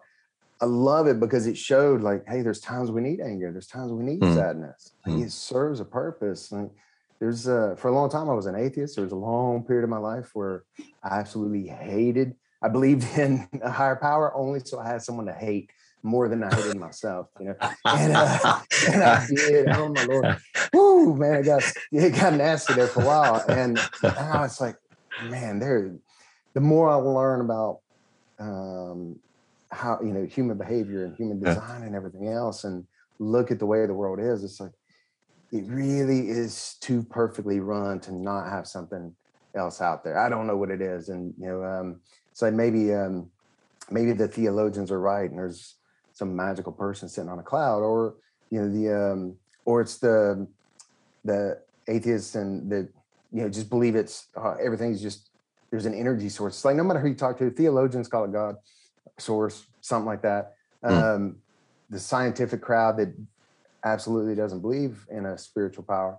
I 0.61 0.65
love 0.65 1.07
it 1.07 1.19
because 1.19 1.47
it 1.47 1.57
showed 1.57 2.01
like, 2.01 2.23
hey, 2.27 2.43
there's 2.43 2.59
times 2.59 2.91
we 2.91 3.01
need 3.01 3.19
anger. 3.19 3.51
There's 3.51 3.67
times 3.67 3.91
we 3.91 4.03
need 4.03 4.21
mm. 4.21 4.35
sadness. 4.35 4.93
Like, 5.05 5.15
mm. 5.15 5.25
It 5.25 5.31
serves 5.31 5.79
a 5.79 5.85
purpose. 5.85 6.51
Like, 6.51 6.69
there's 7.19 7.47
uh, 7.47 7.75
for 7.77 7.87
a 7.87 7.91
long 7.91 8.09
time 8.09 8.29
I 8.29 8.33
was 8.33 8.45
an 8.45 8.55
atheist. 8.55 8.95
There 8.95 9.03
was 9.03 9.11
a 9.11 9.17
long 9.17 9.63
period 9.63 9.83
of 9.83 9.89
my 9.89 9.97
life 9.97 10.29
where 10.33 10.63
I 11.03 11.19
absolutely 11.19 11.67
hated. 11.67 12.35
I 12.61 12.69
believed 12.69 13.03
in 13.17 13.47
a 13.63 13.71
higher 13.71 13.95
power 13.95 14.35
only 14.35 14.59
so 14.59 14.79
I 14.79 14.87
had 14.87 15.01
someone 15.01 15.25
to 15.25 15.33
hate 15.33 15.71
more 16.03 16.27
than 16.29 16.43
I 16.43 16.53
hated 16.53 16.77
myself. 16.77 17.27
You 17.39 17.47
know, 17.47 17.55
and, 17.85 18.13
uh, 18.15 18.59
and 18.89 19.03
I 19.03 19.27
did. 19.27 19.69
Oh 19.69 19.89
my 19.89 20.03
lord, 20.03 20.37
whoo, 20.73 21.15
man, 21.15 21.35
it 21.35 21.45
got 21.45 21.63
it 21.91 22.15
got 22.15 22.33
nasty 22.33 22.73
there 22.73 22.87
for 22.87 23.01
a 23.01 23.05
while. 23.05 23.43
And 23.47 23.79
now 24.03 24.43
it's 24.43 24.61
like, 24.61 24.75
man, 25.23 25.59
there. 25.59 25.95
The 26.53 26.61
more 26.61 26.89
I 26.89 26.95
learn 26.95 27.39
about 27.39 27.79
um, 28.39 29.19
how 29.71 29.99
you 30.03 30.11
know 30.13 30.25
human 30.25 30.57
behavior 30.57 31.05
and 31.05 31.15
human 31.15 31.39
design 31.39 31.81
yeah. 31.81 31.87
and 31.87 31.95
everything 31.95 32.27
else 32.27 32.63
and 32.63 32.85
look 33.19 33.51
at 33.51 33.59
the 33.59 33.65
way 33.65 33.85
the 33.85 33.93
world 33.93 34.19
is 34.19 34.43
it's 34.43 34.59
like 34.59 34.71
it 35.51 35.63
really 35.67 36.29
is 36.29 36.75
too 36.81 37.03
perfectly 37.03 37.59
run 37.59 37.99
to 37.99 38.13
not 38.13 38.49
have 38.49 38.67
something 38.67 39.15
else 39.55 39.81
out 39.81 40.03
there 40.03 40.17
i 40.17 40.27
don't 40.27 40.47
know 40.47 40.57
what 40.57 40.69
it 40.69 40.81
is 40.81 41.09
and 41.09 41.33
you 41.37 41.47
know 41.47 41.63
um 41.63 42.01
so 42.33 42.49
maybe 42.51 42.93
um 42.93 43.29
maybe 43.89 44.11
the 44.11 44.27
theologians 44.27 44.91
are 44.91 44.99
right 44.99 45.29
and 45.29 45.39
there's 45.39 45.77
some 46.21 46.35
magical 46.35 46.71
person 46.71 47.09
sitting 47.09 47.29
on 47.29 47.39
a 47.39 47.43
cloud 47.43 47.81
or 47.81 48.15
you 48.51 48.61
know 48.61 48.69
the 48.69 48.85
um 49.11 49.35
or 49.65 49.81
it's 49.81 49.97
the 49.97 50.47
the 51.25 51.59
atheists 51.87 52.35
and 52.35 52.71
the 52.71 52.87
you 53.31 53.41
know 53.41 53.49
just 53.49 53.69
believe 53.69 53.95
it's 53.95 54.27
uh, 54.37 54.55
everything's 54.63 55.01
just 55.01 55.29
there's 55.71 55.85
an 55.85 55.93
energy 55.93 56.29
source 56.29 56.55
it's 56.55 56.65
like 56.65 56.75
no 56.75 56.83
matter 56.83 56.99
who 56.99 57.09
you 57.09 57.15
talk 57.15 57.37
to 57.37 57.49
theologians 57.49 58.07
call 58.07 58.25
it 58.25 58.31
god 58.31 58.55
source, 59.21 59.67
something 59.81 60.05
like 60.05 60.21
that. 60.23 60.55
Mm. 60.83 61.15
Um, 61.15 61.35
the 61.89 61.99
scientific 61.99 62.61
crowd 62.61 62.97
that 62.97 63.13
absolutely 63.83 64.35
doesn't 64.35 64.61
believe 64.61 65.05
in 65.09 65.25
a 65.25 65.37
spiritual 65.37 65.83
power, 65.83 66.17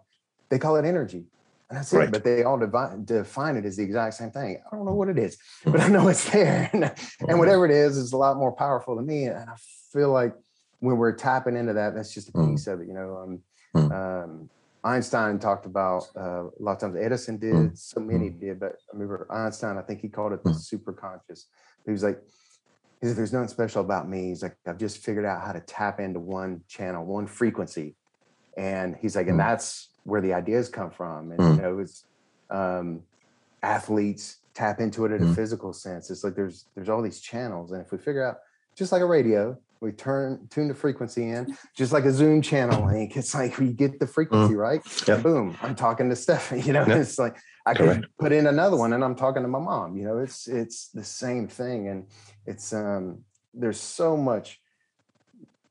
they 0.48 0.58
call 0.58 0.76
it 0.76 0.84
energy. 0.84 1.24
And 1.72 1.78
that's 1.78 1.90
right. 1.94 2.08
it. 2.08 2.12
But 2.12 2.22
they 2.22 2.42
all 2.42 2.58
divide, 2.58 3.06
define 3.06 3.56
it 3.56 3.64
as 3.64 3.78
the 3.78 3.82
exact 3.82 4.12
same 4.12 4.30
thing. 4.30 4.60
I 4.70 4.76
don't 4.76 4.84
know 4.84 4.92
what 4.92 5.08
it 5.08 5.18
is, 5.18 5.38
but 5.64 5.80
I 5.80 5.88
know 5.88 6.06
it's 6.08 6.28
there. 6.30 6.68
and, 6.74 6.84
and 6.84 6.98
hmm. 7.30 7.38
whatever 7.38 7.64
it 7.64 7.70
is, 7.70 7.96
is 7.96 8.12
a 8.12 8.16
lot 8.18 8.36
more 8.36 8.52
powerful 8.52 8.94
to 8.94 9.00
me. 9.00 9.24
And 9.24 9.48
I 9.48 9.54
feel 9.90 10.12
like 10.12 10.34
when 10.80 10.98
we're 10.98 11.14
tapping 11.14 11.56
into 11.56 11.72
that, 11.72 11.94
that's 11.94 12.12
just 12.12 12.28
a 12.28 12.32
hmm. 12.32 12.50
piece 12.50 12.66
mm. 12.66 12.74
of 12.74 12.80
it. 12.82 12.88
You 12.88 12.92
know, 12.92 13.16
um, 13.16 13.40
mm. 13.74 14.24
um, 14.24 14.50
Einstein 14.84 15.38
talked 15.38 15.64
about 15.64 16.08
uh, 16.14 16.44
a 16.44 16.60
lot 16.60 16.72
of 16.72 16.78
times. 16.80 16.96
Edison 17.00 17.38
did, 17.38 17.78
so 17.78 18.00
many 18.00 18.28
did, 18.28 18.60
but 18.60 18.72
I 18.72 18.92
remember 18.92 19.26
Einstein. 19.30 19.78
I 19.78 19.82
think 19.82 20.02
he 20.02 20.08
called 20.08 20.34
it 20.34 20.44
the 20.44 20.52
super 20.52 20.92
conscious. 20.92 21.46
He 21.86 21.92
was 21.92 22.02
like, 22.02 22.20
he 23.00 23.06
said, 23.06 23.16
there's 23.16 23.32
nothing 23.32 23.48
special 23.48 23.80
about 23.80 24.10
me. 24.10 24.28
He's 24.28 24.42
like, 24.42 24.56
I've 24.66 24.76
just 24.76 24.98
figured 24.98 25.24
out 25.24 25.42
how 25.42 25.52
to 25.52 25.60
tap 25.60 26.00
into 26.00 26.20
one 26.20 26.64
channel, 26.68 27.06
one 27.06 27.26
frequency. 27.26 27.96
And 28.58 28.94
he's 29.00 29.16
like, 29.16 29.28
and 29.28 29.36
mm. 29.36 29.42
that's 29.42 29.88
where 30.04 30.20
the 30.20 30.32
ideas 30.32 30.68
come 30.68 30.90
from. 30.90 31.32
And, 31.32 31.40
mm. 31.40 31.56
you 31.56 31.62
know, 31.62 31.78
it's 31.78 32.04
um, 32.50 33.02
athletes 33.62 34.38
tap 34.54 34.80
into 34.80 35.04
it 35.04 35.12
in 35.12 35.20
mm. 35.20 35.32
a 35.32 35.34
physical 35.34 35.72
sense. 35.72 36.10
It's 36.10 36.24
like 36.24 36.34
there's 36.34 36.66
there's 36.74 36.88
all 36.88 37.02
these 37.02 37.20
channels. 37.20 37.72
And 37.72 37.80
if 37.82 37.92
we 37.92 37.98
figure 37.98 38.26
out, 38.26 38.38
just 38.74 38.92
like 38.92 39.02
a 39.02 39.06
radio, 39.06 39.56
we 39.80 39.92
turn 39.92 40.46
tune 40.50 40.68
the 40.68 40.74
frequency 40.74 41.28
in, 41.28 41.56
just 41.76 41.92
like 41.92 42.04
a 42.04 42.12
Zoom 42.12 42.42
channel 42.42 42.86
link. 42.86 43.16
It's 43.16 43.34
like 43.34 43.58
we 43.58 43.72
get 43.72 43.98
the 43.98 44.06
frequency 44.06 44.54
mm. 44.54 44.58
right. 44.58 45.08
Yep. 45.08 45.22
Boom. 45.22 45.56
I'm 45.62 45.74
talking 45.74 46.08
to 46.10 46.16
Stephanie. 46.16 46.62
You 46.66 46.72
know, 46.72 46.86
yep. 46.86 46.98
it's 46.98 47.18
like 47.18 47.36
I 47.66 47.74
could 47.74 48.06
put 48.18 48.32
in 48.32 48.46
another 48.46 48.76
one 48.76 48.92
and 48.92 49.04
I'm 49.04 49.14
talking 49.14 49.42
to 49.42 49.48
my 49.48 49.58
mom. 49.58 49.96
You 49.96 50.04
know, 50.04 50.18
it's 50.18 50.48
it's 50.48 50.88
the 50.88 51.04
same 51.04 51.48
thing. 51.48 51.88
And 51.88 52.06
it's 52.46 52.72
um 52.72 53.24
there's 53.54 53.80
so 53.80 54.16
much 54.16 54.60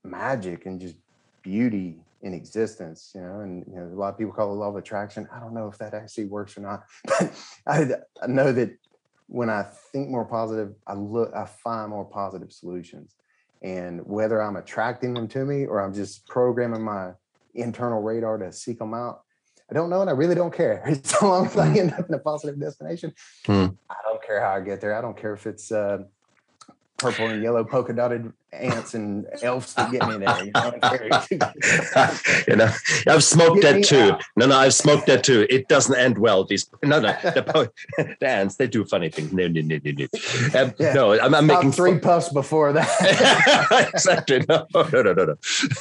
magic 0.03 0.65
and 0.65 0.79
just 0.79 0.95
beauty 1.41 1.99
in 2.23 2.33
existence, 2.33 3.11
you 3.15 3.21
know, 3.21 3.39
and 3.39 3.65
you 3.67 3.75
know, 3.75 3.85
a 3.85 3.97
lot 3.97 4.09
of 4.09 4.17
people 4.17 4.33
call 4.33 4.51
it 4.51 4.55
law 4.55 4.69
of 4.69 4.75
attraction. 4.75 5.27
I 5.33 5.39
don't 5.39 5.53
know 5.53 5.67
if 5.67 5.77
that 5.79 5.93
actually 5.93 6.25
works 6.25 6.57
or 6.57 6.61
not, 6.61 6.83
but 7.05 7.33
I, 7.67 7.87
I 8.21 8.27
know 8.27 8.51
that 8.51 8.77
when 9.27 9.49
I 9.49 9.63
think 9.91 10.09
more 10.09 10.25
positive, 10.25 10.73
I 10.85 10.93
look, 10.93 11.33
I 11.33 11.45
find 11.45 11.89
more 11.89 12.05
positive 12.05 12.51
solutions. 12.51 13.15
And 13.63 14.05
whether 14.05 14.41
I'm 14.41 14.55
attracting 14.55 15.13
them 15.13 15.27
to 15.29 15.45
me 15.45 15.65
or 15.65 15.79
I'm 15.79 15.93
just 15.93 16.27
programming 16.27 16.81
my 16.83 17.11
internal 17.53 18.01
radar 18.01 18.37
to 18.39 18.51
seek 18.51 18.79
them 18.79 18.93
out, 18.93 19.21
I 19.69 19.73
don't 19.73 19.89
know, 19.89 20.01
and 20.01 20.09
I 20.09 20.13
really 20.13 20.35
don't 20.35 20.53
care. 20.53 20.83
As 20.85 21.21
long 21.21 21.45
as 21.45 21.57
I 21.57 21.73
end 21.77 21.93
up 21.93 22.09
in 22.09 22.13
a 22.13 22.19
positive 22.19 22.59
destination, 22.59 23.13
Hmm. 23.45 23.67
I 23.89 23.95
don't 24.03 24.21
care 24.25 24.41
how 24.41 24.51
I 24.51 24.59
get 24.59 24.81
there. 24.81 24.95
I 24.95 25.01
don't 25.01 25.17
care 25.17 25.33
if 25.33 25.47
it's 25.47 25.71
uh, 25.71 25.99
purple 27.01 27.27
and 27.27 27.41
yellow 27.43 27.63
polka 27.63 27.93
dotted 27.93 28.31
ants 28.53 28.93
and 28.95 29.25
elves 29.43 29.73
that 29.75 29.89
get 29.91 30.05
me 30.09 30.17
there. 30.17 30.43
You 30.45 30.51
know, 30.51 30.73
you 32.47 32.55
know 32.57 32.69
I've 33.07 33.23
smoked 33.23 33.61
Get 33.61 33.75
that 33.75 33.83
too. 33.85 33.97
out. 34.13 34.23
No, 34.35 34.45
no, 34.47 34.57
I've 34.57 34.73
smoked 34.73 35.07
that 35.07 35.23
too. 35.23 35.47
It 35.49 35.67
doesn't 35.69 35.97
end 35.97 36.17
well. 36.17 36.43
These 36.43 36.69
no, 36.83 36.99
no, 36.99 37.13
the, 37.23 37.71
the 38.19 38.27
ants 38.27 38.57
they 38.57 38.67
do 38.67 38.83
funny 38.85 39.09
things. 39.09 39.31
No, 39.31 39.47
no, 39.47 39.61
no, 39.61 39.79
no, 39.83 39.91
no. 39.91 40.59
Um, 40.61 40.73
Yeah. 40.79 40.93
No, 40.93 41.19
I'm, 41.19 41.33
I'm 41.33 41.47
making 41.47 41.71
three 41.71 41.91
fun- 41.91 42.01
puffs 42.01 42.29
before 42.29 42.73
that. 42.73 43.89
exactly. 43.93 44.43
No, 44.49 44.65
no, 44.73 45.01
no, 45.01 45.13
no, 45.13 45.25
no. 45.25 45.35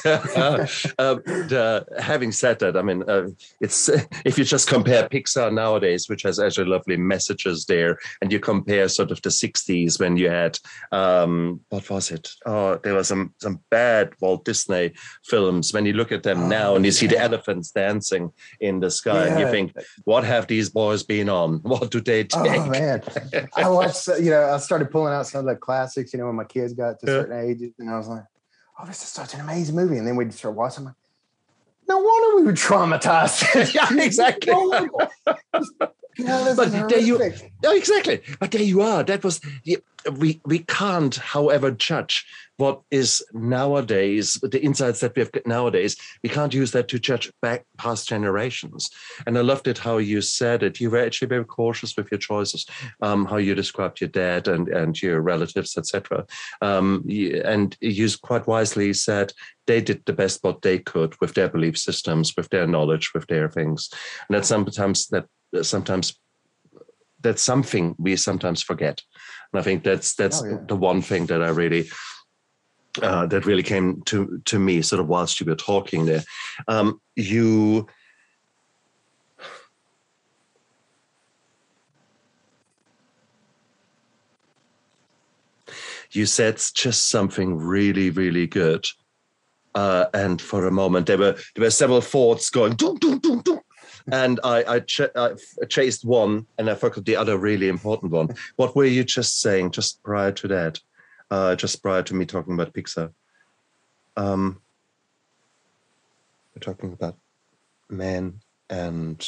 Uh, 0.05 0.67
um, 0.97 1.21
the- 1.25 1.85
having 1.99 2.31
said 2.31 2.59
that, 2.59 2.77
I 2.77 2.81
mean, 2.81 3.03
uh, 3.09 3.27
it's 3.59 3.89
if 4.25 4.37
you 4.37 4.45
just 4.45 4.67
compare 4.69 5.09
Pixar 5.09 5.53
nowadays, 5.53 6.07
which 6.07 6.23
has 6.23 6.39
actually 6.39 6.67
lovely 6.69 6.95
messages 6.97 7.65
there, 7.65 7.97
and 8.21 8.31
you 8.31 8.39
compare 8.39 8.87
sort 8.87 9.11
of 9.11 9.21
the 9.21 9.29
'60s 9.29 9.99
when 9.99 10.15
you 10.17 10.29
had 10.29 10.57
um, 11.11 11.61
what 11.69 11.89
was 11.89 12.11
it? 12.11 12.29
Oh, 12.45 12.77
there 12.83 12.93
were 12.93 13.03
some 13.03 13.33
some 13.41 13.59
bad 13.69 14.13
Walt 14.21 14.45
Disney 14.45 14.93
films. 15.23 15.73
When 15.73 15.85
you 15.85 15.93
look 15.93 16.11
at 16.11 16.23
them 16.23 16.39
Oh, 16.43 16.47
now 16.47 16.75
and 16.75 16.85
you 16.85 16.91
see 16.91 17.07
the 17.07 17.19
elephants 17.19 17.71
dancing 17.71 18.31
in 18.59 18.79
the 18.79 18.89
sky, 18.89 19.27
and 19.27 19.39
you 19.39 19.47
think, 19.51 19.73
what 20.05 20.23
have 20.23 20.47
these 20.47 20.69
boys 20.69 21.03
been 21.03 21.29
on? 21.29 21.59
What 21.71 21.91
do 21.91 21.99
they 22.01 22.23
take? 22.23 22.61
Oh 22.61 22.65
man, 22.69 23.01
I 23.55 23.69
watched. 23.69 24.07
uh, 24.09 24.15
You 24.15 24.31
know, 24.31 24.43
I 24.55 24.57
started 24.59 24.89
pulling 24.91 25.13
out 25.13 25.27
some 25.27 25.39
of 25.41 25.45
the 25.45 25.55
classics. 25.55 26.13
You 26.13 26.19
know, 26.19 26.27
when 26.27 26.35
my 26.35 26.45
kids 26.45 26.73
got 26.73 26.99
to 26.99 27.05
Yeah. 27.07 27.19
certain 27.21 27.39
ages, 27.49 27.73
and 27.79 27.89
I 27.89 27.97
was 27.97 28.07
like, 28.07 28.25
"Oh, 28.79 28.85
this 28.85 29.01
is 29.03 29.09
such 29.09 29.33
an 29.33 29.41
amazing 29.41 29.75
movie." 29.75 29.97
And 29.97 30.07
then 30.07 30.15
we'd 30.15 30.33
start 30.33 30.55
watching. 30.55 30.85
Like, 30.85 30.95
no 31.87 31.97
wonder 31.97 32.37
we 32.37 32.43
were 32.43 32.53
traumatized. 32.67 33.39
Yeah, 33.75 33.89
exactly. 34.09 34.53
No 36.25 36.43
wonder. 36.43 36.49
you 36.49 36.49
know, 36.49 36.55
this 36.55 36.55
But 36.81 36.89
there 36.89 36.99
you- 36.99 37.17
horrific. 37.17 37.51
Exactly. 37.63 38.21
But 38.39 38.51
there 38.51 38.61
you 38.63 38.81
are. 38.81 39.03
That 39.03 39.23
was 39.23 39.39
we. 40.17 40.41
We 40.45 40.59
can't, 40.59 41.15
however, 41.15 41.71
judge 41.71 42.25
what 42.57 42.81
is 42.91 43.23
nowadays 43.33 44.37
the 44.43 44.61
insights 44.61 44.99
that 44.99 45.15
we 45.15 45.21
have 45.21 45.31
nowadays. 45.45 45.95
We 46.23 46.29
can't 46.29 46.53
use 46.53 46.71
that 46.71 46.87
to 46.89 46.99
judge 46.99 47.31
back 47.41 47.65
past 47.77 48.07
generations. 48.09 48.89
And 49.25 49.37
I 49.37 49.41
loved 49.41 49.67
it 49.67 49.77
how 49.79 49.97
you 49.97 50.21
said 50.21 50.61
it. 50.63 50.79
You 50.79 50.89
were 50.91 50.99
actually 51.03 51.27
very 51.29 51.45
cautious 51.45 51.95
with 51.97 52.11
your 52.11 52.19
choices, 52.19 52.65
um, 53.01 53.25
how 53.25 53.37
you 53.37 53.55
described 53.55 54.01
your 54.01 54.09
dad 54.09 54.47
and 54.47 54.67
and 54.69 54.99
your 55.01 55.21
relatives, 55.21 55.77
etc. 55.77 56.25
Um, 56.61 57.05
and 57.45 57.77
you 57.79 58.07
quite 58.21 58.47
wisely 58.47 58.93
said 58.93 59.33
they 59.67 59.81
did 59.81 60.01
the 60.05 60.13
best 60.13 60.43
what 60.43 60.61
they 60.61 60.79
could 60.79 61.19
with 61.21 61.33
their 61.35 61.49
belief 61.49 61.77
systems, 61.77 62.33
with 62.35 62.49
their 62.49 62.67
knowledge, 62.67 63.11
with 63.13 63.27
their 63.27 63.49
things. 63.49 63.89
And 64.27 64.35
that 64.37 64.45
sometimes 64.45 65.07
that 65.09 65.25
sometimes 65.61 66.17
that's 67.21 67.43
something 67.43 67.95
we 67.99 68.15
sometimes 68.15 68.63
forget. 68.63 69.01
And 69.53 69.59
I 69.59 69.63
think 69.63 69.83
that's 69.83 70.15
that's 70.15 70.41
Oh, 70.41 70.45
yeah. 70.45 70.57
the 70.67 70.75
one 70.75 71.01
thing 71.01 71.27
that 71.27 71.41
I 71.41 71.49
really 71.49 71.89
uh, 73.01 73.25
that 73.27 73.45
really 73.45 73.63
came 73.63 74.01
to 74.03 74.41
to 74.45 74.59
me 74.59 74.81
sort 74.81 74.99
of 74.99 75.07
whilst 75.07 75.39
you 75.39 75.45
were 75.45 75.55
talking 75.55 76.05
there. 76.05 76.23
Um, 76.67 76.99
you 77.15 77.87
you 86.11 86.25
said 86.25 86.61
just 86.73 87.09
something 87.09 87.57
really 87.57 88.09
really 88.09 88.47
good. 88.47 88.85
Uh, 89.73 90.05
and 90.13 90.41
for 90.41 90.67
a 90.67 90.71
moment, 90.71 91.07
there 91.07 91.17
were 91.17 91.37
there 91.55 91.63
were 91.63 91.69
several 91.69 92.01
thoughts 92.01 92.49
going, 92.49 92.73
dum, 92.73 92.97
dum, 92.97 93.19
dum. 93.19 93.60
And 94.11 94.39
I 94.43 94.63
I, 94.75 94.79
ch- 94.79 95.15
I 95.15 95.35
chased 95.69 96.05
one, 96.05 96.45
and 96.57 96.69
I 96.69 96.75
forgot 96.75 97.05
the 97.05 97.15
other 97.15 97.37
really 97.37 97.67
important 97.67 98.11
one. 98.11 98.35
What 98.55 98.75
were 98.75 98.85
you 98.85 99.03
just 99.03 99.41
saying 99.41 99.71
just 99.71 100.01
prior 100.03 100.31
to 100.31 100.47
that? 100.49 100.79
Uh, 101.29 101.55
just 101.55 101.81
prior 101.81 102.03
to 102.03 102.13
me 102.13 102.25
talking 102.25 102.53
about 102.53 102.73
Pixar. 102.73 103.13
Um, 104.17 104.61
we're 106.53 106.59
talking 106.59 106.93
about 106.93 107.17
man 107.89 108.41
and 108.69 109.25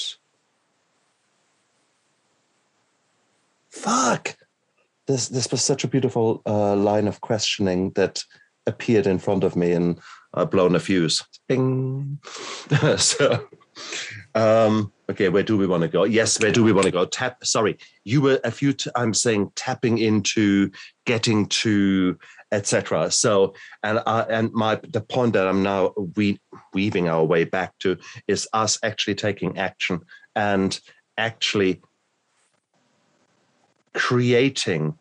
fuck. 3.69 4.35
This 5.07 5.27
this 5.29 5.51
was 5.51 5.63
such 5.63 5.83
a 5.83 5.87
beautiful 5.87 6.41
uh, 6.45 6.75
line 6.75 7.07
of 7.07 7.21
questioning 7.21 7.91
that 7.91 8.23
appeared 8.65 9.07
in 9.07 9.19
front 9.19 9.43
of 9.43 9.55
me, 9.55 9.73
and 9.73 9.99
uh, 10.33 10.45
blown 10.45 10.75
a 10.75 10.79
fuse. 10.79 11.23
Bing. 11.47 12.19
so, 12.97 13.47
um, 14.35 14.91
okay, 15.09 15.29
where 15.29 15.43
do 15.43 15.57
we 15.57 15.67
want 15.67 15.83
to 15.83 15.87
go? 15.87 16.03
Yes, 16.03 16.39
where 16.41 16.51
do 16.51 16.63
we 16.63 16.73
want 16.73 16.85
to 16.85 16.91
go? 16.91 17.05
Tap. 17.05 17.45
Sorry, 17.45 17.77
you 18.03 18.21
were 18.21 18.39
a 18.43 18.51
few. 18.51 18.73
T- 18.73 18.89
I'm 18.95 19.13
saying 19.13 19.51
tapping 19.55 19.97
into, 19.99 20.71
getting 21.05 21.47
to, 21.47 22.17
etc. 22.51 23.11
So, 23.11 23.53
and 23.83 24.01
I, 24.05 24.21
and 24.21 24.51
my 24.53 24.79
the 24.83 25.01
point 25.01 25.33
that 25.33 25.47
I'm 25.47 25.61
now 25.61 25.93
we, 26.15 26.39
weaving 26.73 27.09
our 27.09 27.23
way 27.23 27.43
back 27.43 27.77
to 27.79 27.97
is 28.27 28.47
us 28.53 28.79
actually 28.83 29.15
taking 29.15 29.57
action 29.57 30.01
and 30.35 30.79
actually 31.17 31.81
creating 33.93 34.97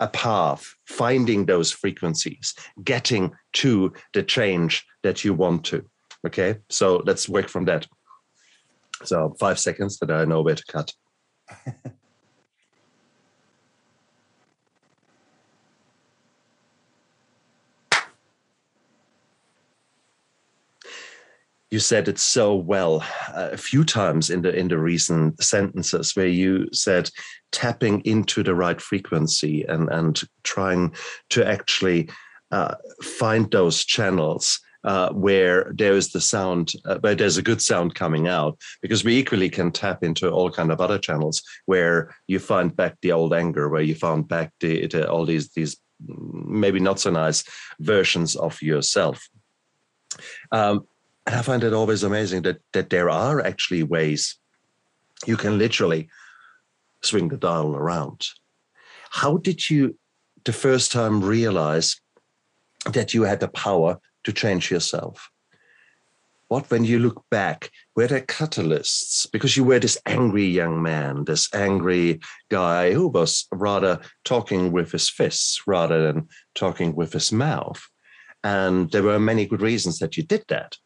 a 0.00 0.08
path, 0.08 0.74
finding 0.86 1.46
those 1.46 1.70
frequencies, 1.70 2.54
getting 2.82 3.32
to 3.52 3.92
the 4.14 4.22
change 4.22 4.86
that 5.02 5.24
you 5.24 5.34
want 5.34 5.64
to. 5.66 5.84
Okay, 6.26 6.56
so 6.68 7.02
let's 7.06 7.28
work 7.28 7.48
from 7.48 7.64
that. 7.66 7.86
So 9.04 9.34
five 9.38 9.58
seconds 9.58 9.98
that 9.98 10.10
I 10.10 10.24
know 10.24 10.42
where 10.42 10.54
to 10.54 10.64
cut. 10.64 10.92
you 21.70 21.78
said 21.78 22.08
it 22.08 22.18
so 22.18 22.54
well 22.54 23.04
uh, 23.28 23.50
a 23.52 23.56
few 23.56 23.84
times 23.84 24.28
in 24.28 24.42
the 24.42 24.54
in 24.54 24.68
the 24.68 24.78
recent 24.78 25.42
sentences 25.42 26.16
where 26.16 26.26
you 26.26 26.68
said 26.72 27.08
tapping 27.52 28.00
into 28.00 28.42
the 28.42 28.54
right 28.54 28.80
frequency 28.80 29.64
and 29.64 29.88
and 29.90 30.22
trying 30.42 30.94
to 31.30 31.46
actually 31.46 32.08
uh, 32.50 32.74
find 33.02 33.50
those 33.50 33.84
channels 33.84 34.60
uh, 34.84 35.10
where 35.12 35.72
there 35.74 35.94
is 35.94 36.12
the 36.12 36.20
sound, 36.20 36.72
uh, 36.84 36.98
where 37.00 37.14
there's 37.14 37.36
a 37.36 37.42
good 37.42 37.60
sound 37.60 37.94
coming 37.94 38.28
out, 38.28 38.58
because 38.80 39.04
we 39.04 39.16
equally 39.16 39.50
can 39.50 39.70
tap 39.70 40.02
into 40.02 40.30
all 40.30 40.50
kind 40.50 40.72
of 40.72 40.80
other 40.80 40.98
channels 40.98 41.42
where 41.66 42.14
you 42.26 42.38
find 42.38 42.74
back 42.74 42.96
the 43.02 43.12
old 43.12 43.34
anger, 43.34 43.68
where 43.68 43.82
you 43.82 43.94
found 43.94 44.28
back 44.28 44.52
the, 44.60 44.86
the 44.86 45.10
all 45.10 45.26
these 45.26 45.50
these 45.50 45.76
maybe 46.06 46.80
not 46.80 47.00
so 47.00 47.10
nice 47.10 47.44
versions 47.78 48.36
of 48.36 48.62
yourself. 48.62 49.28
Um, 50.50 50.86
and 51.26 51.36
I 51.36 51.42
find 51.42 51.62
it 51.62 51.74
always 51.74 52.02
amazing 52.02 52.42
that 52.42 52.58
that 52.72 52.90
there 52.90 53.10
are 53.10 53.40
actually 53.40 53.82
ways 53.82 54.38
you 55.26 55.36
can 55.36 55.58
literally 55.58 56.08
swing 57.02 57.28
the 57.28 57.36
dial 57.36 57.76
around. 57.76 58.26
How 59.10 59.36
did 59.36 59.68
you 59.68 59.98
the 60.44 60.52
first 60.52 60.90
time 60.92 61.22
realize 61.22 62.00
that 62.92 63.12
you 63.12 63.24
had 63.24 63.40
the 63.40 63.48
power 63.48 63.98
to 64.24 64.32
change 64.32 64.70
yourself? 64.70 65.30
What, 66.48 66.68
when 66.68 66.84
you 66.84 66.98
look 66.98 67.24
back, 67.30 67.70
were 67.94 68.08
there 68.08 68.22
catalysts? 68.22 69.30
Because 69.30 69.56
you 69.56 69.62
were 69.62 69.78
this 69.78 69.98
angry 70.04 70.46
young 70.46 70.82
man, 70.82 71.24
this 71.24 71.48
angry 71.54 72.20
guy 72.48 72.92
who 72.92 73.06
was 73.06 73.46
rather 73.52 74.00
talking 74.24 74.72
with 74.72 74.90
his 74.90 75.08
fists 75.08 75.62
rather 75.68 76.04
than 76.12 76.28
talking 76.56 76.96
with 76.96 77.12
his 77.12 77.30
mouth. 77.30 77.80
And 78.42 78.90
there 78.90 79.04
were 79.04 79.20
many 79.20 79.46
good 79.46 79.60
reasons 79.60 80.00
that 80.00 80.16
you 80.16 80.24
did 80.24 80.44
that. 80.48 80.76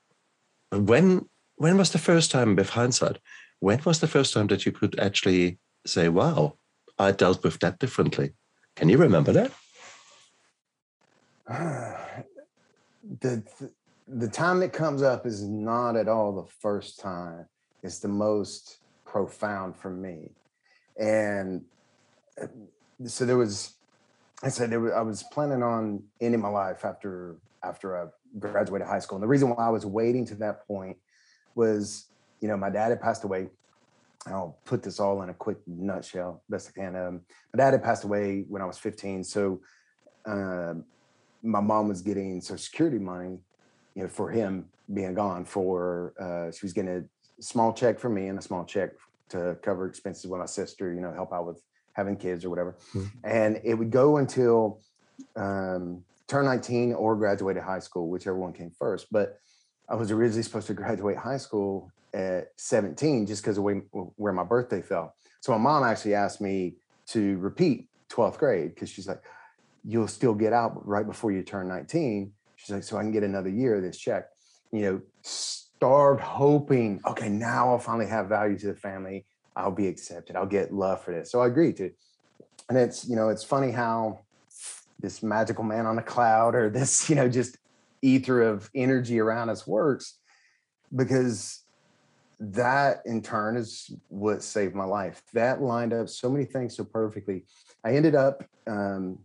When 0.70 1.22
when 1.56 1.78
was 1.78 1.92
the 1.92 1.98
first 1.98 2.30
time, 2.30 2.56
with 2.56 2.70
hindsight, 2.70 3.18
when 3.60 3.80
was 3.86 4.00
the 4.00 4.08
first 4.08 4.34
time 4.34 4.48
that 4.48 4.66
you 4.66 4.72
could 4.72 4.98
actually 4.98 5.58
say, 5.86 6.08
wow, 6.08 6.58
I 6.98 7.12
dealt 7.12 7.42
with 7.42 7.60
that 7.60 7.78
differently? 7.78 8.32
Can 8.76 8.88
you 8.88 8.98
remember 8.98 9.32
that? 9.32 9.52
Ah. 11.48 11.93
The 13.20 13.42
the 14.06 14.28
time 14.28 14.60
that 14.60 14.72
comes 14.72 15.02
up 15.02 15.26
is 15.26 15.42
not 15.42 15.96
at 15.96 16.08
all 16.08 16.32
the 16.32 16.50
first 16.60 17.00
time 17.00 17.46
it's 17.82 17.98
the 17.98 18.08
most 18.08 18.78
profound 19.04 19.76
for 19.76 19.90
me 19.90 20.30
and 20.98 21.62
uh, 22.40 22.46
so 23.06 23.24
there 23.24 23.36
was 23.36 23.74
i 24.42 24.48
said 24.48 24.70
there 24.70 24.80
was, 24.80 24.92
i 24.92 25.00
was 25.00 25.22
planning 25.32 25.62
on 25.62 26.02
ending 26.20 26.40
my 26.40 26.48
life 26.48 26.84
after 26.84 27.36
after 27.62 27.96
i 27.96 28.06
graduated 28.38 28.86
high 28.86 28.98
school. 28.98 29.16
And 29.16 29.22
the 29.22 29.28
reason 29.28 29.50
why 29.50 29.66
I 29.66 29.70
was 29.70 29.86
waiting 29.86 30.26
to 30.26 30.34
that 30.36 30.66
point 30.66 30.96
was, 31.54 32.06
you 32.40 32.48
know, 32.48 32.56
my 32.56 32.70
dad 32.70 32.90
had 32.90 33.00
passed 33.00 33.24
away. 33.24 33.48
I'll 34.26 34.58
put 34.64 34.82
this 34.82 35.00
all 35.00 35.22
in 35.22 35.28
a 35.28 35.34
quick 35.34 35.58
nutshell, 35.66 36.42
best 36.48 36.70
I 36.70 36.80
can. 36.80 36.96
Um, 36.96 37.20
my 37.52 37.62
dad 37.62 37.72
had 37.72 37.82
passed 37.82 38.04
away 38.04 38.44
when 38.48 38.62
I 38.62 38.64
was 38.64 38.78
15. 38.78 39.22
So 39.22 39.60
uh, 40.26 40.74
my 41.44 41.60
mom 41.60 41.88
was 41.88 42.02
getting 42.02 42.40
Social 42.40 42.58
Security 42.58 42.98
money, 42.98 43.38
you 43.94 44.02
know, 44.02 44.08
for 44.08 44.30
him 44.30 44.66
being 44.92 45.14
gone. 45.14 45.44
For 45.44 46.14
uh, 46.18 46.50
she 46.50 46.64
was 46.64 46.72
getting 46.72 46.90
a 46.90 47.42
small 47.42 47.72
check 47.72 48.00
for 48.00 48.08
me 48.08 48.28
and 48.28 48.38
a 48.38 48.42
small 48.42 48.64
check 48.64 48.92
to 49.28 49.56
cover 49.62 49.86
expenses 49.86 50.26
with 50.26 50.40
my 50.40 50.46
sister, 50.46 50.92
you 50.92 51.00
know, 51.00 51.12
help 51.12 51.32
out 51.32 51.46
with 51.46 51.62
having 51.92 52.16
kids 52.16 52.44
or 52.44 52.50
whatever. 52.50 52.76
Mm-hmm. 52.94 53.18
And 53.24 53.60
it 53.62 53.74
would 53.74 53.90
go 53.90 54.16
until 54.16 54.80
um, 55.36 56.02
turn 56.26 56.46
19 56.46 56.94
or 56.94 57.14
graduated 57.16 57.62
high 57.62 57.78
school, 57.78 58.08
whichever 58.08 58.36
one 58.36 58.52
came 58.52 58.72
first. 58.78 59.06
But 59.12 59.38
I 59.88 59.94
was 59.94 60.10
originally 60.10 60.42
supposed 60.42 60.66
to 60.68 60.74
graduate 60.74 61.16
high 61.16 61.36
school 61.36 61.90
at 62.14 62.48
17 62.56 63.26
just 63.26 63.42
because 63.42 63.58
of 63.58 63.64
way, 63.64 63.82
where 64.16 64.32
my 64.32 64.44
birthday 64.44 64.80
fell. 64.80 65.14
So 65.40 65.52
my 65.52 65.58
mom 65.58 65.84
actually 65.84 66.14
asked 66.14 66.40
me 66.40 66.76
to 67.08 67.36
repeat 67.38 67.88
12th 68.08 68.38
grade 68.38 68.74
because 68.74 68.88
she's 68.88 69.06
like, 69.06 69.22
you'll 69.86 70.08
still 70.08 70.34
get 70.34 70.52
out 70.52 70.86
right 70.86 71.06
before 71.06 71.32
you 71.32 71.42
turn 71.42 71.68
19. 71.68 72.32
She's 72.56 72.70
like, 72.74 72.82
so 72.82 72.96
I 72.96 73.02
can 73.02 73.12
get 73.12 73.22
another 73.22 73.50
year 73.50 73.76
of 73.76 73.82
this 73.82 73.98
check. 73.98 74.28
You 74.72 74.80
know, 74.80 75.02
starved 75.22 76.20
hoping, 76.20 77.00
okay, 77.06 77.28
now 77.28 77.70
I'll 77.70 77.78
finally 77.78 78.06
have 78.06 78.28
value 78.28 78.58
to 78.58 78.68
the 78.68 78.74
family. 78.74 79.26
I'll 79.54 79.70
be 79.70 79.86
accepted. 79.86 80.36
I'll 80.36 80.46
get 80.46 80.72
love 80.72 81.02
for 81.02 81.12
this. 81.12 81.30
So 81.30 81.40
I 81.40 81.46
agreed 81.46 81.76
to. 81.76 81.90
And 82.68 82.78
it's, 82.78 83.06
you 83.06 83.14
know, 83.14 83.28
it's 83.28 83.44
funny 83.44 83.70
how 83.70 84.20
this 84.98 85.22
magical 85.22 85.64
man 85.64 85.86
on 85.86 85.98
a 85.98 86.02
cloud 86.02 86.54
or 86.54 86.70
this, 86.70 87.08
you 87.10 87.16
know, 87.16 87.28
just 87.28 87.58
ether 88.02 88.42
of 88.42 88.70
energy 88.74 89.20
around 89.20 89.50
us 89.50 89.66
works 89.66 90.18
because 90.94 91.62
that 92.40 93.02
in 93.06 93.22
turn 93.22 93.56
is 93.56 93.90
what 94.08 94.42
saved 94.42 94.74
my 94.74 94.84
life. 94.84 95.22
That 95.32 95.62
lined 95.62 95.92
up 95.92 96.08
so 96.08 96.30
many 96.30 96.44
things 96.44 96.76
so 96.76 96.84
perfectly. 96.84 97.44
I 97.84 97.94
ended 97.94 98.14
up, 98.14 98.44
um, 98.66 99.18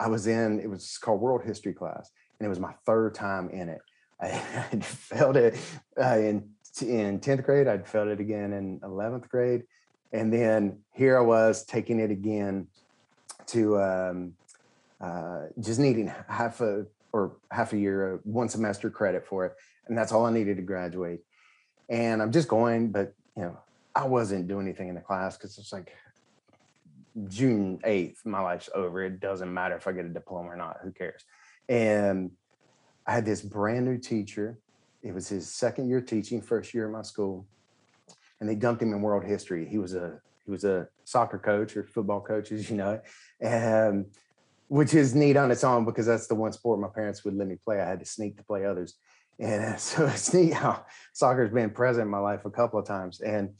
I 0.00 0.08
was 0.08 0.26
in, 0.26 0.60
it 0.60 0.68
was 0.68 0.98
called 0.98 1.20
World 1.20 1.42
History 1.44 1.72
class, 1.72 2.10
and 2.38 2.46
it 2.46 2.48
was 2.48 2.60
my 2.60 2.72
third 2.86 3.14
time 3.14 3.50
in 3.50 3.68
it. 3.68 3.80
I 4.20 4.26
had 4.26 4.84
failed 4.84 5.36
it 5.36 5.56
uh, 6.00 6.18
in 6.18 6.50
in 6.82 7.18
10th 7.20 7.44
grade. 7.44 7.66
I'd 7.66 7.88
failed 7.88 8.08
it 8.08 8.20
again 8.20 8.52
in 8.52 8.80
11th 8.80 9.28
grade. 9.28 9.64
And 10.12 10.32
then 10.32 10.78
here 10.94 11.18
I 11.18 11.20
was 11.20 11.64
taking 11.64 12.00
it 12.00 12.10
again 12.10 12.68
to 13.46 13.80
um, 13.80 14.34
uh, 15.00 15.46
just 15.60 15.80
needing 15.80 16.12
half 16.28 16.60
a 16.60 16.86
or 17.12 17.36
half 17.50 17.72
a 17.72 17.78
year, 17.78 18.20
one 18.24 18.48
semester 18.48 18.90
credit 18.90 19.26
for 19.26 19.46
it. 19.46 19.54
And 19.86 19.96
that's 19.96 20.12
all 20.12 20.26
I 20.26 20.32
needed 20.32 20.56
to 20.56 20.62
graduate. 20.62 21.20
And 21.88 22.20
I'm 22.20 22.32
just 22.32 22.48
going, 22.48 22.90
but 22.90 23.14
you 23.36 23.42
know, 23.42 23.58
I 23.94 24.06
wasn't 24.06 24.46
doing 24.46 24.66
anything 24.66 24.88
in 24.88 24.94
the 24.94 25.00
class 25.00 25.36
because 25.36 25.56
it's 25.58 25.72
like 25.72 25.94
June 27.26 27.80
8th, 27.84 28.24
my 28.24 28.40
life's 28.40 28.68
over. 28.74 29.04
It 29.04 29.20
doesn't 29.20 29.52
matter 29.52 29.76
if 29.76 29.86
I 29.86 29.92
get 29.92 30.04
a 30.04 30.10
diploma 30.10 30.50
or 30.50 30.56
not, 30.56 30.78
who 30.82 30.92
cares? 30.92 31.24
And 31.68 32.30
I 33.06 33.12
had 33.12 33.24
this 33.24 33.40
brand 33.40 33.86
new 33.86 33.98
teacher. 33.98 34.58
It 35.02 35.14
was 35.14 35.28
his 35.28 35.52
second 35.52 35.88
year 35.88 36.00
teaching, 36.00 36.40
first 36.40 36.74
year 36.74 36.86
in 36.86 36.92
my 36.92 37.02
school. 37.02 37.46
And 38.40 38.48
they 38.48 38.54
dumped 38.54 38.82
him 38.82 38.92
in 38.92 39.02
world 39.02 39.24
history. 39.24 39.66
He 39.68 39.78
was 39.78 39.94
a 39.94 40.20
he 40.44 40.50
was 40.50 40.64
a 40.64 40.88
soccer 41.04 41.38
coach 41.38 41.76
or 41.76 41.84
football 41.84 42.20
coach, 42.20 42.52
as 42.52 42.70
you 42.70 42.76
know. 42.76 43.00
And 43.40 44.04
um, 44.04 44.06
which 44.68 44.94
is 44.94 45.14
neat 45.14 45.36
on 45.36 45.50
its 45.50 45.64
own 45.64 45.84
because 45.84 46.06
that's 46.06 46.26
the 46.26 46.34
one 46.34 46.52
sport 46.52 46.80
my 46.80 46.88
parents 46.88 47.24
would 47.24 47.34
let 47.34 47.48
me 47.48 47.56
play. 47.56 47.80
I 47.80 47.88
had 47.88 48.00
to 48.00 48.06
sneak 48.06 48.36
to 48.36 48.44
play 48.44 48.64
others. 48.64 48.94
And 49.40 49.78
so 49.80 50.06
it's 50.06 50.32
neat 50.32 50.52
how 50.52 50.84
soccer's 51.12 51.52
been 51.52 51.70
present 51.70 52.04
in 52.04 52.10
my 52.10 52.18
life 52.18 52.44
a 52.44 52.50
couple 52.50 52.78
of 52.78 52.86
times. 52.86 53.20
And 53.20 53.50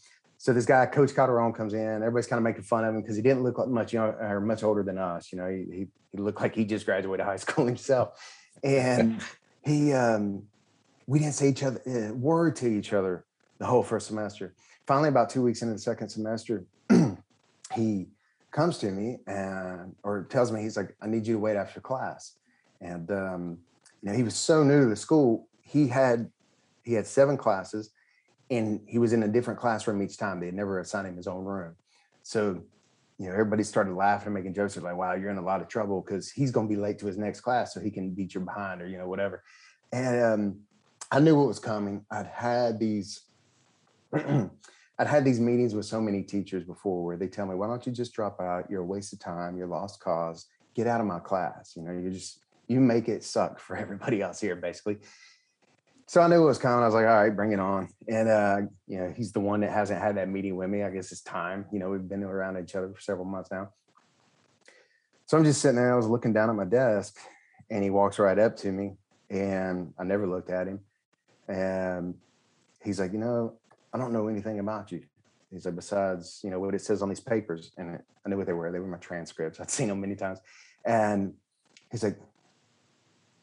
so 0.41 0.53
this 0.53 0.67
guy, 0.67 0.87
Coach 0.87 1.17
Calderon, 1.17 1.53
comes 1.53 1.75
in. 1.75 1.97
Everybody's 1.97 2.29
kind 2.29 2.39
of 2.39 2.45
making 2.45 2.63
fun 2.63 2.85
of 2.85 2.95
him 2.95 3.03
because 3.03 3.17
he 3.17 3.23
didn't 3.23 3.43
look 3.43 3.59
like 3.59 3.69
much 3.69 3.93
young 3.93 4.15
or 4.21 4.41
much 4.41 4.63
older 4.63 4.85
than 4.85 4.97
us. 4.97 5.33
You 5.33 5.39
know, 5.39 5.49
he, 5.49 5.65
he, 5.71 5.87
he 6.13 6.19
looked 6.19 6.41
like 6.41 6.55
he 6.55 6.65
just 6.65 6.87
graduated 6.87 7.27
high 7.27 7.37
school 7.45 7.67
himself. 7.67 8.25
And 8.63 9.21
he, 9.65 9.93
um, 9.93 10.45
we 11.09 11.19
didn't 11.19 11.35
say 11.35 11.49
each 11.49 11.65
other 11.65 11.83
uh, 11.87 12.15
word 12.15 12.55
to 12.57 12.69
each 12.69 12.93
other 12.93 13.25
the 13.59 13.67
whole 13.67 13.83
first 13.83 14.07
semester. 14.07 14.55
Finally, 14.87 15.09
about 15.09 15.29
two 15.29 15.43
weeks 15.43 15.63
into 15.63 15.75
the 15.75 15.81
second 15.81 16.09
semester, 16.09 16.65
he 17.75 18.07
comes 18.53 18.79
to 18.79 18.93
me 18.93 19.19
and 19.27 19.97
or 20.05 20.23
tells 20.31 20.53
me 20.53 20.63
he's 20.63 20.77
like, 20.77 20.95
I 21.03 21.09
need 21.09 21.27
you 21.27 21.35
to 21.35 21.41
wait 21.41 21.57
after 21.57 21.81
class. 21.81 22.37
And 22.81 23.11
um, 23.11 23.59
you 24.03 24.11
know, 24.11 24.17
he 24.17 24.23
was 24.23 24.37
so 24.37 24.63
new 24.63 24.83
to 24.83 24.87
the 24.87 24.97
school, 24.97 25.49
he 25.63 25.89
had 25.89 26.31
he 26.85 26.95
had 26.95 27.09
seven 27.09 27.37
classes 27.37 27.91
and 28.51 28.81
he 28.87 28.99
was 28.99 29.13
in 29.13 29.23
a 29.23 29.29
different 29.29 29.61
classroom 29.61 30.03
each 30.03 30.17
time. 30.17 30.41
They 30.41 30.47
had 30.47 30.55
never 30.55 30.81
assigned 30.81 31.07
him 31.07 31.17
his 31.17 31.27
own 31.27 31.45
room. 31.45 31.75
So, 32.23 32.63
you 33.19 33.27
know, 33.27 33.33
everybody 33.33 33.63
started 33.63 33.95
laughing, 33.95 34.29
and 34.29 34.35
making 34.35 34.55
jokes. 34.55 34.75
They're 34.75 34.83
like, 34.83 34.97
wow, 34.97 35.15
you're 35.15 35.31
in 35.31 35.39
a 35.39 35.45
lot 35.45 35.61
of 35.61 35.69
trouble 35.69 36.01
because 36.01 36.31
he's 36.31 36.51
going 36.51 36.69
to 36.69 36.75
be 36.75 36.81
late 36.81 36.99
to 37.01 37.07
his 37.07 37.19
next 37.19 37.41
class 37.41 37.75
so 37.75 37.81
he 37.81 37.91
can 37.91 38.11
beat 38.11 38.35
you 38.35 38.41
behind 38.41 38.81
or, 38.81 38.87
you 38.87 38.99
know, 38.99 39.09
whatever. 39.09 39.43
And 39.93 40.23
um, 40.23 40.61
I 41.11 41.21
knew 41.21 41.37
what 41.37 41.49
was 41.49 41.59
coming. 41.59 42.05
I'd 42.11 42.27
had 42.27 42.79
these 42.79 43.23
I'd 45.01 45.07
had 45.07 45.25
these 45.25 45.39
meetings 45.39 45.75
with 45.75 45.87
so 45.87 46.01
many 46.01 46.23
teachers 46.23 46.65
before 46.65 47.05
where 47.05 47.17
they 47.17 47.29
tell 47.29 47.47
me, 47.47 47.55
why 47.55 47.69
don't 47.69 47.87
you 47.87 47.93
just 47.93 48.13
drop 48.13 48.41
out? 48.41 48.69
You're 48.69 48.83
a 48.83 48.87
waste 48.87 49.13
of 49.13 49.21
time. 49.21 49.57
You're 49.57 49.69
lost 49.69 50.01
cause. 50.01 50.47
Get 50.75 50.87
out 50.89 51.01
of 51.01 51.07
my 51.07 51.21
class. 51.21 51.75
You 51.77 51.83
know, 51.83 51.93
you 51.93 52.11
just, 52.11 52.41
you 52.67 52.81
make 52.81 53.09
it 53.09 53.23
suck 53.23 53.61
for 53.61 53.77
everybody 53.85 54.21
else 54.21 54.41
here, 54.41 54.57
basically. 54.57 54.99
So 56.09 56.23
I 56.23 56.27
knew 56.27 56.43
it 56.43 56.47
was 56.47 56.57
coming. 56.57 56.83
I 56.83 56.87
was 56.87 56.95
like, 56.95 57.05
all 57.05 57.23
right, 57.23 57.37
bring 57.37 57.53
it 57.53 57.61
on. 57.61 57.91
And, 58.09 58.31
uh, 58.31 58.57
you 58.87 58.99
know, 58.99 59.13
he's 59.15 59.31
the 59.31 59.41
one 59.41 59.61
that 59.61 59.71
hasn't 59.71 60.01
had 60.01 60.17
that 60.17 60.31
meeting 60.31 60.57
with 60.57 60.71
me. 60.71 60.83
I 60.83 60.89
guess 60.89 61.13
it's 61.13 61.21
time. 61.21 61.67
You 61.71 61.79
know, 61.79 61.91
we've 61.91 62.09
been 62.09 62.25
around 62.25 62.57
each 62.57 62.75
other 62.75 62.89
for 62.95 62.99
several 62.99 63.27
months 63.27 63.51
now. 63.51 63.69
So 65.27 65.37
I'm 65.37 65.45
just 65.45 65.61
sitting 65.61 65.77
there. 65.77 65.93
I 65.93 65.97
was 65.97 66.07
looking 66.07 66.33
down 66.33 66.49
at 66.49 66.57
my 66.57 66.65
desk 66.65 67.19
and 67.71 67.85
he 67.85 67.91
walks 67.91 68.19
right 68.19 68.39
up 68.39 68.57
to 68.57 68.73
me 68.73 68.93
and 69.29 69.93
I 69.99 70.05
never 70.05 70.27
looked 70.27 70.49
at 70.49 70.67
him. 70.67 70.81
And 71.47 72.15
he's 72.83 72.99
like, 72.99 73.13
you 73.13 73.19
know, 73.19 73.59
I 73.93 73.99
don't 73.99 74.15
know 74.15 74.29
anything 74.29 74.61
about 74.61 74.91
you. 74.91 75.03
He's 75.51 75.67
like, 75.67 75.77
besides, 75.77 76.41
you 76.43 76.49
know, 76.49 76.59
what 76.59 76.75
it 76.75 76.81
says 76.81 77.03
on 77.03 77.11
these 77.11 77.21
papers. 77.21 77.73
And 77.77 77.99
I 78.25 78.29
knew 78.31 78.39
what 78.39 78.47
they 78.47 78.55
were. 78.55 78.73
They 78.73 78.79
were 78.79 78.87
my 78.87 78.97
transcripts. 78.97 79.61
I'd 79.61 79.71
seen 79.71 79.89
them 79.89 80.01
many 80.01 80.17
times. 80.17 80.39
And 80.87 81.35
he's 81.93 82.03
like, 82.03 82.17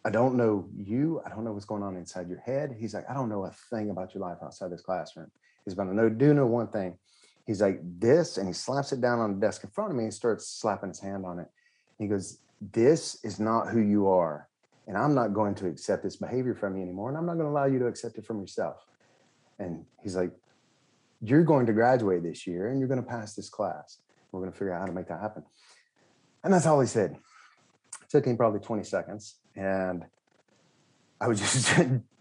I 0.05 0.11
don't 0.11 0.35
know 0.35 0.69
you. 0.77 1.19
I 1.25 1.29
don't 1.29 1.43
know 1.43 1.51
what's 1.51 1.65
going 1.65 1.81
on 1.81 1.97
inside 1.97 2.29
your 2.29 2.39
head. 2.39 2.75
He's 2.79 2.93
like, 2.93 3.09
I 3.09 3.13
don't 3.15 3.27
know 3.27 3.45
a 3.45 3.51
thing 3.71 3.89
about 3.89 4.13
your 4.13 4.21
life 4.21 4.37
outside 4.43 4.71
this 4.71 4.81
classroom. 4.81 5.31
He's 5.65 5.73
but 5.73 5.87
I 5.87 5.93
know, 5.93 6.09
do 6.09 6.31
know 6.35 6.45
one 6.45 6.67
thing. 6.67 6.99
He's 7.47 7.59
like, 7.59 7.79
this, 7.99 8.37
and 8.37 8.47
he 8.47 8.53
slaps 8.53 8.91
it 8.91 9.01
down 9.01 9.19
on 9.19 9.33
the 9.33 9.39
desk 9.39 9.63
in 9.63 9.71
front 9.71 9.89
of 9.89 9.97
me 9.97 10.03
and 10.03 10.13
starts 10.13 10.47
slapping 10.47 10.89
his 10.89 10.99
hand 10.99 11.25
on 11.25 11.39
it. 11.39 11.47
He 11.97 12.07
goes, 12.07 12.37
This 12.61 13.17
is 13.23 13.39
not 13.39 13.69
who 13.69 13.79
you 13.79 14.07
are. 14.07 14.47
And 14.87 14.95
I'm 14.95 15.15
not 15.15 15.33
going 15.33 15.55
to 15.55 15.67
accept 15.67 16.03
this 16.03 16.17
behavior 16.17 16.53
from 16.53 16.77
you 16.77 16.83
anymore. 16.83 17.09
And 17.09 17.17
I'm 17.17 17.25
not 17.25 17.33
going 17.33 17.45
to 17.45 17.51
allow 17.51 17.65
you 17.65 17.79
to 17.79 17.87
accept 17.87 18.17
it 18.19 18.25
from 18.25 18.39
yourself. 18.39 18.85
And 19.57 19.85
he's 20.03 20.15
like, 20.15 20.31
You're 21.19 21.43
going 21.43 21.65
to 21.65 21.73
graduate 21.73 22.21
this 22.21 22.45
year 22.45 22.69
and 22.69 22.79
you're 22.79 22.87
going 22.87 23.01
to 23.01 23.07
pass 23.07 23.33
this 23.33 23.49
class. 23.49 23.97
We're 24.31 24.41
going 24.41 24.51
to 24.51 24.57
figure 24.57 24.73
out 24.73 24.81
how 24.81 24.85
to 24.85 24.93
make 24.93 25.07
that 25.07 25.21
happen. 25.21 25.43
And 26.43 26.53
that's 26.53 26.67
all 26.67 26.79
he 26.79 26.87
said. 26.87 27.17
It 28.03 28.09
took 28.09 28.25
him 28.25 28.37
probably 28.37 28.59
20 28.59 28.83
seconds. 28.83 29.37
And 29.55 30.05
I 31.19 31.27
was 31.27 31.39
just 31.39 31.73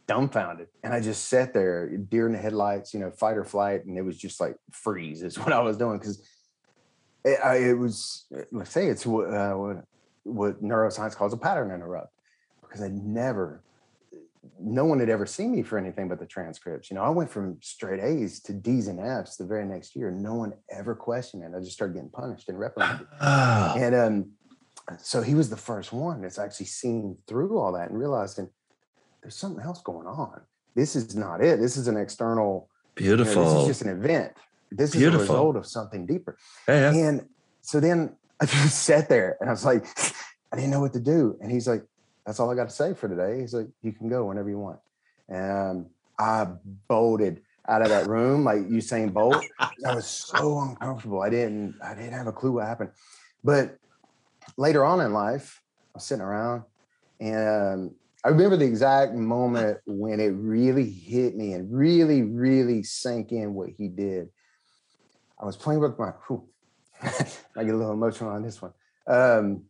dumbfounded. 0.07 0.69
And 0.83 0.93
I 0.93 1.01
just 1.01 1.29
sat 1.29 1.53
there, 1.53 1.89
deer 1.97 2.27
in 2.27 2.33
the 2.33 2.39
headlights, 2.39 2.95
you 2.95 3.01
know, 3.01 3.11
fight 3.11 3.37
or 3.37 3.45
flight. 3.45 3.85
And 3.85 3.97
it 3.97 4.03
was 4.03 4.19
just 4.19 4.41
like 4.41 4.57
freeze 4.71 5.23
is 5.23 5.39
what 5.41 5.53
I 5.53 5.61
was 5.61 5.77
doing. 5.77 5.99
Cause 5.99 6.27
it, 7.25 7.39
I, 7.43 7.57
it 7.57 7.79
was, 7.79 8.27
let's 8.53 8.71
say 8.71 8.89
it's 8.89 9.07
what, 9.07 9.33
uh, 9.33 9.55
what, 9.55 9.85
what 10.25 10.63
neuroscience 10.63 11.17
calls 11.17 11.33
a 11.33 11.37
pattern 11.37 11.71
interrupt 11.71 12.13
because 12.63 12.83
I 12.83 12.89
never 12.89 13.63
no 14.61 14.85
one 14.85 15.01
had 15.01 15.09
ever 15.09 15.27
seen 15.27 15.53
me 15.53 15.63
for 15.63 15.79
anything 15.79 16.09
but 16.09 16.19
the 16.19 16.27
transcripts. 16.27 16.91
You 16.91 16.97
know, 16.97 17.03
I 17.03 17.11
went 17.11 17.31
from 17.31 17.59
straight 17.61 18.01
A's 18.01 18.41
to 18.41 18.53
D's 18.53 18.89
and 18.89 19.01
F's 19.01 19.37
the 19.37 19.45
very 19.45 19.65
next 19.65 19.97
year. 19.97 20.11
No 20.11 20.35
one 20.35 20.55
ever 20.71 20.95
questioned 20.95 21.43
it. 21.43 21.53
I 21.57 21.61
just 21.61 21.73
started 21.73 21.95
getting 21.95 22.11
punished 22.11 22.49
and 22.49 22.59
reprimanded. 22.59 23.07
And 23.21 23.95
um, 23.95 24.31
so 24.99 25.23
he 25.23 25.35
was 25.35 25.51
the 25.51 25.57
first 25.57 25.93
one 25.93 26.23
that's 26.23 26.39
actually 26.39 26.67
seen 26.67 27.17
through 27.27 27.59
all 27.59 27.73
that 27.73 27.91
and 27.91 27.99
realizing 27.99 28.51
there's 29.23 29.37
something 29.37 29.65
else 29.65 29.81
going 29.83 30.07
on. 30.07 30.41
This 30.75 30.97
is 30.97 31.17
not 31.17 31.43
it. 31.43 31.61
This 31.61 31.77
is 31.77 31.89
an 31.89 31.97
external. 31.97 32.69
Beautiful. 32.95 33.43
You 33.43 33.49
know, 33.49 33.55
this 33.55 33.63
is 33.63 33.69
just 33.69 33.83
an 33.83 33.89
event. 33.89 34.33
This 34.71 34.91
Beautiful. 34.93 35.23
is 35.23 35.29
a 35.29 35.33
result 35.33 35.57
of 35.57 35.67
something 35.67 36.05
deeper. 36.05 36.37
Yeah, 36.69 36.93
yeah. 36.93 37.09
And 37.09 37.29
so 37.63 37.81
then 37.81 38.17
I 38.41 38.47
just 38.47 38.83
sat 38.83 39.09
there 39.09 39.37
and 39.41 39.49
I 39.49 39.53
was 39.53 39.65
like, 39.65 39.87
I 40.53 40.57
didn't 40.57 40.71
know 40.71 40.81
what 40.81 40.93
to 40.93 41.01
do. 41.01 41.37
And 41.41 41.51
he's 41.51 41.67
like, 41.67 41.85
that's 42.27 42.41
all 42.41 42.51
I 42.51 42.55
got 42.55 42.69
to 42.69 42.75
say 42.75 42.95
for 42.95 43.09
today. 43.09 43.41
He's 43.41 43.55
like, 43.55 43.69
you 43.83 43.93
can 43.93 44.09
go 44.09 44.27
whenever 44.27 44.49
you 44.49 44.59
want. 44.59 44.79
And 45.29 45.87
I 46.19 46.47
bolted 46.89 47.43
out 47.69 47.83
of 47.83 47.89
that 47.89 48.07
room 48.07 48.45
like 48.45 48.59
Usain 48.59 49.13
Bolt. 49.13 49.45
I 49.59 49.95
was 49.95 50.07
so 50.07 50.61
uncomfortable. 50.61 51.23
I 51.23 51.31
didn't, 51.31 51.77
I 51.83 51.95
didn't 51.95 52.13
have 52.13 52.27
a 52.27 52.33
clue 52.33 52.53
what 52.53 52.67
happened. 52.67 52.91
But 53.43 53.79
later 54.57 54.85
on 54.85 55.01
in 55.01 55.13
life, 55.13 55.63
I 55.95 55.99
was 55.99 56.05
sitting 56.05 56.23
around 56.23 56.65
and 57.21 57.91
I 58.25 58.29
remember 58.29 58.57
the 58.57 58.65
exact 58.65 59.15
moment 59.15 59.79
when 59.87 60.19
it 60.19 60.29
really 60.29 60.89
hit 60.89 61.37
me 61.37 61.53
and 61.53 61.71
really, 61.71 62.23
really 62.23 62.83
sank 62.83 63.33
in 63.33 63.55
what 63.55 63.69
he 63.69 63.89
did. 63.89 64.29
I 65.39 65.45
was 65.45 65.57
playing 65.57 65.81
with 65.81 65.99
my, 65.99 66.13
whew, 66.27 66.49
I 67.03 67.65
get 67.65 67.75
a 67.75 67.77
little 67.77 67.93
emotional 67.93 68.31
on 68.31 68.43
this 68.43 68.63
one. 68.63 68.73
Um, 69.07 69.65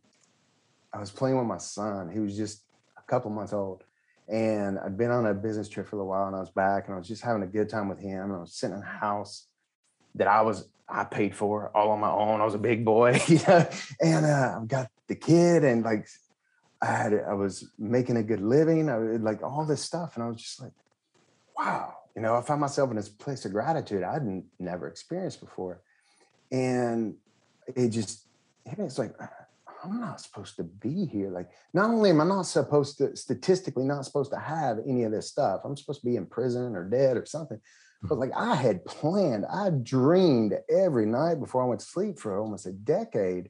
I 0.93 0.99
was 0.99 1.11
playing 1.11 1.37
with 1.37 1.47
my 1.47 1.57
son. 1.57 2.09
He 2.09 2.19
was 2.19 2.37
just 2.37 2.63
a 2.97 3.01
couple 3.01 3.29
months 3.29 3.51
old. 3.51 3.83
And 4.29 4.79
I'd 4.79 4.97
been 4.97 5.11
on 5.11 5.25
a 5.25 5.33
business 5.33 5.67
trip 5.67 5.87
for 5.87 5.99
a 5.99 6.05
while 6.05 6.27
and 6.27 6.35
I 6.35 6.39
was 6.39 6.49
back 6.49 6.85
and 6.85 6.95
I 6.95 6.97
was 6.97 7.07
just 7.07 7.21
having 7.21 7.43
a 7.43 7.47
good 7.47 7.69
time 7.69 7.89
with 7.89 7.99
him. 7.99 8.31
I 8.31 8.39
was 8.39 8.55
sitting 8.55 8.75
in 8.75 8.79
the 8.79 8.85
house 8.85 9.47
that 10.15 10.27
I 10.27 10.41
was, 10.41 10.67
I 10.87 11.03
paid 11.03 11.35
for 11.35 11.71
all 11.75 11.91
on 11.91 11.99
my 11.99 12.09
own. 12.09 12.41
I 12.41 12.45
was 12.45 12.53
a 12.53 12.59
big 12.59 12.85
boy, 12.85 13.19
you 13.27 13.39
know, 13.47 13.67
and 14.01 14.25
uh, 14.25 14.57
I've 14.57 14.67
got 14.67 14.89
the 15.07 15.15
kid 15.15 15.63
and 15.63 15.83
like 15.83 16.07
I 16.81 16.87
had, 16.87 17.13
I 17.13 17.33
was 17.33 17.69
making 17.79 18.17
a 18.17 18.23
good 18.23 18.41
living. 18.41 18.89
I 18.89 18.97
like 18.97 19.41
all 19.41 19.65
this 19.65 19.81
stuff. 19.81 20.15
And 20.15 20.23
I 20.23 20.27
was 20.27 20.41
just 20.41 20.61
like, 20.61 20.73
wow, 21.57 21.93
you 22.15 22.21
know, 22.21 22.35
I 22.35 22.41
found 22.41 22.61
myself 22.61 22.89
in 22.89 22.95
this 22.95 23.09
place 23.09 23.45
of 23.45 23.51
gratitude 23.51 24.03
I'd 24.03 24.43
never 24.59 24.87
experienced 24.87 25.39
before. 25.39 25.81
And 26.51 27.15
it 27.75 27.89
just, 27.89 28.27
it's 28.65 28.99
like, 28.99 29.15
I'm 29.83 29.99
not 29.99 30.21
supposed 30.21 30.55
to 30.57 30.63
be 30.63 31.05
here. 31.05 31.29
Like, 31.29 31.49
not 31.73 31.89
only 31.89 32.09
am 32.09 32.21
I 32.21 32.25
not 32.25 32.43
supposed 32.43 32.97
to, 32.99 33.15
statistically, 33.15 33.83
not 33.83 34.05
supposed 34.05 34.31
to 34.31 34.39
have 34.39 34.79
any 34.87 35.03
of 35.03 35.11
this 35.11 35.29
stuff, 35.29 35.61
I'm 35.63 35.77
supposed 35.77 36.01
to 36.01 36.07
be 36.07 36.15
in 36.15 36.25
prison 36.25 36.75
or 36.75 36.83
dead 36.83 37.17
or 37.17 37.25
something. 37.25 37.59
But 38.07 38.19
like, 38.19 38.31
I 38.35 38.55
had 38.55 38.85
planned, 38.85 39.45
I 39.45 39.69
dreamed 39.69 40.53
every 40.69 41.05
night 41.05 41.39
before 41.39 41.63
I 41.63 41.67
went 41.67 41.81
to 41.81 41.85
sleep 41.85 42.19
for 42.19 42.39
almost 42.39 42.65
a 42.65 42.71
decade 42.71 43.49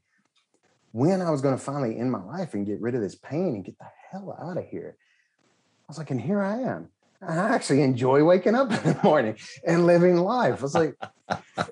when 0.91 1.21
I 1.21 1.29
was 1.29 1.41
going 1.41 1.55
to 1.55 1.61
finally 1.61 1.97
end 1.97 2.11
my 2.11 2.23
life 2.23 2.53
and 2.53 2.65
get 2.65 2.79
rid 2.79 2.95
of 2.95 3.01
this 3.01 3.15
pain 3.15 3.55
and 3.55 3.65
get 3.65 3.77
the 3.77 3.85
hell 4.11 4.35
out 4.41 4.57
of 4.57 4.65
here. 4.65 4.95
I 4.97 5.85
was 5.89 5.97
like, 5.97 6.09
and 6.09 6.21
here 6.21 6.41
I 6.41 6.61
am. 6.61 6.89
I 7.21 7.35
actually 7.35 7.81
enjoy 7.81 8.23
waking 8.23 8.55
up 8.55 8.71
in 8.85 8.93
the 8.93 8.99
morning 9.03 9.37
and 9.65 9.85
living 9.85 10.17
life. 10.17 10.59
I 10.59 10.61
was 10.61 10.75
like, 10.75 10.95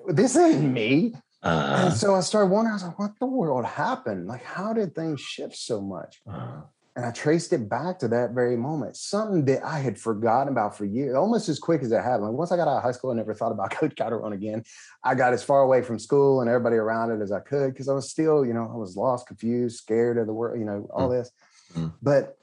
this 0.08 0.36
isn't 0.36 0.72
me. 0.72 1.14
Uh, 1.42 1.84
and 1.84 1.94
so 1.94 2.14
I 2.14 2.20
started 2.20 2.50
wondering, 2.50 2.72
I 2.72 2.74
was 2.74 2.84
like, 2.84 2.98
what 2.98 3.18
the 3.18 3.26
world 3.26 3.64
happened? 3.64 4.26
Like, 4.26 4.42
how 4.42 4.72
did 4.72 4.94
things 4.94 5.20
shift 5.20 5.56
so 5.56 5.80
much? 5.80 6.20
Uh, 6.30 6.62
and 6.96 7.04
I 7.04 7.10
traced 7.10 7.52
it 7.52 7.68
back 7.68 7.98
to 8.00 8.08
that 8.08 8.30
very 8.30 8.56
moment, 8.56 8.96
something 8.96 9.44
that 9.46 9.64
I 9.64 9.80
had 9.80 9.98
forgotten 9.98 10.52
about 10.52 10.76
for 10.76 10.84
years, 10.84 11.16
almost 11.16 11.48
as 11.48 11.58
quick 11.58 11.82
as 11.82 11.90
it 11.90 11.96
happened. 11.96 12.26
Like 12.26 12.34
once 12.34 12.52
I 12.52 12.56
got 12.56 12.68
out 12.68 12.76
of 12.76 12.82
high 12.84 12.92
school, 12.92 13.10
I 13.10 13.14
never 13.14 13.34
thought 13.34 13.50
about 13.50 13.70
Coach 13.72 13.96
Calderon 13.96 14.32
again. 14.32 14.62
I 15.02 15.16
got 15.16 15.32
as 15.32 15.42
far 15.42 15.62
away 15.62 15.82
from 15.82 15.98
school 15.98 16.40
and 16.40 16.48
everybody 16.48 16.76
around 16.76 17.10
it 17.10 17.20
as 17.20 17.32
I 17.32 17.40
could 17.40 17.72
because 17.72 17.88
I 17.88 17.94
was 17.94 18.08
still, 18.10 18.46
you 18.46 18.54
know, 18.54 18.70
I 18.72 18.76
was 18.76 18.96
lost, 18.96 19.26
confused, 19.26 19.78
scared 19.78 20.18
of 20.18 20.26
the 20.26 20.32
world, 20.32 20.58
you 20.58 20.64
know, 20.64 20.88
all 20.92 21.08
mm. 21.08 21.18
this. 21.18 21.32
Mm. 21.74 21.92
But 22.00 22.38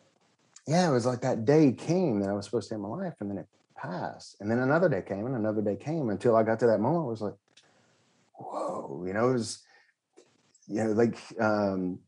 yeah, 0.67 0.89
it 0.89 0.91
was 0.91 1.05
like 1.05 1.21
that 1.21 1.45
day 1.45 1.71
came 1.71 2.19
that 2.19 2.29
I 2.29 2.33
was 2.33 2.45
supposed 2.45 2.69
to 2.69 2.75
end 2.75 2.83
my 2.83 2.89
life, 2.89 3.13
and 3.19 3.29
then 3.29 3.37
it 3.37 3.47
passed. 3.75 4.35
And 4.41 4.51
then 4.51 4.59
another 4.59 4.89
day 4.89 5.01
came, 5.01 5.25
and 5.25 5.35
another 5.35 5.61
day 5.61 5.75
came 5.75 6.09
until 6.09 6.35
I 6.35 6.43
got 6.43 6.59
to 6.59 6.67
that 6.67 6.79
moment. 6.79 7.05
I 7.05 7.09
was 7.09 7.21
like, 7.21 7.35
whoa, 8.33 9.03
you 9.07 9.13
know, 9.13 9.29
it 9.29 9.33
was, 9.33 9.63
you 10.67 10.83
know, 10.83 10.91
like 10.91 11.17
um, 11.39 11.99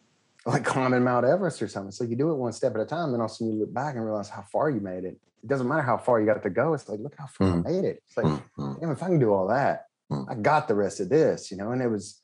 like 0.46 0.64
climbing 0.66 1.04
Mount 1.04 1.26
Everest 1.26 1.62
or 1.62 1.68
something. 1.68 1.92
So 1.92 2.04
you 2.04 2.16
do 2.16 2.32
it 2.32 2.36
one 2.36 2.54
step 2.54 2.76
at 2.76 2.82
a 2.82 2.86
time, 2.86 3.12
then 3.12 3.22
all 3.22 3.26
of 3.26 3.32
a 3.32 3.36
sudden 3.36 3.54
you 3.54 3.60
look 3.60 3.74
back 3.74 3.96
and 3.96 4.06
realize 4.06 4.30
how 4.30 4.42
far 4.42 4.70
you 4.70 4.80
made 4.80 5.04
it. 5.04 5.20
It 5.44 5.48
doesn't 5.48 5.68
matter 5.68 5.82
how 5.82 5.98
far 5.98 6.20
you 6.20 6.26
got 6.26 6.42
to 6.44 6.50
go. 6.50 6.74
It's 6.74 6.88
like, 6.88 7.00
look 7.00 7.16
how 7.18 7.28
far 7.28 7.48
mm. 7.48 7.66
I 7.66 7.72
made 7.72 7.86
it. 7.86 8.02
It's 8.08 8.18
like, 8.18 8.26
mm. 8.26 8.80
damn, 8.80 8.92
if 8.92 9.04
I 9.04 9.08
can 9.08 9.20
do 9.20 9.34
all 9.34 9.48
that, 9.48 9.88
mm. 10.12 10.26
I 10.30 10.36
got 10.36 10.68
the 10.68 10.76
rest 10.76 11.00
of 11.00 11.10
this, 11.10 11.52
you 11.52 11.58
know. 11.58 11.72
And 11.72 11.82
it 11.82 11.90
was, 11.90 12.22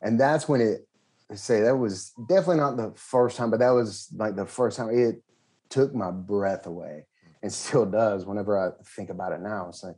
and 0.00 0.18
that's 0.18 0.48
when 0.48 0.60
it 0.60 0.86
say 1.34 1.60
that 1.60 1.76
was 1.76 2.12
definitely 2.28 2.56
not 2.56 2.76
the 2.76 2.92
first 2.96 3.36
time, 3.36 3.50
but 3.50 3.60
that 3.60 3.70
was 3.70 4.08
like 4.16 4.36
the 4.36 4.46
first 4.46 4.76
time 4.76 4.90
it 4.90 5.22
took 5.68 5.94
my 5.94 6.10
breath 6.10 6.66
away 6.66 7.06
and 7.42 7.52
still 7.52 7.86
does 7.86 8.24
whenever 8.26 8.58
I 8.58 8.70
think 8.96 9.10
about 9.10 9.32
it 9.32 9.40
now. 9.40 9.66
It's 9.68 9.82
like, 9.82 9.96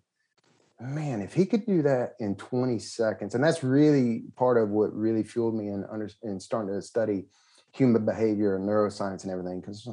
man, 0.80 1.20
if 1.20 1.34
he 1.34 1.46
could 1.46 1.66
do 1.66 1.82
that 1.82 2.14
in 2.20 2.36
20 2.36 2.78
seconds, 2.78 3.34
and 3.34 3.42
that's 3.42 3.62
really 3.62 4.24
part 4.36 4.56
of 4.56 4.70
what 4.70 4.94
really 4.94 5.22
fueled 5.22 5.54
me 5.54 5.68
in, 5.68 5.84
under, 5.90 6.10
in 6.22 6.40
starting 6.40 6.74
to 6.74 6.82
study 6.82 7.26
human 7.74 8.04
behavior 8.04 8.56
and 8.56 8.68
neuroscience 8.68 9.24
and 9.24 9.32
everything, 9.32 9.60
because 9.60 9.88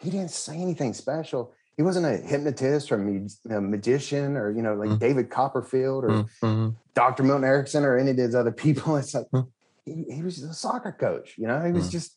he 0.00 0.10
didn't 0.10 0.30
say 0.30 0.56
anything 0.56 0.92
special. 0.92 1.52
He 1.76 1.82
wasn't 1.82 2.06
a 2.06 2.16
hypnotist 2.16 2.90
or 2.90 2.96
a 2.96 3.60
magician 3.60 4.36
or, 4.36 4.50
you 4.50 4.62
know, 4.62 4.74
like 4.74 4.88
mm-hmm. 4.88 4.98
David 4.98 5.30
Copperfield 5.30 6.04
or 6.04 6.08
mm-hmm. 6.08 6.70
Dr. 6.94 7.22
Milton 7.22 7.44
Erickson 7.44 7.84
or 7.84 7.96
any 7.96 8.10
of 8.10 8.16
these 8.16 8.34
other 8.34 8.50
people. 8.52 8.96
It's 8.98 9.14
like, 9.14 9.26
mm-hmm. 9.32 9.48
he, 9.84 10.16
he, 10.16 10.22
was 10.22 10.42
a 10.42 10.52
soccer 10.52 10.92
coach, 10.92 11.34
you 11.36 11.46
know, 11.46 11.60
he 11.60 11.72
was 11.72 11.88
mm. 11.88 11.92
just, 11.92 12.16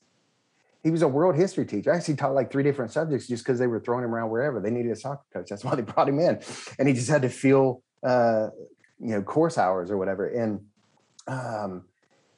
he 0.84 0.90
was 0.90 1.04
a 1.04 1.08
world 1.08 1.36
history 1.36 1.66
teacher. 1.66 1.94
I 1.94 1.98
actually 1.98 2.16
taught 2.16 2.34
like 2.34 2.52
three 2.52 2.64
different 2.64 2.92
subjects 2.92 3.28
just 3.28 3.44
because 3.44 3.60
they 3.60 3.68
were 3.68 3.80
throwing 3.80 4.04
him 4.04 4.16
around 4.16 4.32
wherever. 4.32 4.60
They 4.60 4.72
needed 4.72 4.92
a 4.92 4.96
soccer 4.96 5.22
coach. 5.32 5.50
That's 5.50 5.64
why 5.64 5.76
they 5.76 5.84
brought 5.84 6.10
him 6.10 6.20
in. 6.20 6.42
And 6.80 6.88
he 6.88 6.96
just 6.96 7.10
had 7.10 7.22
to 7.22 7.30
feel 7.30 7.84
uh, 8.04 8.48
you 9.00 9.10
know, 9.10 9.22
course 9.22 9.58
hours 9.58 9.90
or 9.92 9.98
whatever. 9.98 10.28
And 10.28 10.62
um, 11.28 11.84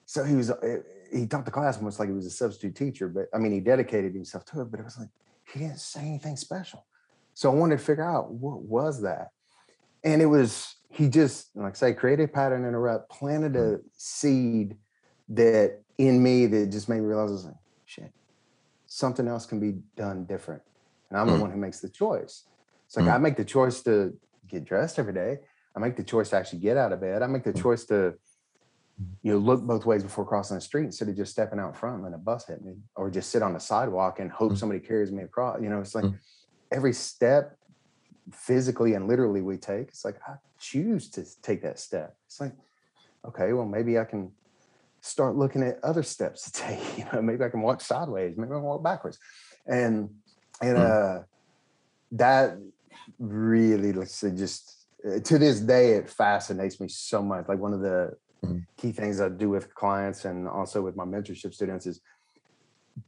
so 0.05 0.23
he 0.23 0.35
was, 0.35 0.51
uh, 0.51 0.77
he 1.13 1.27
taught 1.27 1.45
the 1.45 1.51
class 1.51 1.77
almost 1.77 1.99
like 1.99 2.09
he 2.09 2.15
was 2.15 2.25
a 2.25 2.31
substitute 2.31 2.75
teacher, 2.75 3.07
but 3.07 3.25
I 3.33 3.37
mean, 3.37 3.51
he 3.51 3.59
dedicated 3.59 4.13
himself 4.13 4.45
to 4.45 4.61
it, 4.61 4.71
but 4.71 4.79
it 4.79 4.83
was 4.83 4.97
like, 4.97 5.09
he 5.51 5.59
didn't 5.59 5.79
say 5.79 6.01
anything 6.01 6.35
special. 6.35 6.85
So 7.33 7.51
I 7.51 7.53
wanted 7.53 7.79
to 7.79 7.83
figure 7.83 8.03
out 8.03 8.31
what 8.31 8.61
was 8.61 9.01
that. 9.01 9.29
And 10.03 10.21
it 10.21 10.25
was, 10.25 10.75
he 10.89 11.07
just, 11.09 11.55
like 11.55 11.73
I 11.73 11.75
say, 11.75 11.93
created 11.93 12.23
a 12.23 12.27
pattern 12.27 12.65
interrupt, 12.65 13.09
planted 13.09 13.55
a 13.55 13.79
seed 13.97 14.77
that 15.29 15.81
in 15.97 16.21
me 16.21 16.45
that 16.47 16.71
just 16.71 16.89
made 16.89 16.99
me 16.99 17.05
realize 17.05 17.29
I 17.29 17.33
was 17.33 17.45
like, 17.45 17.55
shit, 17.85 18.11
something 18.85 19.27
else 19.27 19.45
can 19.45 19.59
be 19.59 19.79
done 19.95 20.25
different. 20.25 20.61
And 21.09 21.19
I'm 21.19 21.27
the 21.27 21.35
hmm. 21.35 21.41
one 21.41 21.51
who 21.51 21.57
makes 21.57 21.79
the 21.79 21.89
choice. 21.89 22.43
It's 22.85 22.97
like 22.97 23.05
mm. 23.05 23.13
I 23.13 23.17
make 23.17 23.37
the 23.37 23.45
choice 23.45 23.81
to 23.83 24.15
get 24.47 24.65
dressed 24.65 24.99
every 24.99 25.13
day. 25.13 25.39
I 25.75 25.79
make 25.79 25.95
the 25.95 26.03
choice 26.03 26.29
to 26.29 26.37
actually 26.37 26.59
get 26.59 26.77
out 26.77 26.91
of 26.91 27.01
bed. 27.01 27.23
I 27.23 27.27
make 27.27 27.43
the 27.43 27.53
mm. 27.53 27.61
choice 27.61 27.85
to, 27.85 28.13
you 29.21 29.31
know, 29.31 29.37
look 29.37 29.61
both 29.61 29.85
ways 29.85 30.03
before 30.03 30.25
crossing 30.25 30.55
the 30.55 30.61
street 30.61 30.85
instead 30.85 31.09
of 31.09 31.15
just 31.15 31.31
stepping 31.31 31.59
out 31.59 31.75
front 31.75 32.05
and 32.05 32.13
a 32.13 32.17
bus 32.17 32.47
hit 32.47 32.63
me, 32.63 32.75
or 32.95 33.09
just 33.09 33.29
sit 33.29 33.41
on 33.41 33.53
the 33.53 33.59
sidewalk 33.59 34.19
and 34.19 34.31
hope 34.31 34.53
mm. 34.53 34.57
somebody 34.57 34.79
carries 34.79 35.11
me 35.11 35.23
across. 35.23 35.61
You 35.61 35.69
know, 35.69 35.79
it's 35.79 35.95
like 35.95 36.05
mm. 36.05 36.17
every 36.71 36.93
step 36.93 37.57
physically 38.31 38.93
and 38.93 39.07
literally 39.07 39.41
we 39.41 39.57
take, 39.57 39.89
it's 39.89 40.05
like 40.05 40.17
I 40.27 40.35
choose 40.59 41.09
to 41.11 41.25
take 41.41 41.63
that 41.63 41.79
step. 41.79 42.15
It's 42.27 42.39
like, 42.39 42.53
okay, 43.27 43.53
well, 43.53 43.65
maybe 43.65 43.97
I 43.97 44.05
can 44.05 44.31
start 45.01 45.35
looking 45.35 45.63
at 45.63 45.83
other 45.83 46.03
steps 46.03 46.49
to 46.51 46.61
take. 46.61 46.97
You 46.97 47.05
know, 47.11 47.21
maybe 47.21 47.43
I 47.43 47.49
can 47.49 47.61
walk 47.61 47.81
sideways, 47.81 48.37
maybe 48.37 48.51
I 48.51 48.55
can 48.55 48.63
walk 48.63 48.83
backwards. 48.83 49.17
And 49.65 50.09
and 50.61 50.77
uh 50.77 51.19
that 52.11 52.57
really 53.19 53.91
let's 53.91 54.15
say 54.15 54.31
just 54.31 54.85
uh, 55.05 55.19
to 55.19 55.37
this 55.39 55.59
day 55.59 55.93
it 55.93 56.09
fascinates 56.09 56.79
me 56.79 56.87
so 56.87 57.21
much 57.21 57.45
like 57.47 57.57
one 57.57 57.73
of 57.73 57.81
the 57.81 58.11
mm-hmm. 58.43 58.59
key 58.77 58.91
things 58.91 59.19
i 59.21 59.29
do 59.29 59.49
with 59.49 59.73
clients 59.75 60.25
and 60.25 60.47
also 60.47 60.81
with 60.81 60.95
my 60.95 61.05
mentorship 61.05 61.53
students 61.53 61.85
is 61.85 62.01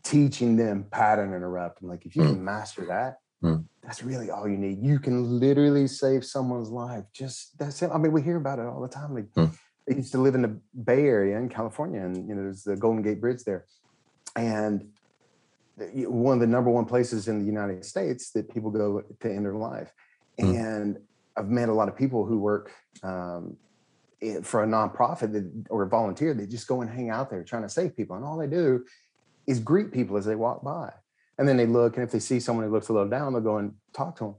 teaching 0.04 0.56
them 0.56 0.86
pattern 0.92 1.34
interrupt 1.34 1.82
I'm 1.82 1.90
like 1.90 2.06
if 2.06 2.16
you 2.16 2.24
mm-hmm. 2.24 2.34
can 2.34 2.44
master 2.44 2.86
that 2.88 3.18
mm-hmm. 3.44 3.62
that's 3.84 4.04
really 4.04 4.30
all 4.30 4.48
you 4.48 4.58
need 4.58 4.80
you 4.82 5.00
can 5.00 5.40
literally 5.40 5.88
save 5.88 6.26
someone's 6.26 6.70
life 6.70 7.04
just 7.14 7.58
that's 7.58 7.82
it 7.82 7.92
i 7.94 7.98
mean 7.98 8.12
we 8.12 8.22
hear 8.22 8.38
about 8.38 8.60
it 8.60 8.66
all 8.66 8.82
the 8.82 8.88
time 8.88 9.14
like 9.14 9.32
mm. 9.34 9.52
i 9.92 9.96
used 9.96 10.12
to 10.12 10.20
live 10.20 10.36
in 10.36 10.42
the 10.42 10.60
bay 10.84 11.06
area 11.06 11.38
in 11.38 11.50
california 11.50 12.02
and 12.02 12.28
you 12.28 12.36
know 12.36 12.44
there's 12.44 12.64
the 12.64 12.76
golden 12.76 13.04
gate 13.04 13.22
bridge 13.22 13.44
there 13.44 13.66
and 14.36 14.88
one 16.08 16.36
of 16.36 16.40
the 16.40 16.48
number 16.48 16.70
one 16.70 16.86
places 16.86 17.28
in 17.28 17.40
the 17.40 17.46
united 17.46 17.84
states 17.86 18.32
that 18.32 18.52
people 18.52 18.72
go 18.72 19.04
to 19.20 19.30
end 19.30 19.46
their 19.46 19.56
life 19.56 19.92
mm. 20.40 20.56
and 20.56 20.98
I've 21.38 21.50
met 21.50 21.70
a 21.70 21.74
lot 21.74 21.90
of 21.90 21.96
people 21.96 22.26
who 22.26 22.40
work 22.40 22.72
um, 23.04 23.58
for 24.44 24.64
a 24.64 24.68
nonprofit 24.68 25.32
that, 25.34 25.66
or 25.70 25.86
volunteer. 25.86 26.34
They 26.34 26.46
just 26.46 26.68
go 26.68 26.82
and 26.82 26.90
hang 26.90 27.10
out 27.10 27.30
there 27.30 27.44
trying 27.44 27.64
to 27.64 27.70
save 27.70 27.96
people, 27.96 28.16
and 28.16 28.26
all 28.26 28.38
they 28.38 28.48
do 28.48 28.86
is 29.48 29.60
greet 29.60 29.92
people 29.92 30.18
as 30.18 30.26
they 30.26 30.36
walk 30.36 30.64
by. 30.64 30.92
And 31.38 31.48
then 31.48 31.58
they 31.58 31.66
look, 31.66 31.96
and 31.96 32.04
if 32.04 32.12
they 32.12 32.20
see 32.20 32.40
someone 32.40 32.66
who 32.66 32.72
looks 32.72 32.90
a 32.90 32.94
little 32.94 33.10
down, 33.10 33.34
they'll 33.34 33.42
go 33.42 33.58
and 33.58 33.74
talk 33.94 34.16
to 34.18 34.24
them. 34.24 34.36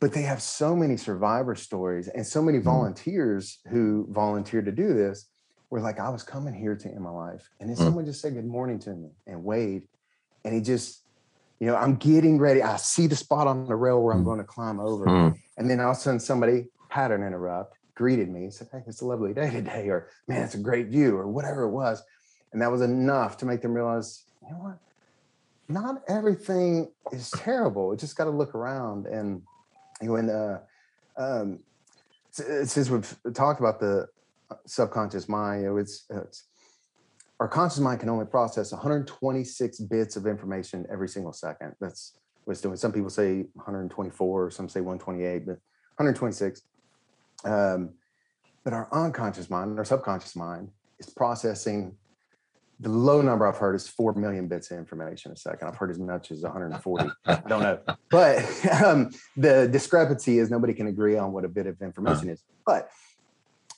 But 0.00 0.12
they 0.12 0.22
have 0.22 0.42
so 0.42 0.74
many 0.74 0.96
survivor 0.96 1.54
stories 1.54 2.08
and 2.08 2.26
so 2.26 2.42
many 2.42 2.58
mm-hmm. 2.58 2.68
volunteers 2.68 3.58
who 3.68 4.06
volunteer 4.10 4.62
to 4.62 4.72
do 4.72 4.94
this. 4.94 5.28
were 5.70 5.80
like 5.80 5.98
I 5.98 6.08
was 6.08 6.22
coming 6.22 6.54
here 6.54 6.76
to 6.76 6.88
end 6.88 7.00
my 7.00 7.10
life, 7.10 7.48
and 7.60 7.68
then 7.68 7.76
mm. 7.76 7.84
someone 7.84 8.06
just 8.06 8.20
said 8.20 8.34
good 8.34 8.46
morning 8.46 8.78
to 8.80 8.90
me 8.90 9.10
and 9.26 9.44
waved, 9.44 9.88
and 10.44 10.54
he 10.54 10.60
just 10.60 11.06
you 11.60 11.66
know, 11.66 11.76
I'm 11.76 11.96
getting 11.96 12.38
ready. 12.38 12.62
I 12.62 12.76
see 12.76 13.06
the 13.06 13.16
spot 13.16 13.46
on 13.46 13.66
the 13.66 13.76
rail 13.76 14.02
where 14.02 14.14
I'm 14.14 14.22
mm. 14.22 14.26
going 14.26 14.38
to 14.38 14.44
climb 14.44 14.78
over. 14.78 15.06
Mm. 15.06 15.34
And 15.56 15.70
then 15.70 15.80
all 15.80 15.92
of 15.92 15.96
a 15.96 16.00
sudden 16.00 16.20
somebody 16.20 16.66
pattern 16.90 17.22
interrupt, 17.22 17.75
greeted 17.96 18.28
me, 18.28 18.44
and 18.44 18.54
said, 18.54 18.68
Hey, 18.70 18.82
it's 18.86 19.00
a 19.00 19.06
lovely 19.06 19.34
day 19.34 19.50
today, 19.50 19.88
or 19.88 20.08
man, 20.28 20.42
it's 20.42 20.54
a 20.54 20.58
great 20.58 20.86
view, 20.86 21.16
or 21.16 21.26
whatever 21.26 21.64
it 21.64 21.70
was. 21.70 22.02
And 22.52 22.62
that 22.62 22.70
was 22.70 22.80
enough 22.80 23.36
to 23.38 23.46
make 23.46 23.60
them 23.60 23.74
realize, 23.74 24.24
you 24.42 24.52
know 24.52 24.58
what? 24.58 24.78
Not 25.68 26.02
everything 26.08 26.92
is 27.10 27.30
terrible. 27.32 27.92
You 27.92 27.98
just 27.98 28.16
got 28.16 28.24
to 28.24 28.30
look 28.30 28.54
around. 28.54 29.06
And 29.06 29.42
when 30.00 30.30
uh, 30.30 30.60
um, 31.16 31.58
since 32.30 32.88
we've 32.88 33.16
talked 33.34 33.58
about 33.58 33.80
the 33.80 34.06
uh, 34.50 34.54
subconscious 34.64 35.28
mind, 35.28 35.62
you 35.62 35.68
know, 35.68 35.76
it's, 35.78 36.04
it's 36.08 36.44
our 37.40 37.48
conscious 37.48 37.80
mind 37.80 38.00
can 38.00 38.08
only 38.08 38.26
process 38.26 38.72
126 38.72 39.80
bits 39.80 40.16
of 40.16 40.26
information 40.26 40.86
every 40.90 41.08
single 41.08 41.32
second. 41.32 41.74
That's 41.80 42.12
was 42.46 42.60
doing. 42.60 42.76
Some 42.76 42.92
people 42.92 43.10
say 43.10 43.46
124, 43.54 44.50
some 44.50 44.68
say 44.68 44.80
128, 44.80 45.46
but 45.46 45.58
126. 45.96 46.62
Um, 47.46 47.90
but 48.64 48.72
our 48.72 48.88
unconscious 48.92 49.48
mind, 49.48 49.78
our 49.78 49.84
subconscious 49.84 50.34
mind, 50.34 50.70
is 50.98 51.08
processing 51.08 51.96
the 52.80 52.90
low 52.90 53.22
number 53.22 53.46
I've 53.46 53.56
heard 53.56 53.74
is 53.74 53.88
4 53.88 54.14
million 54.14 54.48
bits 54.48 54.70
of 54.70 54.78
information 54.78 55.32
a 55.32 55.36
second. 55.36 55.68
I've 55.68 55.76
heard 55.76 55.90
as 55.90 55.98
much 55.98 56.30
as 56.30 56.42
140. 56.42 57.08
I 57.26 57.34
don't 57.48 57.62
know. 57.62 57.78
But 58.10 58.44
um, 58.84 59.10
the 59.36 59.68
discrepancy 59.68 60.38
is 60.38 60.50
nobody 60.50 60.74
can 60.74 60.86
agree 60.86 61.16
on 61.16 61.32
what 61.32 61.44
a 61.44 61.48
bit 61.48 61.66
of 61.66 61.80
information 61.80 62.28
is. 62.28 62.42
But 62.66 62.90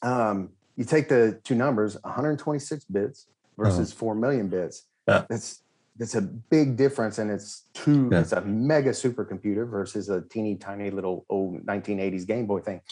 um, 0.03 0.51
you 0.77 0.85
take 0.85 1.09
the 1.09 1.41
two 1.45 1.55
numbers, 1.55 1.97
126 2.03 2.85
bits 2.87 3.27
versus 3.57 3.93
4 3.93 4.14
million 4.14 4.49
bits. 4.49 4.87
Yeah. 5.07 5.25
That's 5.29 5.62
that's 5.97 6.14
a 6.14 6.23
big 6.23 6.77
difference 6.77 7.19
and 7.19 7.29
it's 7.29 7.64
two 7.75 8.09
Yeah. 8.12 8.21
it's 8.21 8.31
a 8.31 8.41
mega 8.43 8.91
supercomputer 8.91 9.69
versus 9.69 10.09
a 10.09 10.21
teeny 10.21 10.55
tiny 10.55 10.91
little 10.91 11.27
old 11.29 11.66
1980s 11.66 12.25
game 12.25 12.47
boy 12.47 12.61
thing 12.61 12.83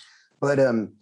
but 0.46 0.60
um 0.60 0.92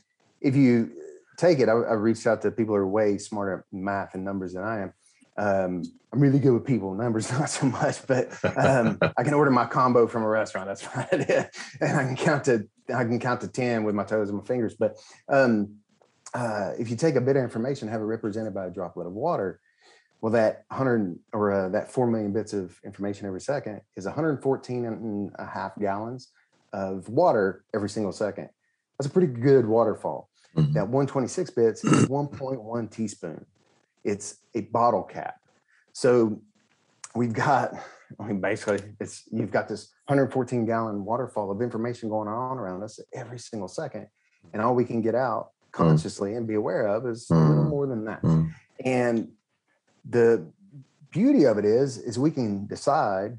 if 0.41 0.57
you 0.57 0.91
take 1.37 1.59
it 1.59 1.69
I, 1.69 1.73
I 1.73 1.95
reached 1.95 2.27
out 2.27 2.41
to 2.43 2.51
people 2.51 2.75
who 2.75 2.81
are 2.81 2.89
way 2.89 3.19
smarter 3.19 3.59
at 3.59 3.65
math 3.77 4.15
and 4.15 4.25
numbers 4.25 4.55
than 4.55 4.65
i 4.65 4.81
am. 4.85 4.93
Um 5.37 5.83
i'm 6.13 6.21
really 6.21 6.39
good 6.39 6.55
with 6.55 6.65
people 6.65 6.95
numbers 6.95 7.31
not 7.39 7.51
so 7.51 7.67
much 7.67 8.07
but 8.07 8.33
um 8.57 8.99
i 9.19 9.23
can 9.23 9.35
order 9.35 9.51
my 9.51 9.67
combo 9.67 10.07
from 10.07 10.23
a 10.23 10.29
restaurant 10.29 10.69
that's 10.69 10.83
it 11.13 11.51
and 11.81 11.99
i 12.01 12.05
can 12.05 12.17
count 12.17 12.45
to 12.45 12.67
i 12.95 13.05
can 13.05 13.19
count 13.19 13.43
to 13.43 13.49
10 13.49 13.85
with 13.85 13.95
my 13.95 14.05
toes 14.05 14.29
and 14.31 14.39
my 14.39 14.45
fingers. 14.45 14.75
But 14.75 14.97
um 15.29 15.77
uh, 16.33 16.73
if 16.81 16.91
you 16.91 16.97
take 16.97 17.15
a 17.15 17.21
bit 17.21 17.37
of 17.37 17.45
information, 17.45 17.87
have 17.87 18.01
it 18.01 18.05
represented 18.05 18.53
by 18.53 18.67
a 18.67 18.71
droplet 18.71 19.07
of 19.07 19.13
water, 19.13 19.61
well, 20.21 20.33
that 20.33 20.65
100 20.69 21.17
or 21.33 21.53
uh, 21.53 21.69
that 21.69 21.93
4 21.93 22.09
million 22.09 22.33
bits 22.33 22.53
of 22.53 22.77
information 22.85 23.29
every 23.29 23.41
second 23.41 23.83
is 23.95 24.05
114 24.05 24.85
and 24.85 25.31
a 25.39 25.47
half 25.47 25.79
gallons 25.79 26.33
of 26.73 27.09
water 27.09 27.65
every 27.73 27.89
single 27.89 28.11
second. 28.11 28.49
That's 28.99 29.09
a 29.09 29.11
pretty 29.11 29.33
good 29.33 29.67
waterfall. 29.67 30.29
Mhm. 30.57 30.73
That 30.75 30.89
126 30.89 31.51
bits 31.51 31.85
is 31.85 32.07
1.1 32.09 32.91
teaspoon. 32.91 33.45
It's 34.05 34.37
a 34.55 34.63
bottle 34.63 35.03
cap. 35.03 35.41
So 35.93 36.41
we've 37.15 37.33
got, 37.33 37.75
I 38.21 38.27
mean, 38.27 38.41
basically, 38.41 38.81
it's 39.01 39.25
you've 39.33 39.51
got 39.51 39.69
this 39.69 39.91
114 40.07 40.65
gallon 40.67 41.05
waterfall 41.05 41.51
of 41.51 41.61
information 41.61 42.09
going 42.09 42.29
on 42.29 42.59
around 42.59 42.83
us 42.83 43.01
every 43.13 43.39
single 43.39 43.69
second. 43.69 44.07
And 44.53 44.63
all 44.63 44.75
we 44.75 44.85
can 44.85 45.01
get 45.01 45.15
out 45.15 45.51
consciously 45.73 46.35
and 46.35 46.47
be 46.47 46.55
aware 46.55 46.87
of 46.87 47.07
is 47.07 47.29
a 47.31 47.35
little 47.35 47.65
Mm. 47.65 47.69
more 47.69 47.87
than 47.87 48.05
that. 48.05 48.23
Mm. 48.23 48.51
And 48.85 49.33
the 50.09 50.47
beauty 51.11 51.45
of 51.45 51.59
it 51.59 51.65
is, 51.65 51.97
is 51.99 52.19
we 52.19 52.31
can 52.31 52.67
decide 52.67 53.39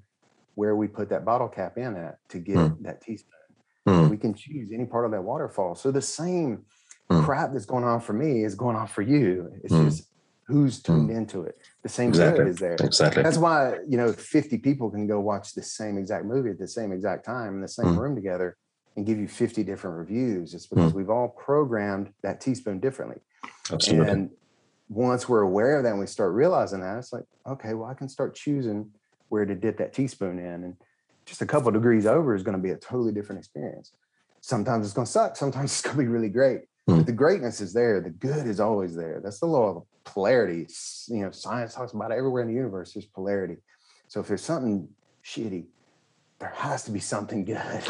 where 0.55 0.75
we 0.75 0.87
put 0.87 1.09
that 1.09 1.23
bottle 1.23 1.47
cap 1.47 1.77
in 1.77 1.95
at 1.95 2.17
to 2.29 2.39
get 2.39 2.55
Mm. 2.57 2.81
that 2.83 3.01
teaspoon. 3.01 3.31
Mm. 3.88 4.09
We 4.09 4.17
can 4.17 4.33
choose 4.33 4.71
any 4.73 4.86
part 4.86 5.05
of 5.05 5.11
that 5.11 5.21
waterfall. 5.23 5.75
So 5.75 5.91
the 5.91 6.01
same 6.01 6.65
Mm. 7.09 7.23
crap 7.23 7.53
that's 7.53 7.65
going 7.65 7.83
on 7.83 7.99
for 7.99 8.13
me 8.13 8.43
is 8.43 8.55
going 8.55 8.75
on 8.75 8.88
for 8.88 9.03
you. 9.03 9.51
It's 9.63 9.73
Mm. 9.73 9.83
just 9.86 10.09
who's 10.47 10.81
tuned 10.81 11.11
into 11.11 11.43
it. 11.43 11.55
The 11.83 11.89
same 11.89 12.09
Exactly. 12.09 12.45
is 12.49 12.57
there. 12.57 12.75
Exactly. 12.79 13.21
That's 13.21 13.38
why 13.38 13.77
you 13.88 13.97
know 13.97 14.11
50 14.11 14.57
people 14.57 14.89
can 14.89 15.05
go 15.05 15.19
watch 15.19 15.53
the 15.53 15.61
same 15.61 15.97
exact 15.99 16.25
movie 16.25 16.49
at 16.49 16.57
the 16.57 16.67
same 16.67 16.91
exact 16.91 17.23
time 17.25 17.53
in 17.55 17.61
the 17.61 17.67
same 17.67 17.88
Mm. 17.95 17.99
room 17.99 18.15
together 18.15 18.57
and 18.95 19.05
give 19.05 19.19
you 19.19 19.27
50 19.27 19.63
different 19.63 19.97
reviews. 19.97 20.53
It's 20.55 20.65
because 20.67 20.93
we've 20.95 21.09
all 21.11 21.27
programmed 21.29 22.11
that 22.23 22.41
teaspoon 22.41 22.79
differently. 22.79 23.21
Absolutely. 23.71 24.11
And 24.11 24.29
once 24.89 25.27
we're 25.29 25.41
aware 25.41 25.77
of 25.77 25.83
that 25.83 25.91
and 25.91 25.99
we 25.99 26.07
start 26.07 26.33
realizing 26.33 26.79
that, 26.81 26.97
it's 26.97 27.11
like, 27.13 27.25
okay, 27.45 27.73
well, 27.75 27.89
I 27.89 27.93
can 27.93 28.07
start 28.09 28.33
choosing 28.36 28.91
where 29.29 29.45
to 29.45 29.53
dip 29.55 29.77
that 29.77 29.93
teaspoon 29.93 30.39
in. 30.39 30.63
And 30.63 30.75
just 31.26 31.41
a 31.41 31.45
couple 31.45 31.71
degrees 31.71 32.05
over 32.05 32.36
is 32.36 32.43
going 32.43 32.57
to 32.57 32.61
be 32.61 32.71
a 32.71 32.78
totally 32.78 33.11
different 33.11 33.39
experience. 33.39 33.91
Sometimes 34.41 34.86
it's 34.86 34.93
going 34.93 35.05
to 35.05 35.11
suck. 35.11 35.36
Sometimes 35.36 35.71
it's 35.73 35.82
going 35.82 35.97
to 35.97 36.01
be 36.03 36.07
really 36.07 36.30
great. 36.30 36.61
Hmm. 36.88 36.97
But 36.97 37.05
the 37.07 37.13
greatness 37.13 37.61
is 37.61 37.73
there. 37.73 37.99
The 38.01 38.11
good 38.11 38.45
is 38.47 38.59
always 38.59 38.95
there. 38.95 39.19
That's 39.23 39.39
the 39.39 39.47
law 39.47 39.78
of 39.78 39.84
polarity. 40.03 40.67
You 41.07 41.21
know, 41.26 41.32
science 41.32 41.73
talks 41.73 41.93
about 41.93 42.11
it 42.11 42.15
everywhere 42.17 42.43
in 42.43 42.47
the 42.49 42.53
universe. 42.53 42.93
There's 42.93 43.05
polarity. 43.05 43.57
So 44.07 44.19
if 44.19 44.28
there's 44.28 44.43
something 44.43 44.88
shitty, 45.23 45.65
there 46.38 46.49
has 46.53 46.84
to 46.84 46.91
be 46.91 46.99
something 46.99 47.43
good. 47.45 47.57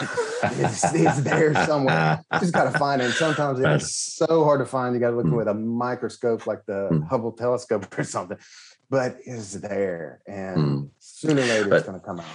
it's, 0.44 0.84
it's 0.94 1.22
there 1.22 1.54
somewhere. 1.66 2.24
You 2.32 2.40
just 2.40 2.54
got 2.54 2.72
to 2.72 2.78
find 2.80 3.02
it. 3.02 3.06
And 3.06 3.14
sometimes 3.14 3.60
it's 3.60 3.94
so 3.94 4.44
hard 4.46 4.60
to 4.62 4.66
find. 4.66 4.94
You 4.94 5.02
got 5.02 5.10
to 5.10 5.18
look 5.18 5.26
Mm. 5.26 5.36
with 5.36 5.48
a 5.50 5.54
microscope 5.54 6.48
like 6.48 6.64
the 6.66 6.88
Mm. 6.92 7.08
Hubble 7.10 7.32
telescope 7.34 7.88
or 7.98 8.04
something. 8.04 8.38
But 8.90 9.18
it's 9.26 9.54
there. 9.54 10.22
And 10.28 10.58
Mm. 10.58 10.90
sooner 11.00 11.42
or 11.42 11.46
later, 11.46 11.70
But- 11.70 11.76
it's 11.80 11.88
going 11.88 12.00
to 12.00 12.06
come 12.06 12.20
out. 12.22 12.26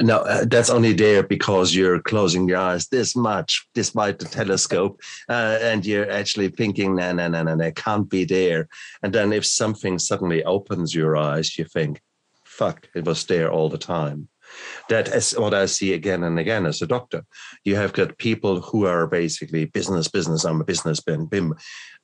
No, 0.00 0.18
uh, 0.18 0.44
that's 0.46 0.70
only 0.70 0.92
there 0.92 1.22
because 1.22 1.74
you're 1.74 2.00
closing 2.00 2.48
your 2.48 2.58
eyes 2.58 2.88
this 2.88 3.14
much, 3.16 3.66
despite 3.74 4.18
the 4.18 4.26
telescope, 4.26 5.00
uh, 5.28 5.58
and 5.60 5.84
you're 5.84 6.10
actually 6.10 6.48
thinking, 6.48 6.96
no, 6.96 7.12
no, 7.12 7.28
no, 7.28 7.42
no, 7.42 7.54
no, 7.54 7.70
can't 7.72 8.08
be 8.08 8.24
there. 8.24 8.68
And 9.02 9.12
then 9.12 9.32
if 9.32 9.44
something 9.44 9.98
suddenly 9.98 10.44
opens 10.44 10.94
your 10.94 11.16
eyes, 11.16 11.58
you 11.58 11.64
think, 11.64 12.00
fuck, 12.44 12.88
it 12.94 13.04
was 13.04 13.24
there 13.26 13.50
all 13.50 13.68
the 13.68 13.78
time. 13.78 14.28
That 14.88 15.08
is 15.08 15.32
what 15.32 15.54
I 15.54 15.66
see 15.66 15.94
again 15.94 16.24
and 16.24 16.38
again 16.38 16.66
as 16.66 16.82
a 16.82 16.86
doctor. 16.86 17.24
You 17.64 17.76
have 17.76 17.92
got 17.94 18.18
people 18.18 18.60
who 18.60 18.86
are 18.86 19.06
basically 19.06 19.64
business, 19.64 20.08
business, 20.08 20.44
I'm 20.44 20.60
a 20.60 20.64
business, 20.64 21.00
bim, 21.00 21.26
bim. 21.26 21.54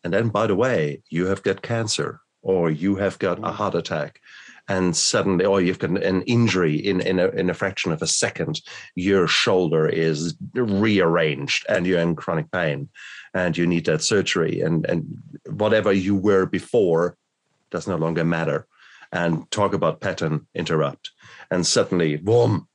And 0.03 0.13
then, 0.13 0.29
by 0.31 0.47
the 0.47 0.55
way, 0.55 1.03
you 1.11 1.27
have 1.27 1.43
got 1.43 1.61
cancer 1.61 2.21
or 2.41 2.71
you 2.71 2.97
have 2.97 3.19
got 3.19 3.39
a 3.39 3.43
Mm. 3.43 3.53
heart 3.53 3.75
attack 3.75 4.21
and 4.69 4.95
suddenly, 4.95 5.47
or 5.47 5.61
you've 5.61 5.79
got 5.79 6.03
an 6.03 6.23
injury 6.23 6.77
in, 6.77 7.01
in, 7.01 7.19
a, 7.19 7.29
in 7.29 7.49
a 7.49 7.55
fraction 7.55 7.91
of 7.91 8.03
a 8.03 8.07
second, 8.07 8.61
your 8.95 9.27
shoulder 9.27 9.89
is 9.89 10.37
rearranged 10.55 11.65
and 11.71 11.87
you're 11.87 12.01
in 12.01 12.15
chronic 12.15 12.51
pain 12.53 12.89
and 13.33 13.57
you 13.57 13.67
need 13.67 13.87
that 13.87 14.03
surgery. 14.03 14.61
And, 14.61 14.85
and 14.87 15.07
whatever 15.47 15.91
you 15.91 16.15
were 16.15 16.45
before 16.45 17.17
does 17.71 17.89
no 17.89 17.97
longer 17.97 18.25
matter. 18.25 18.67
And 19.11 19.51
talk 19.51 19.73
about 19.73 20.03
pattern 20.03 20.47
interrupt. 20.55 21.13
And 21.51 21.67
suddenly, 21.67 22.17
boom, 22.17 22.69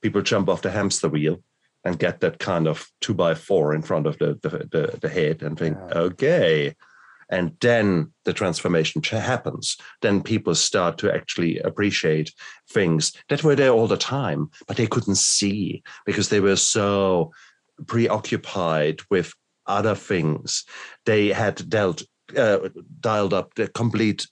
people 0.00 0.22
jump 0.22 0.48
off 0.48 0.62
the 0.62 0.70
hamster 0.70 1.08
wheel 1.08 1.42
and 1.84 1.98
get 1.98 2.20
that 2.20 2.38
kind 2.38 2.68
of 2.68 2.88
two 3.00 3.14
by 3.14 3.34
four 3.34 3.74
in 3.74 3.82
front 3.82 4.06
of 4.06 4.16
the, 4.18 4.38
the, 4.42 4.48
the, 4.70 4.98
the 5.00 5.08
head 5.08 5.42
and 5.42 5.58
think, 5.58 5.76
Yeah. 5.76 5.98
okay. 5.98 6.76
And 7.32 7.56
then 7.62 8.12
the 8.26 8.34
transformation 8.34 9.02
happens. 9.02 9.78
Then 10.02 10.22
people 10.22 10.54
start 10.54 10.98
to 10.98 11.12
actually 11.12 11.58
appreciate 11.60 12.30
things 12.68 13.14
that 13.30 13.42
were 13.42 13.56
there 13.56 13.70
all 13.70 13.88
the 13.88 13.96
time, 13.96 14.50
but 14.68 14.76
they 14.76 14.86
couldn't 14.86 15.16
see 15.16 15.82
because 16.04 16.28
they 16.28 16.40
were 16.40 16.56
so 16.56 17.32
preoccupied 17.86 19.00
with 19.10 19.32
other 19.66 19.94
things. 19.94 20.64
They 21.06 21.28
had 21.28 21.68
dealt, 21.70 22.02
uh, 22.36 22.68
dialed 23.00 23.32
up 23.32 23.54
the 23.54 23.68
complete, 23.68 24.26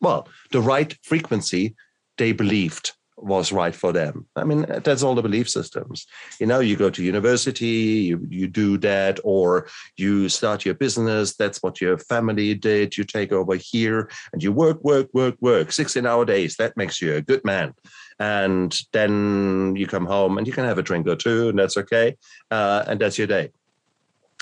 well, 0.00 0.26
the 0.50 0.60
right 0.60 0.98
frequency 1.04 1.76
they 2.18 2.32
believed 2.32 2.92
was 3.22 3.52
right 3.52 3.74
for 3.74 3.92
them. 3.92 4.26
I 4.36 4.44
mean, 4.44 4.66
that's 4.84 5.02
all 5.02 5.14
the 5.14 5.22
belief 5.22 5.48
systems. 5.48 6.06
You 6.38 6.46
know, 6.46 6.60
you 6.60 6.76
go 6.76 6.90
to 6.90 7.02
university, 7.02 7.66
you, 7.66 8.26
you 8.28 8.46
do 8.48 8.78
that, 8.78 9.20
or 9.24 9.68
you 9.96 10.28
start 10.28 10.64
your 10.64 10.74
business. 10.74 11.36
That's 11.36 11.62
what 11.62 11.80
your 11.80 11.98
family 11.98 12.54
did. 12.54 12.96
You 12.96 13.04
take 13.04 13.32
over 13.32 13.54
here 13.56 14.10
and 14.32 14.42
you 14.42 14.52
work, 14.52 14.82
work, 14.82 15.08
work, 15.12 15.36
work, 15.40 15.72
16 15.72 16.06
hour 16.06 16.24
days. 16.24 16.56
That 16.56 16.76
makes 16.76 17.00
you 17.00 17.14
a 17.16 17.22
good 17.22 17.44
man. 17.44 17.74
And 18.18 18.78
then 18.92 19.74
you 19.76 19.86
come 19.86 20.06
home 20.06 20.38
and 20.38 20.46
you 20.46 20.52
can 20.52 20.64
have 20.64 20.78
a 20.78 20.82
drink 20.82 21.06
or 21.06 21.16
two, 21.16 21.48
and 21.48 21.58
that's 21.58 21.76
okay. 21.76 22.16
Uh, 22.50 22.84
and 22.86 23.00
that's 23.00 23.18
your 23.18 23.26
day. 23.26 23.50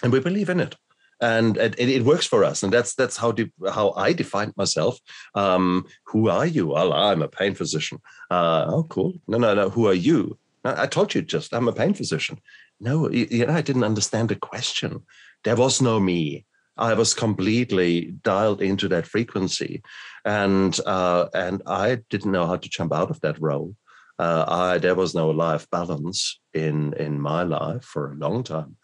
And 0.02 0.12
we 0.12 0.20
believe 0.20 0.48
in 0.48 0.60
it. 0.60 0.76
And 1.20 1.56
it, 1.56 1.78
it 1.78 2.04
works 2.04 2.26
for 2.26 2.44
us, 2.44 2.62
and 2.62 2.72
that's 2.72 2.94
that's 2.94 3.16
how 3.16 3.32
de- 3.32 3.52
how 3.72 3.90
I 3.92 4.12
defined 4.12 4.54
myself. 4.56 5.00
Um, 5.34 5.86
who 6.04 6.28
are 6.28 6.46
you? 6.46 6.68
Well, 6.68 6.92
I'm 6.92 7.22
a 7.22 7.28
pain 7.28 7.54
physician. 7.54 7.98
Uh, 8.30 8.66
oh, 8.68 8.84
cool. 8.84 9.14
No, 9.26 9.38
no, 9.38 9.52
no. 9.54 9.68
Who 9.68 9.88
are 9.88 9.94
you? 9.94 10.38
I, 10.64 10.86
told 10.86 11.14
you 11.14 11.22
just. 11.22 11.52
I'm 11.54 11.68
a 11.68 11.72
pain 11.72 11.94
physician. 11.94 12.38
No, 12.80 13.10
you, 13.10 13.26
you 13.30 13.46
know, 13.46 13.54
I 13.54 13.62
didn't 13.62 13.84
understand 13.84 14.28
the 14.28 14.36
question. 14.36 15.02
There 15.44 15.56
was 15.56 15.80
no 15.82 15.98
me. 15.98 16.44
I 16.76 16.94
was 16.94 17.12
completely 17.12 18.12
dialed 18.22 18.62
into 18.62 18.88
that 18.88 19.06
frequency, 19.06 19.82
and 20.24 20.78
uh, 20.86 21.26
and 21.34 21.62
I 21.66 21.98
didn't 22.08 22.32
know 22.32 22.46
how 22.46 22.56
to 22.56 22.68
jump 22.68 22.92
out 22.92 23.10
of 23.10 23.20
that 23.22 23.40
role. 23.40 23.74
Uh, 24.18 24.44
I 24.46 24.78
there 24.78 24.94
was 24.94 25.14
no 25.14 25.30
life 25.30 25.68
balance 25.70 26.40
in 26.54 26.92
in 26.94 27.20
my 27.20 27.42
life 27.42 27.84
for 27.84 28.12
a 28.12 28.16
long 28.16 28.44
time, 28.44 28.76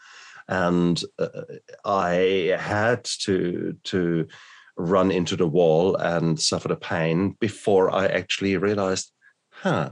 and 0.49 1.03
uh, 1.19 1.29
I 1.85 2.57
had 2.59 3.05
to 3.23 3.77
to 3.85 4.27
run 4.77 5.11
into 5.11 5.37
the 5.37 5.47
wall 5.47 5.97
and 5.97 6.41
suffer 6.41 6.69
the 6.69 6.77
pain 6.77 7.37
before 7.41 7.95
I 7.95 8.07
actually 8.07 8.57
realized, 8.57 9.13
huh. 9.51 9.91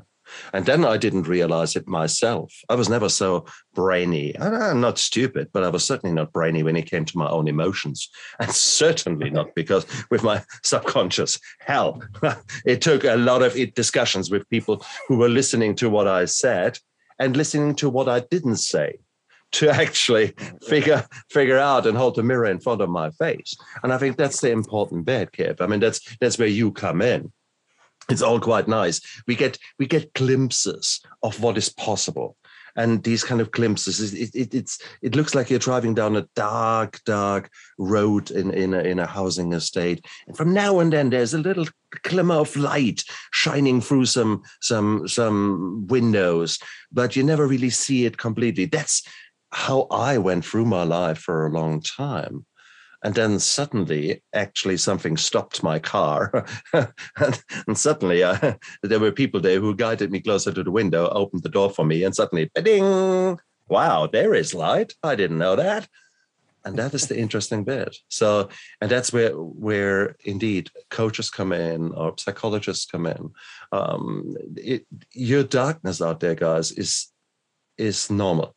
And 0.53 0.64
then 0.64 0.84
I 0.84 0.96
didn't 0.96 1.28
realize 1.28 1.76
it 1.76 1.86
myself. 1.86 2.55
I 2.68 2.74
was 2.74 2.88
never 2.88 3.09
so 3.09 3.44
brainy. 3.74 4.38
I'm 4.38 4.80
not 4.80 4.98
stupid, 4.98 5.48
but 5.53 5.62
I 5.62 5.68
was 5.68 5.84
certainly 5.84 6.14
not 6.14 6.32
brainy 6.32 6.62
when 6.62 6.76
it 6.76 6.88
came 6.88 7.05
to 7.05 7.18
my 7.18 7.28
own 7.28 7.48
emotions. 7.48 8.09
And 8.38 8.50
certainly 8.50 9.30
not 9.30 9.55
because 9.55 9.84
with 10.11 10.22
my 10.22 10.42
subconscious, 10.62 11.38
hell, 11.61 12.03
it 12.64 12.80
took 12.80 13.05
a 13.05 13.16
lot 13.16 13.42
of 13.42 13.57
it 13.57 13.74
discussions 13.74 14.30
with 14.30 14.48
people 14.48 14.84
who 15.07 15.18
were 15.18 15.28
listening 15.28 15.74
to 15.76 15.90
what 15.90 16.09
I 16.09 16.24
said 16.24 16.78
and 17.18 17.36
listening 17.36 17.74
to 17.76 17.90
what 17.90 18.09
I 18.09 18.20
didn't 18.20 18.57
say 18.57 19.00
to 19.53 19.70
actually 19.70 20.34
figure 20.66 21.07
figure 21.30 21.59
out 21.59 21.86
and 21.86 21.96
hold 21.96 22.16
the 22.16 22.22
mirror 22.22 22.46
in 22.46 22.61
front 22.61 22.80
of 22.80 22.88
my 22.88 23.11
face. 23.11 23.55
And 23.82 23.92
I 23.92 23.98
think 23.98 24.16
that's 24.16 24.40
the 24.40 24.50
important 24.50 25.05
bit, 25.05 25.32
Kip. 25.32 25.61
I 25.61 25.66
mean, 25.66 25.80
that's 25.80 26.16
that's 26.20 26.38
where 26.38 26.48
you 26.48 26.72
come 26.72 27.03
in. 27.03 27.32
It's 28.09 28.22
all 28.22 28.40
quite 28.40 28.68
nice. 28.68 29.00
We 29.26 29.36
get 29.36 29.59
we 29.78 29.86
get 29.86 30.12
glimpses 30.14 31.00
of 31.22 31.40
what 31.40 31.57
is 31.57 31.68
possible 31.68 32.36
and 32.76 33.03
these 33.03 33.22
kind 33.22 33.40
of 33.40 33.50
glimpses 33.50 34.12
it, 34.14 34.34
it, 34.34 34.55
it's 34.55 34.78
it 35.03 35.14
looks 35.14 35.34
like 35.34 35.50
you're 35.50 35.59
driving 35.59 35.94
down 35.94 36.16
a 36.16 36.28
dark 36.34 37.00
dark 37.05 37.50
road 37.78 38.30
in 38.30 38.50
in 38.53 38.74
a, 38.74 38.80
in 38.80 38.98
a 38.98 39.07
housing 39.07 39.53
estate 39.53 40.05
and 40.26 40.36
from 40.36 40.53
now 40.53 40.78
and 40.78 40.92
then 40.92 41.11
there's 41.11 41.34
a 41.34 41.38
little 41.38 41.66
glimmer 42.03 42.36
of 42.36 42.57
light 42.57 43.05
shining 43.32 43.80
through 43.80 44.07
some 44.07 44.42
some 44.61 45.07
some 45.07 45.86
windows 45.88 46.59
but 46.90 47.14
you 47.14 47.22
never 47.22 47.46
really 47.46 47.70
see 47.70 48.07
it 48.07 48.16
completely 48.16 48.64
that's 48.64 49.07
how 49.53 49.86
i 49.90 50.18
went 50.18 50.44
through 50.44 50.64
my 50.64 50.82
life 50.82 51.18
for 51.18 51.46
a 51.46 51.50
long 51.50 51.80
time 51.80 52.44
and 53.05 53.14
then 53.14 53.38
suddenly 53.38 54.22
actually 54.32 54.76
something 54.76 55.16
stopped 55.16 55.62
my 55.62 55.78
car 55.78 56.46
and, 56.72 57.42
and, 57.66 57.76
suddenly 57.76 58.22
uh, 58.22 58.55
there 58.82 59.00
were 59.00 59.12
people 59.12 59.40
there 59.40 59.61
who 59.61 59.74
guided 59.74 60.11
me 60.11 60.20
closer 60.20 60.53
to 60.53 60.62
the 60.62 60.70
window 60.70 61.09
opened 61.09 61.42
the 61.42 61.48
door 61.48 61.70
for 61.70 61.84
me 61.84 62.05
and 62.05 62.14
suddenly 62.14 62.50
ding 62.62 63.38
wow 63.68 64.07
there 64.07 64.34
is 64.34 64.55
light. 64.55 64.94
I 65.03 65.14
didn't 65.16 65.38
know 65.38 65.57
that. 65.57 65.88
And 66.64 66.78
that 66.78 66.94
is 66.94 67.09
the 67.09 67.18
interesting 67.18 67.64
bit. 67.64 67.96
So 68.09 68.48
and 68.80 68.88
that's 68.88 69.12
where 69.12 69.32
where 69.32 70.14
indeed 70.24 70.70
coaches 70.90 71.28
come 71.28 71.53
in 71.53 71.90
or 71.92 72.14
psychologists 72.18 72.86
come 72.86 73.07
in. 73.07 73.32
Um, 73.72 74.36
it, 74.57 74.86
your 75.12 75.42
darkness 75.42 76.00
out 76.00 76.20
there 76.20 76.36
guys 76.36 76.70
is 76.70 77.09
is 77.78 78.11
normal 78.11 78.55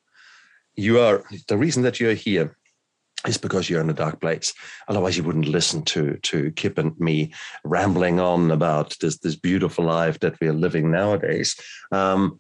you 0.76 1.00
are 1.00 1.24
the 1.48 1.58
reason 1.58 1.84
that 1.84 2.00
you're 2.00 2.14
here 2.14 2.58
is 3.28 3.38
because 3.38 3.70
you're 3.70 3.82
in 3.82 3.90
a 3.90 3.94
dark 3.94 4.22
place. 4.22 4.54
Otherwise, 4.88 5.18
you 5.18 5.24
wouldn't 5.24 5.48
listen 5.48 5.82
to 5.84 6.18
to 6.18 6.52
Kip 6.52 6.78
and 6.78 6.98
me 7.00 7.34
rambling 7.64 8.20
on 8.20 8.52
about 8.52 8.96
this 9.00 9.18
this 9.20 9.36
beautiful 9.36 9.86
life 9.86 10.20
that 10.20 10.40
we 10.40 10.48
are 10.48 10.54
living 10.54 10.92
nowadays. 10.92 11.56
Um, 11.92 12.40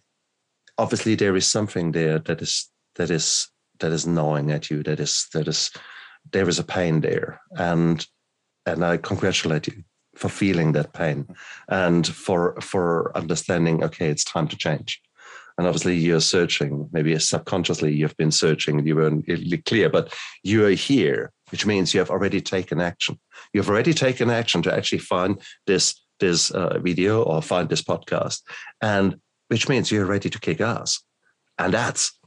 obviously, 0.77 1.15
there 1.15 1.35
is 1.35 1.47
something 1.47 1.91
there 1.91 2.19
that 2.19 2.41
is 2.41 2.69
that 2.95 3.09
is 3.09 3.47
that 3.79 3.91
is 3.91 4.07
gnawing 4.07 4.51
at 4.51 4.69
you. 4.69 4.83
That 4.83 4.99
is 4.99 5.27
that 5.33 5.47
is 5.47 5.71
there 6.31 6.49
is 6.49 6.59
a 6.59 6.63
pain 6.63 7.01
there, 7.01 7.41
and 7.51 8.05
and 8.65 8.83
I 8.83 8.97
congratulate 8.97 9.67
you 9.67 9.83
for 10.15 10.29
feeling 10.29 10.71
that 10.73 10.93
pain 10.93 11.27
and 11.67 12.07
for 12.07 12.59
for 12.61 13.15
understanding. 13.17 13.83
Okay, 13.83 14.09
it's 14.09 14.23
time 14.23 14.47
to 14.49 14.57
change 14.57 15.01
and 15.57 15.67
obviously 15.67 15.95
you're 15.95 16.19
searching 16.19 16.89
maybe 16.91 17.17
subconsciously 17.19 17.93
you've 17.93 18.17
been 18.17 18.31
searching 18.31 18.77
and 18.77 18.87
you 18.87 18.95
weren't 18.95 19.25
clear 19.65 19.89
but 19.89 20.13
you 20.43 20.65
are 20.65 20.71
here 20.71 21.31
which 21.51 21.65
means 21.65 21.93
you 21.93 21.99
have 21.99 22.09
already 22.09 22.41
taken 22.41 22.81
action. 22.81 23.19
You've 23.53 23.69
already 23.69 23.93
taken 23.93 24.29
action 24.29 24.61
to 24.63 24.73
actually 24.73 24.99
find 24.99 25.41
this 25.67 26.01
this 26.19 26.49
uh, 26.51 26.79
video 26.79 27.23
or 27.23 27.41
find 27.41 27.67
this 27.69 27.81
podcast 27.81 28.41
and 28.81 29.17
which 29.49 29.67
means 29.67 29.91
you're 29.91 30.05
ready 30.05 30.29
to 30.29 30.39
kick 30.39 30.61
ass. 30.61 31.01
And 31.59 31.73
that's 31.73 32.17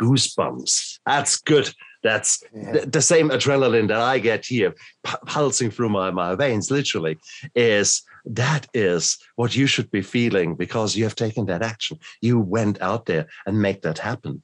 goosebumps. 0.00 1.00
That's 1.04 1.38
good 1.38 1.70
that's 2.02 2.42
yeah. 2.54 2.72
the, 2.72 2.86
the, 2.86 3.02
same 3.02 3.30
adrenaline 3.30 3.88
that 3.88 4.00
I 4.00 4.18
get 4.18 4.46
here, 4.46 4.74
p- 5.04 5.16
pulsing 5.26 5.70
through 5.70 5.90
my, 5.90 6.10
my 6.10 6.34
veins, 6.34 6.70
literally, 6.70 7.18
is 7.54 8.02
that 8.24 8.66
is 8.74 9.18
what 9.36 9.56
you 9.56 9.66
should 9.66 9.90
be 9.90 10.02
feeling 10.02 10.54
because 10.54 10.96
you 10.96 11.04
have 11.04 11.14
taken 11.14 11.46
that 11.46 11.62
action. 11.62 11.98
You 12.20 12.40
went 12.40 12.80
out 12.80 13.06
there 13.06 13.28
and 13.46 13.60
make 13.60 13.82
that 13.82 13.98
happen. 13.98 14.42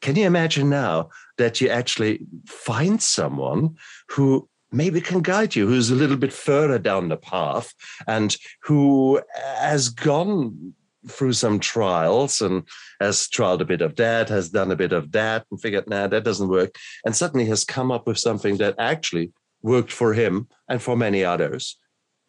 Can 0.00 0.16
you 0.16 0.26
imagine 0.26 0.68
now 0.68 1.10
that 1.38 1.60
you 1.60 1.68
actually 1.68 2.26
find 2.46 3.00
someone 3.00 3.76
who 4.08 4.48
maybe 4.72 5.00
can 5.00 5.20
guide 5.20 5.54
you, 5.54 5.68
who's 5.68 5.90
a 5.90 5.94
little 5.94 6.16
bit 6.16 6.32
further 6.32 6.78
down 6.78 7.08
the 7.08 7.16
path 7.16 7.72
and 8.08 8.36
who 8.62 9.20
has 9.34 9.90
gone 9.90 10.74
through 11.08 11.32
some 11.32 11.58
trials 11.58 12.40
and 12.40 12.66
has 13.00 13.28
tried 13.28 13.60
a 13.60 13.64
bit 13.64 13.80
of 13.80 13.96
that, 13.96 14.28
has 14.28 14.50
done 14.50 14.70
a 14.70 14.76
bit 14.76 14.92
of 14.92 15.12
that, 15.12 15.44
and 15.50 15.60
figured, 15.60 15.88
nah, 15.88 16.06
that 16.06 16.24
doesn't 16.24 16.48
work. 16.48 16.76
And 17.04 17.14
suddenly 17.14 17.46
has 17.46 17.64
come 17.64 17.90
up 17.90 18.06
with 18.06 18.18
something 18.18 18.56
that 18.58 18.76
actually 18.78 19.32
worked 19.62 19.92
for 19.92 20.12
him 20.14 20.48
and 20.68 20.82
for 20.82 20.96
many 20.96 21.24
others. 21.24 21.78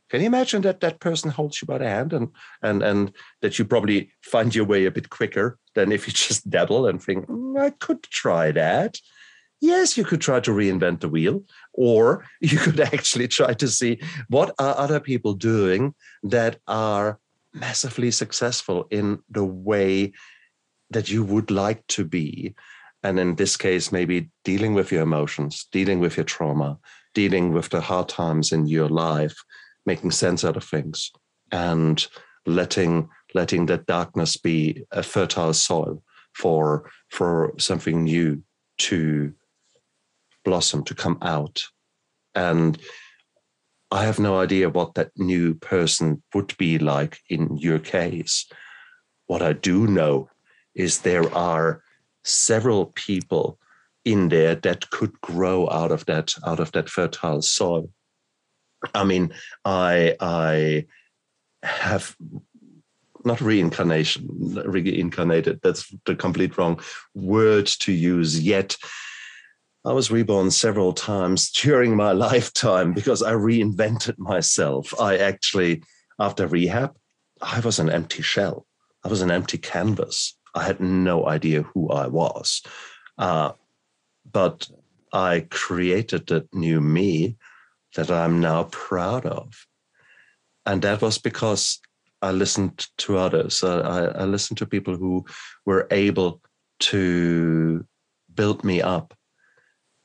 Can 0.10 0.22
you 0.22 0.28
imagine 0.28 0.62
that 0.62 0.80
that 0.82 1.00
person 1.00 1.32
holds 1.32 1.60
you 1.62 1.66
by 1.66 1.80
the 1.80 1.88
hand 1.88 2.14
and 2.14 2.30
and 2.62 2.84
and 2.84 3.12
that 3.42 3.58
you 3.58 3.66
probably 3.66 4.12
find 4.22 4.54
your 4.54 4.66
way 4.66 4.86
a 4.86 4.92
bit 4.92 5.10
quicker 5.10 5.58
than 5.74 5.92
if 5.92 6.06
you 6.08 6.14
just 6.28 6.48
dabble 6.50 6.86
and 6.86 7.02
think, 7.02 7.26
mm, 7.28 7.60
I 7.60 7.72
could 7.72 8.04
try 8.04 8.52
that. 8.52 9.00
Yes, 9.60 9.98
you 9.98 10.04
could 10.04 10.20
try 10.20 10.42
to 10.42 10.52
reinvent 10.52 11.00
the 11.00 11.10
wheel, 11.10 11.42
or 11.74 12.26
you 12.42 12.58
could 12.58 12.80
actually 12.80 13.28
try 13.28 13.54
to 13.54 13.68
see 13.68 14.02
what 14.28 14.54
are 14.60 14.78
other 14.78 15.00
people 15.00 15.34
doing 15.34 15.96
that 16.22 16.60
are 16.68 17.20
massively 17.54 18.12
successful 18.12 18.88
in 18.90 19.20
the 19.30 19.44
way 19.44 20.14
that 20.90 21.10
you 21.10 21.24
would 21.24 21.52
like 21.52 21.86
to 21.88 22.04
be. 22.04 22.56
And 23.04 23.20
in 23.20 23.36
this 23.36 23.58
case, 23.58 23.92
maybe 23.92 24.30
dealing 24.44 24.74
with 24.74 24.92
your 24.92 25.02
emotions, 25.02 25.68
dealing 25.72 26.00
with 26.00 26.18
your 26.18 26.24
trauma, 26.24 26.80
dealing 27.14 27.54
with 27.54 27.70
the 27.70 27.82
hard 27.82 28.10
times 28.10 28.52
in 28.52 28.68
your 28.68 28.90
life, 28.90 29.36
making 29.86 30.12
sense 30.12 30.46
out 30.46 30.58
of 30.58 30.64
things, 30.64 31.12
and 31.52 32.08
letting 32.46 33.10
letting 33.34 33.66
that 33.66 33.86
darkness 33.86 34.38
be 34.38 34.84
a 34.92 35.04
fertile 35.04 35.54
soil 35.54 36.02
for 36.34 36.90
for 37.10 37.54
something 37.58 38.04
new 38.04 38.42
to 38.78 39.34
blossom, 40.46 40.84
to 40.84 40.96
come 40.96 41.18
out. 41.22 41.64
And 42.36 42.78
I 43.94 44.06
have 44.06 44.18
no 44.18 44.40
idea 44.40 44.70
what 44.70 44.96
that 44.96 45.12
new 45.18 45.54
person 45.54 46.24
would 46.34 46.58
be 46.58 46.80
like 46.80 47.20
in 47.30 47.58
your 47.58 47.78
case. 47.78 48.48
What 49.28 49.44
I 49.44 49.54
do 49.54 49.86
know 49.86 50.30
is 50.74 51.02
there 51.02 51.32
are 51.36 51.84
several 52.24 52.88
people 52.88 53.60
in 54.04 54.30
there 54.30 54.56
that 54.56 54.90
could 54.90 55.22
grow 55.22 55.70
out 55.70 55.92
of 55.92 56.08
that 56.08 56.34
out 56.44 56.60
of 56.60 56.72
that 56.72 56.90
fertile 56.90 57.44
soil. 57.44 57.88
I 58.96 59.04
mean, 59.04 59.32
I 59.64 60.16
I 60.20 60.88
have 61.62 62.18
not 63.24 63.42
reincarnation, 63.42 64.28
reincarnated. 64.66 65.60
That's 65.62 65.94
the 66.06 66.16
complete 66.16 66.58
wrong 66.58 66.80
word 67.14 67.68
to 67.68 67.92
use 67.92 68.40
yet. 68.40 68.76
I 69.86 69.92
was 69.92 70.12
reborn 70.12 70.52
several 70.52 70.94
times 70.94 71.52
during 71.62 71.96
my 71.96 72.12
lifetime 72.12 72.94
because 72.94 73.22
I 73.22 73.34
reinvented 73.34 74.18
myself. 74.18 74.94
I 75.00 75.18
actually, 75.18 75.84
after 76.20 76.48
rehab, 76.48 76.96
I 77.42 77.60
was 77.60 77.80
an 77.80 77.90
empty 77.90 78.22
shell. 78.22 78.66
I 79.04 79.10
was 79.10 79.22
an 79.22 79.32
empty 79.32 79.58
canvas. 79.58 80.38
I 80.56 80.64
had 80.64 80.80
no 80.80 81.28
idea 81.28 81.64
who 81.64 81.90
I 81.90 82.08
was. 82.08 82.62
Uh, 83.18 83.52
but 84.32 84.70
I 85.12 85.46
created 85.50 86.28
that 86.28 86.54
new 86.54 86.80
me 86.80 87.38
that 87.96 88.10
I'm 88.10 88.40
now 88.40 88.64
proud 88.66 89.26
of. 89.26 89.68
And 90.66 90.82
that 90.84 91.02
was 91.02 91.18
because 91.18 91.80
I 92.22 92.32
listened 92.32 92.88
to 93.00 93.18
others. 93.18 93.64
I, 93.64 94.06
I 94.06 94.24
listened 94.24 94.58
to 94.60 94.66
people 94.66 94.96
who 94.96 95.26
were 95.66 95.88
able 95.92 96.42
to 96.80 97.86
build 98.34 98.64
me 98.64 98.82
up 98.82 99.14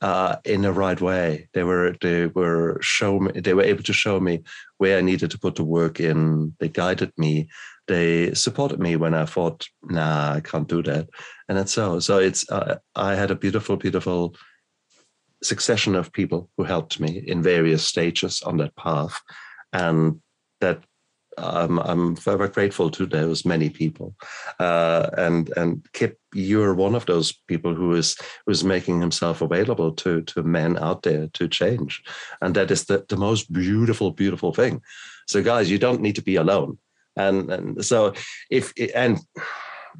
uh, 0.00 0.36
in 0.44 0.62
the 0.62 0.72
right 0.72 1.00
way. 1.00 1.48
They 1.54 1.64
were 1.64 1.96
they 2.00 2.26
were 2.26 2.78
show 2.80 3.18
me 3.20 3.40
they 3.40 3.54
were 3.54 3.62
able 3.62 3.82
to 3.84 3.92
show 3.92 4.20
me 4.20 4.42
where 4.78 4.98
I 4.98 5.02
needed 5.02 5.30
to 5.32 5.38
put 5.38 5.56
the 5.56 5.64
work 5.64 6.00
in. 6.00 6.54
They 6.58 6.68
guided 6.68 7.12
me. 7.16 7.48
They 7.86 8.34
supported 8.34 8.78
me 8.78 8.96
when 8.96 9.14
I 9.14 9.24
thought, 9.24 9.66
nah, 9.82 10.34
I 10.34 10.40
can't 10.40 10.68
do 10.68 10.82
that, 10.82 11.08
and 11.48 11.56
that's 11.58 11.72
so. 11.72 12.00
So 12.00 12.18
it's 12.18 12.48
uh, 12.50 12.78
I 12.94 13.14
had 13.14 13.30
a 13.30 13.36
beautiful, 13.36 13.76
beautiful 13.76 14.36
succession 15.42 15.94
of 15.94 16.12
people 16.12 16.50
who 16.56 16.64
helped 16.64 17.00
me 17.00 17.22
in 17.26 17.42
various 17.42 17.84
stages 17.84 18.42
on 18.42 18.58
that 18.58 18.76
path, 18.76 19.20
and 19.72 20.20
that 20.60 20.82
I'm, 21.38 21.78
I'm 21.78 22.16
very 22.16 22.48
grateful 22.48 22.90
to 22.90 23.06
those 23.06 23.44
many 23.44 23.70
people. 23.70 24.14
Uh, 24.58 25.08
and 25.16 25.50
and 25.56 25.86
Kip, 25.92 26.18
you're 26.34 26.74
one 26.74 26.94
of 26.94 27.06
those 27.06 27.32
people 27.32 27.74
who 27.74 27.94
is 27.94 28.16
who's 28.46 28.64
making 28.64 29.00
himself 29.00 29.42
available 29.42 29.92
to 29.92 30.22
to 30.22 30.42
men 30.42 30.78
out 30.78 31.02
there 31.02 31.28
to 31.34 31.48
change, 31.48 32.02
and 32.40 32.54
that 32.54 32.70
is 32.70 32.84
the, 32.84 33.04
the 33.08 33.16
most 33.16 33.52
beautiful, 33.52 34.10
beautiful 34.10 34.52
thing. 34.52 34.82
So, 35.26 35.42
guys, 35.42 35.70
you 35.70 35.78
don't 35.78 36.00
need 36.00 36.16
to 36.16 36.22
be 36.22 36.36
alone. 36.36 36.78
And 37.16 37.50
and 37.50 37.84
so 37.84 38.14
if 38.50 38.72
and 38.94 39.18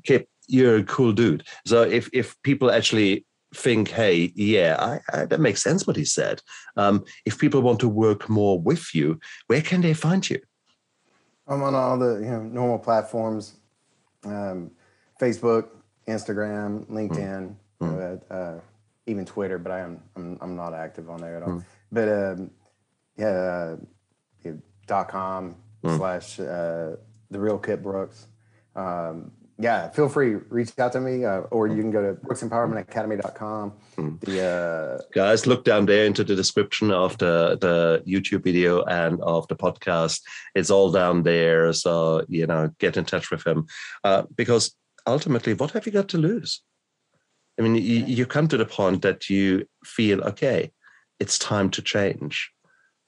Kip, 0.05 0.29
you're 0.47 0.77
a 0.77 0.85
cool 0.85 1.13
dude. 1.13 1.45
So 1.67 1.83
if 1.83 2.09
if 2.13 2.37
people 2.43 2.71
actually 2.71 3.27
think, 3.55 3.89
hey, 3.89 4.33
yeah, 4.35 4.77
I, 4.79 5.19
I, 5.19 5.25
that 5.25 5.41
makes 5.41 5.63
sense 5.63 5.87
what 5.87 5.97
he 5.97 6.05
said. 6.05 6.43
Um, 6.77 7.05
if 7.25 7.39
people 7.39 7.63
want 7.63 7.81
to 7.81 7.89
work 7.89 8.29
more 8.29 8.61
with 8.61 8.95
you, 8.95 9.19
where 9.47 9.63
can 9.63 9.81
they 9.81 9.95
find 9.95 10.29
you? 10.29 10.41
I'm 11.49 11.63
on 11.63 11.75
all 11.75 11.99
the 11.99 12.17
you 12.17 12.31
know 12.31 12.43
normal 12.43 12.79
platforms. 12.79 13.55
Um, 14.25 14.71
Facebook, 15.21 15.69
Instagram, 16.07 16.85
LinkedIn, 16.87 17.55
mm. 17.81 18.23
uh, 18.31 18.35
uh, 18.35 18.61
even 19.07 19.25
Twitter, 19.25 19.59
but 19.59 19.73
I 19.73 19.81
am 19.81 20.01
I'm, 20.17 20.39
I'm 20.41 20.57
not 20.57 20.75
active 20.75 21.09
on 21.11 21.21
there 21.21 21.37
at 21.37 21.43
all. 21.43 21.49
Mm. 21.49 21.65
But 21.91 22.09
um, 22.09 22.51
yeah, 23.17 23.27
uh, 23.27 23.77
dot 24.87 25.09
com 25.09 25.57
mm. 25.83 25.97
slash 25.97 26.41
uh, 26.41 26.97
the 27.31 27.39
real 27.39 27.59
Kip 27.59 27.83
Brooks. 27.83 28.27
Um, 28.77 29.33
yeah, 29.59 29.91
feel 29.91 30.09
free 30.09 30.37
reach 30.49 30.71
out 30.79 30.93
to 30.93 31.01
me, 31.01 31.25
uh, 31.25 31.41
or 31.51 31.67
you 31.67 31.83
can 31.83 31.91
go 31.91 32.01
to 32.01 32.21
brooksempowermentacademy.com. 32.21 33.73
Mm. 33.97 34.21
The 34.21 34.45
uh, 34.45 35.03
guys, 35.13 35.47
look 35.47 35.65
down 35.65 35.87
there 35.87 36.05
into 36.05 36.23
the 36.23 36.37
description 36.37 36.93
of 36.93 37.19
the 37.19 37.59
the 37.61 38.03
YouTube 38.07 38.45
video 38.45 38.85
and 38.85 39.21
of 39.21 39.49
the 39.49 39.57
podcast. 39.57 40.21
It's 40.55 40.71
all 40.71 40.93
down 40.93 41.25
there, 41.25 41.73
so 41.73 42.25
you 42.29 42.47
know, 42.47 42.71
get 42.79 42.97
in 42.97 43.05
touch 43.05 43.31
with 43.31 43.45
him 43.45 43.67
uh, 44.05 44.23
because 44.37 44.77
ultimately, 45.07 45.55
what 45.55 45.73
have 45.73 45.87
you 45.87 45.93
got 45.93 46.09
to 46.11 46.19
lose? 46.19 46.63
I 47.59 47.63
mean, 47.63 47.75
you, 47.75 48.05
you 48.07 48.27
come 48.27 48.47
to 48.49 48.57
the 48.57 48.65
point 48.65 49.03
that 49.03 49.29
you 49.29 49.67
feel 49.85 50.23
okay, 50.23 50.71
it's 51.19 51.39
time 51.39 51.71
to 51.71 51.83
change 51.83 52.53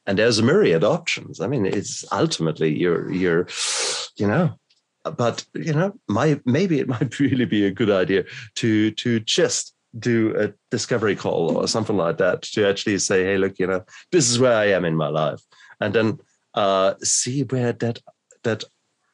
and 0.07 0.19
there's 0.19 0.41
a 0.41 0.43
myriad 0.43 0.83
options. 0.83 1.41
I 1.41 1.47
mean, 1.47 1.65
it's 1.65 2.05
ultimately 2.11 2.77
you're 2.77 3.13
you're, 3.13 3.47
you 4.17 4.27
know, 4.27 4.59
but 5.05 5.45
you 5.55 5.73
know, 5.73 5.95
my 6.09 6.41
maybe 6.45 6.81
it 6.81 6.89
might 6.95 7.19
really 7.19 7.45
be 7.45 7.67
a 7.67 7.71
good 7.71 7.91
idea 7.91 8.25
to 8.57 8.91
to 8.93 9.21
just 9.21 9.75
do 9.99 10.35
a 10.39 10.53
discovery 10.71 11.17
call 11.17 11.57
or 11.57 11.67
something 11.67 11.97
like 11.97 12.19
that 12.19 12.43
to 12.43 12.69
actually 12.69 12.97
say, 12.99 13.25
hey, 13.25 13.39
look, 13.39 13.59
you 13.59 13.67
know, 13.67 13.83
this 14.13 14.31
is 14.31 14.39
where 14.39 14.57
I 14.57 14.67
am 14.67 14.85
in 14.85 14.95
my 14.97 15.09
life, 15.09 15.41
and 15.81 15.95
then 15.95 16.19
uh, 16.55 16.95
see 17.03 17.43
where 17.45 17.73
that 17.73 18.01
that 18.45 18.65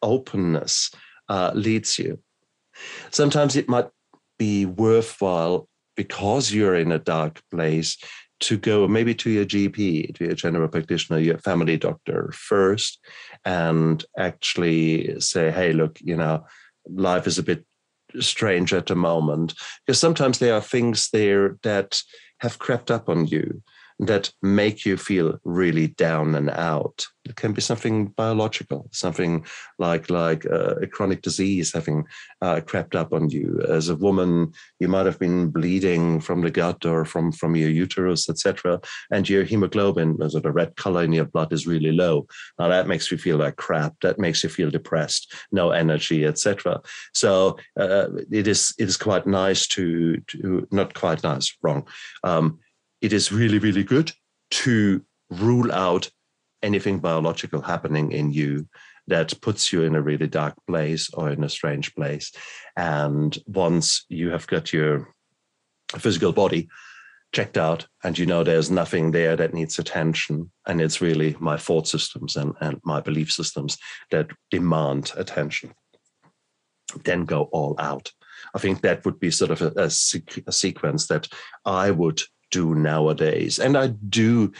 openness 0.02 0.90
uh, 1.28 1.52
leads 1.54 1.98
you. 1.98 2.18
Sometimes 3.10 3.56
it 3.56 3.68
might 3.68 3.88
be 4.38 4.66
worthwhile 4.66 5.68
because 5.96 6.52
you're 6.52 6.74
in 6.74 6.92
a 6.92 6.98
dark 6.98 7.40
place 7.50 7.96
to 8.40 8.58
go 8.58 8.86
maybe 8.86 9.14
to 9.14 9.30
your 9.30 9.44
GP, 9.44 10.14
to 10.14 10.24
your 10.24 10.34
general 10.34 10.68
practitioner, 10.68 11.18
your 11.18 11.38
family 11.38 11.76
doctor 11.76 12.30
first, 12.34 12.98
and 13.44 14.04
actually 14.18 15.20
say, 15.20 15.50
hey, 15.50 15.72
look, 15.72 15.98
you 16.00 16.16
know, 16.16 16.44
life 16.88 17.26
is 17.26 17.38
a 17.38 17.42
bit 17.42 17.64
strange 18.20 18.72
at 18.72 18.86
the 18.86 18.94
moment. 18.94 19.54
Because 19.84 19.98
sometimes 19.98 20.38
there 20.38 20.54
are 20.54 20.60
things 20.60 21.10
there 21.10 21.56
that 21.62 22.00
have 22.40 22.58
crept 22.58 22.90
up 22.90 23.08
on 23.08 23.26
you 23.26 23.62
that 23.98 24.30
make 24.42 24.84
you 24.84 24.96
feel 24.96 25.38
really 25.44 25.88
down 25.88 26.34
and 26.34 26.50
out. 26.50 27.06
It 27.24 27.34
can 27.34 27.52
be 27.52 27.60
something 27.60 28.08
biological, 28.08 28.88
something 28.92 29.44
like 29.78 30.10
like 30.10 30.46
uh, 30.46 30.76
a 30.76 30.86
chronic 30.86 31.22
disease 31.22 31.72
having 31.72 32.04
uh, 32.40 32.60
crept 32.60 32.94
up 32.94 33.12
on 33.12 33.30
you. 33.30 33.64
As 33.68 33.88
a 33.88 33.96
woman, 33.96 34.52
you 34.78 34.86
might 34.86 35.06
have 35.06 35.18
been 35.18 35.50
bleeding 35.50 36.20
from 36.20 36.42
the 36.42 36.50
gut 36.50 36.84
or 36.84 37.04
from 37.04 37.32
from 37.32 37.56
your 37.56 37.70
uterus, 37.70 38.28
etc., 38.28 38.80
and 39.10 39.28
your 39.28 39.44
hemoglobin, 39.44 40.18
so 40.30 40.38
the 40.38 40.52
red 40.52 40.76
color 40.76 41.02
in 41.02 41.12
your 41.12 41.24
blood, 41.24 41.52
is 41.52 41.66
really 41.66 41.92
low. 41.92 42.26
Now 42.58 42.68
that 42.68 42.86
makes 42.86 43.10
you 43.10 43.18
feel 43.18 43.38
like 43.38 43.56
crap. 43.56 43.94
That 44.02 44.18
makes 44.18 44.44
you 44.44 44.50
feel 44.50 44.70
depressed, 44.70 45.34
no 45.50 45.70
energy, 45.70 46.24
etc. 46.26 46.80
So 47.12 47.56
uh, 47.80 48.08
it 48.30 48.46
is 48.46 48.72
it 48.78 48.88
is 48.88 48.96
quite 48.96 49.26
nice 49.26 49.66
to 49.68 50.18
to 50.28 50.68
not 50.70 50.94
quite 50.94 51.24
nice, 51.24 51.56
wrong. 51.62 51.88
Um, 52.22 52.60
it 53.06 53.12
is 53.12 53.30
really, 53.30 53.60
really 53.60 53.84
good 53.84 54.10
to 54.50 55.00
rule 55.30 55.70
out 55.70 56.10
anything 56.60 56.98
biological 56.98 57.62
happening 57.62 58.10
in 58.10 58.32
you 58.32 58.68
that 59.06 59.40
puts 59.40 59.72
you 59.72 59.84
in 59.84 59.94
a 59.94 60.02
really 60.02 60.26
dark 60.26 60.54
place 60.66 61.08
or 61.14 61.30
in 61.30 61.44
a 61.44 61.48
strange 61.48 61.94
place. 61.94 62.32
And 62.76 63.38
once 63.46 64.04
you 64.08 64.30
have 64.30 64.48
got 64.48 64.72
your 64.72 65.14
physical 65.96 66.32
body 66.32 66.68
checked 67.32 67.56
out 67.56 67.86
and 68.02 68.18
you 68.18 68.26
know 68.26 68.42
there's 68.42 68.72
nothing 68.72 69.12
there 69.12 69.36
that 69.36 69.54
needs 69.54 69.78
attention, 69.78 70.50
and 70.66 70.80
it's 70.80 71.00
really 71.00 71.36
my 71.38 71.56
thought 71.56 71.86
systems 71.86 72.34
and, 72.34 72.54
and 72.60 72.80
my 72.82 73.00
belief 73.00 73.30
systems 73.30 73.78
that 74.10 74.26
demand 74.50 75.12
attention, 75.16 75.72
then 77.04 77.24
go 77.24 77.42
all 77.52 77.76
out. 77.78 78.10
I 78.52 78.58
think 78.58 78.80
that 78.80 79.04
would 79.04 79.20
be 79.20 79.30
sort 79.30 79.52
of 79.52 79.62
a, 79.62 79.72
a, 79.76 79.90
a 80.48 80.52
sequence 80.52 81.06
that 81.06 81.28
I 81.64 81.92
would 81.92 82.20
do 82.50 82.74
nowadays. 82.74 83.58
And 83.58 83.76
I 83.76 83.88
do 83.88 84.52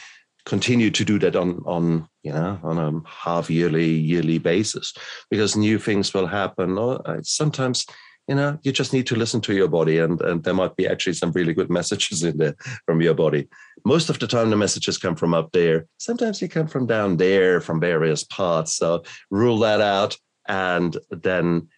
continue 0.46 0.90
to 0.90 1.04
do 1.04 1.18
that 1.18 1.36
on 1.36 1.60
on 1.66 2.08
you 2.22 2.32
know 2.32 2.58
on 2.62 2.78
a 2.78 3.08
half 3.08 3.50
yearly 3.50 3.90
yearly 3.90 4.38
basis 4.38 4.94
because 5.28 5.56
new 5.56 5.78
things 5.78 6.14
will 6.14 6.26
happen 6.26 6.78
or 6.78 7.02
uh, 7.04 7.18
sometimes 7.22 7.84
you 8.28 8.34
know 8.34 8.56
you 8.62 8.70
just 8.70 8.92
need 8.92 9.08
to 9.08 9.16
listen 9.16 9.40
to 9.40 9.54
your 9.54 9.66
body 9.66 9.98
and 9.98 10.20
and 10.22 10.44
there 10.44 10.54
might 10.54 10.76
be 10.76 10.86
actually 10.86 11.12
some 11.12 11.32
really 11.32 11.52
good 11.52 11.68
messages 11.78 12.22
in 12.22 12.38
there 12.38 12.54
from 12.86 13.02
your 13.02 13.14
body. 13.14 13.48
Most 13.84 14.08
of 14.08 14.18
the 14.18 14.26
time 14.26 14.50
the 14.50 14.56
messages 14.56 14.98
come 14.98 15.16
from 15.16 15.34
up 15.34 15.50
there. 15.52 15.86
Sometimes 15.98 16.38
they 16.40 16.48
come 16.48 16.68
from 16.68 16.86
down 16.86 17.16
there 17.16 17.60
from 17.60 17.80
various 17.80 18.24
parts. 18.24 18.76
So 18.76 19.02
rule 19.30 19.58
that 19.58 19.80
out 19.80 20.16
and 20.48 20.96
then 21.10 21.68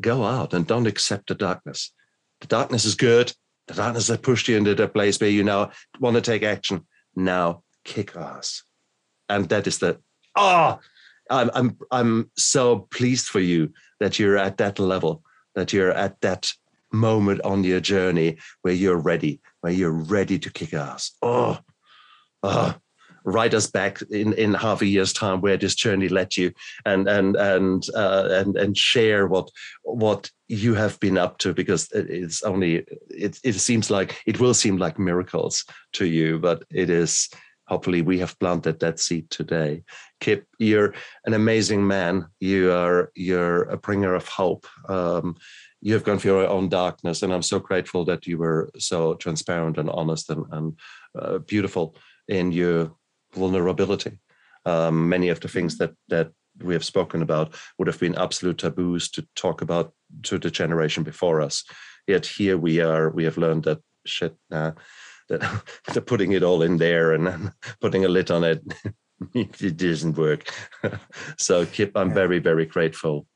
go 0.00 0.24
out 0.24 0.54
and 0.54 0.66
don't 0.66 0.86
accept 0.86 1.28
the 1.28 1.34
darkness. 1.34 1.92
The 2.40 2.46
darkness 2.46 2.84
is 2.84 2.94
good 2.94 3.32
the 3.72 3.82
darkness 3.82 4.06
that 4.08 4.22
pushed 4.22 4.48
you 4.48 4.56
into 4.56 4.74
the 4.74 4.88
place 4.88 5.20
where 5.20 5.30
you 5.30 5.44
now 5.44 5.70
want 6.00 6.16
to 6.16 6.20
take 6.20 6.42
action. 6.42 6.86
Now 7.16 7.62
kick 7.84 8.16
ass. 8.16 8.62
And 9.28 9.48
that 9.48 9.66
is 9.66 9.78
the 9.78 9.98
ah, 10.36 10.78
oh, 10.78 10.84
I'm 11.30 11.50
I'm 11.54 11.78
I'm 11.90 12.30
so 12.36 12.80
pleased 12.90 13.26
for 13.26 13.40
you 13.40 13.72
that 14.00 14.18
you're 14.18 14.36
at 14.36 14.58
that 14.58 14.78
level, 14.78 15.22
that 15.54 15.72
you're 15.72 15.92
at 15.92 16.20
that 16.20 16.52
moment 16.92 17.40
on 17.42 17.64
your 17.64 17.80
journey 17.80 18.38
where 18.60 18.74
you're 18.74 18.98
ready, 18.98 19.40
where 19.60 19.72
you're 19.72 19.90
ready 19.90 20.38
to 20.38 20.52
kick 20.52 20.74
ass. 20.74 21.12
Oh, 21.22 21.58
oh 22.42 22.74
write 23.24 23.54
us 23.54 23.66
back 23.66 24.02
in, 24.10 24.32
in 24.34 24.54
half 24.54 24.82
a 24.82 24.86
year's 24.86 25.12
time 25.12 25.40
where 25.40 25.56
this 25.56 25.74
journey 25.74 26.08
led 26.08 26.36
you 26.36 26.52
and 26.84 27.08
and 27.08 27.36
and 27.36 27.84
uh, 27.94 28.28
and 28.30 28.56
and 28.56 28.76
share 28.76 29.26
what 29.26 29.50
what 29.82 30.30
you 30.48 30.74
have 30.74 30.98
been 31.00 31.18
up 31.18 31.38
to 31.38 31.54
because 31.54 31.88
it's 31.92 32.42
only 32.42 32.84
it, 33.10 33.38
it 33.42 33.54
seems 33.54 33.90
like 33.90 34.20
it 34.26 34.40
will 34.40 34.54
seem 34.54 34.76
like 34.76 34.98
miracles 34.98 35.64
to 35.92 36.06
you 36.06 36.38
but 36.38 36.62
it 36.70 36.90
is 36.90 37.28
hopefully 37.66 38.02
we 38.02 38.18
have 38.18 38.38
planted 38.38 38.80
that 38.80 38.98
seed 38.98 39.30
today. 39.30 39.82
Kip 40.20 40.46
you're 40.58 40.94
an 41.24 41.34
amazing 41.34 41.86
man. 41.86 42.26
You 42.40 42.72
are 42.72 43.10
you're 43.14 43.62
a 43.64 43.76
bringer 43.76 44.14
of 44.14 44.28
hope. 44.28 44.66
Um, 44.88 45.36
you 45.82 45.94
have 45.94 46.04
gone 46.04 46.18
through 46.18 46.40
your 46.40 46.48
own 46.48 46.68
darkness 46.68 47.22
and 47.22 47.32
i'm 47.34 47.42
so 47.42 47.58
grateful 47.58 48.04
that 48.04 48.24
you 48.24 48.38
were 48.38 48.70
so 48.78 49.14
transparent 49.14 49.76
and 49.78 49.90
honest 49.90 50.30
and, 50.30 50.46
and 50.52 50.78
uh, 51.18 51.38
beautiful 51.38 51.96
in 52.28 52.52
your 52.52 52.94
vulnerability 53.34 54.18
um, 54.64 55.08
many 55.08 55.28
of 55.28 55.40
the 55.40 55.48
things 55.48 55.78
that 55.78 55.92
that 56.08 56.32
we 56.62 56.74
have 56.74 56.84
spoken 56.84 57.22
about 57.22 57.54
would 57.78 57.88
have 57.88 57.98
been 57.98 58.14
absolute 58.14 58.58
taboos 58.58 59.10
to 59.10 59.26
talk 59.34 59.62
about 59.62 59.92
to 60.24 60.38
the 60.38 60.50
generation 60.50 61.02
before 61.02 61.40
us. 61.40 61.64
Yet 62.06 62.26
here 62.26 62.58
we 62.58 62.80
are, 62.80 63.10
we 63.10 63.24
have 63.24 63.38
learned 63.38 63.64
that 63.64 63.80
shit, 64.04 64.36
uh, 64.50 64.72
that 65.28 66.06
putting 66.06 66.32
it 66.32 66.42
all 66.42 66.62
in 66.62 66.76
there 66.76 67.12
and 67.12 67.52
putting 67.80 68.04
a 68.04 68.08
lid 68.08 68.30
on 68.30 68.44
it. 68.44 68.62
it 69.34 69.76
doesn't 69.76 70.18
work. 70.18 70.52
so, 71.38 71.64
Kip, 71.64 71.92
I'm 71.96 72.12
very, 72.12 72.38
very 72.38 72.66
grateful. 72.66 73.26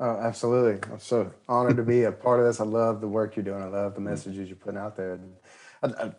Oh, 0.00 0.16
absolutely. 0.16 0.80
I'm 0.90 1.00
so 1.00 1.32
honored 1.48 1.76
to 1.76 1.82
be 1.82 2.04
a 2.04 2.12
part 2.12 2.38
of 2.38 2.46
this. 2.46 2.60
I 2.60 2.64
love 2.64 3.00
the 3.00 3.08
work 3.08 3.34
you're 3.34 3.44
doing. 3.44 3.62
I 3.62 3.66
love 3.66 3.96
the 3.96 4.00
messages 4.00 4.48
you're 4.48 4.56
putting 4.56 4.78
out 4.78 4.96
there. 4.96 5.18
I, 5.82 5.88
I, 5.88 6.12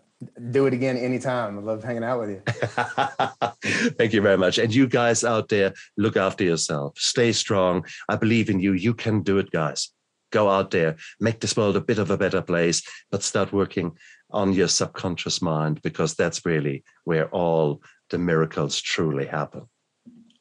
do 0.51 0.65
it 0.65 0.73
again 0.73 0.97
anytime. 0.97 1.57
I 1.57 1.61
love 1.61 1.83
hanging 1.83 2.03
out 2.03 2.19
with 2.19 2.29
you. 2.29 2.41
Thank 3.91 4.13
you 4.13 4.21
very 4.21 4.37
much. 4.37 4.57
And 4.57 4.73
you 4.73 4.87
guys 4.87 5.23
out 5.23 5.49
there, 5.49 5.73
look 5.97 6.17
after 6.17 6.43
yourself. 6.43 6.97
Stay 6.97 7.31
strong. 7.31 7.85
I 8.09 8.15
believe 8.15 8.49
in 8.49 8.59
you. 8.59 8.73
You 8.73 8.93
can 8.93 9.21
do 9.21 9.37
it, 9.37 9.51
guys. 9.51 9.89
Go 10.31 10.49
out 10.49 10.71
there, 10.71 10.97
make 11.19 11.39
this 11.39 11.57
world 11.57 11.75
a 11.75 11.81
bit 11.81 11.97
of 11.97 12.11
a 12.11 12.17
better 12.17 12.41
place, 12.41 12.83
but 13.09 13.23
start 13.23 13.51
working 13.51 13.97
on 14.29 14.53
your 14.53 14.67
subconscious 14.67 15.41
mind 15.41 15.81
because 15.81 16.13
that's 16.13 16.45
really 16.45 16.83
where 17.03 17.27
all 17.29 17.81
the 18.09 18.19
miracles 18.19 18.79
truly 18.79 19.25
happen. 19.25 19.63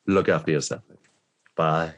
Look 0.06 0.28
after 0.28 0.50
yourself. 0.50 0.82
Bye. 1.56 1.94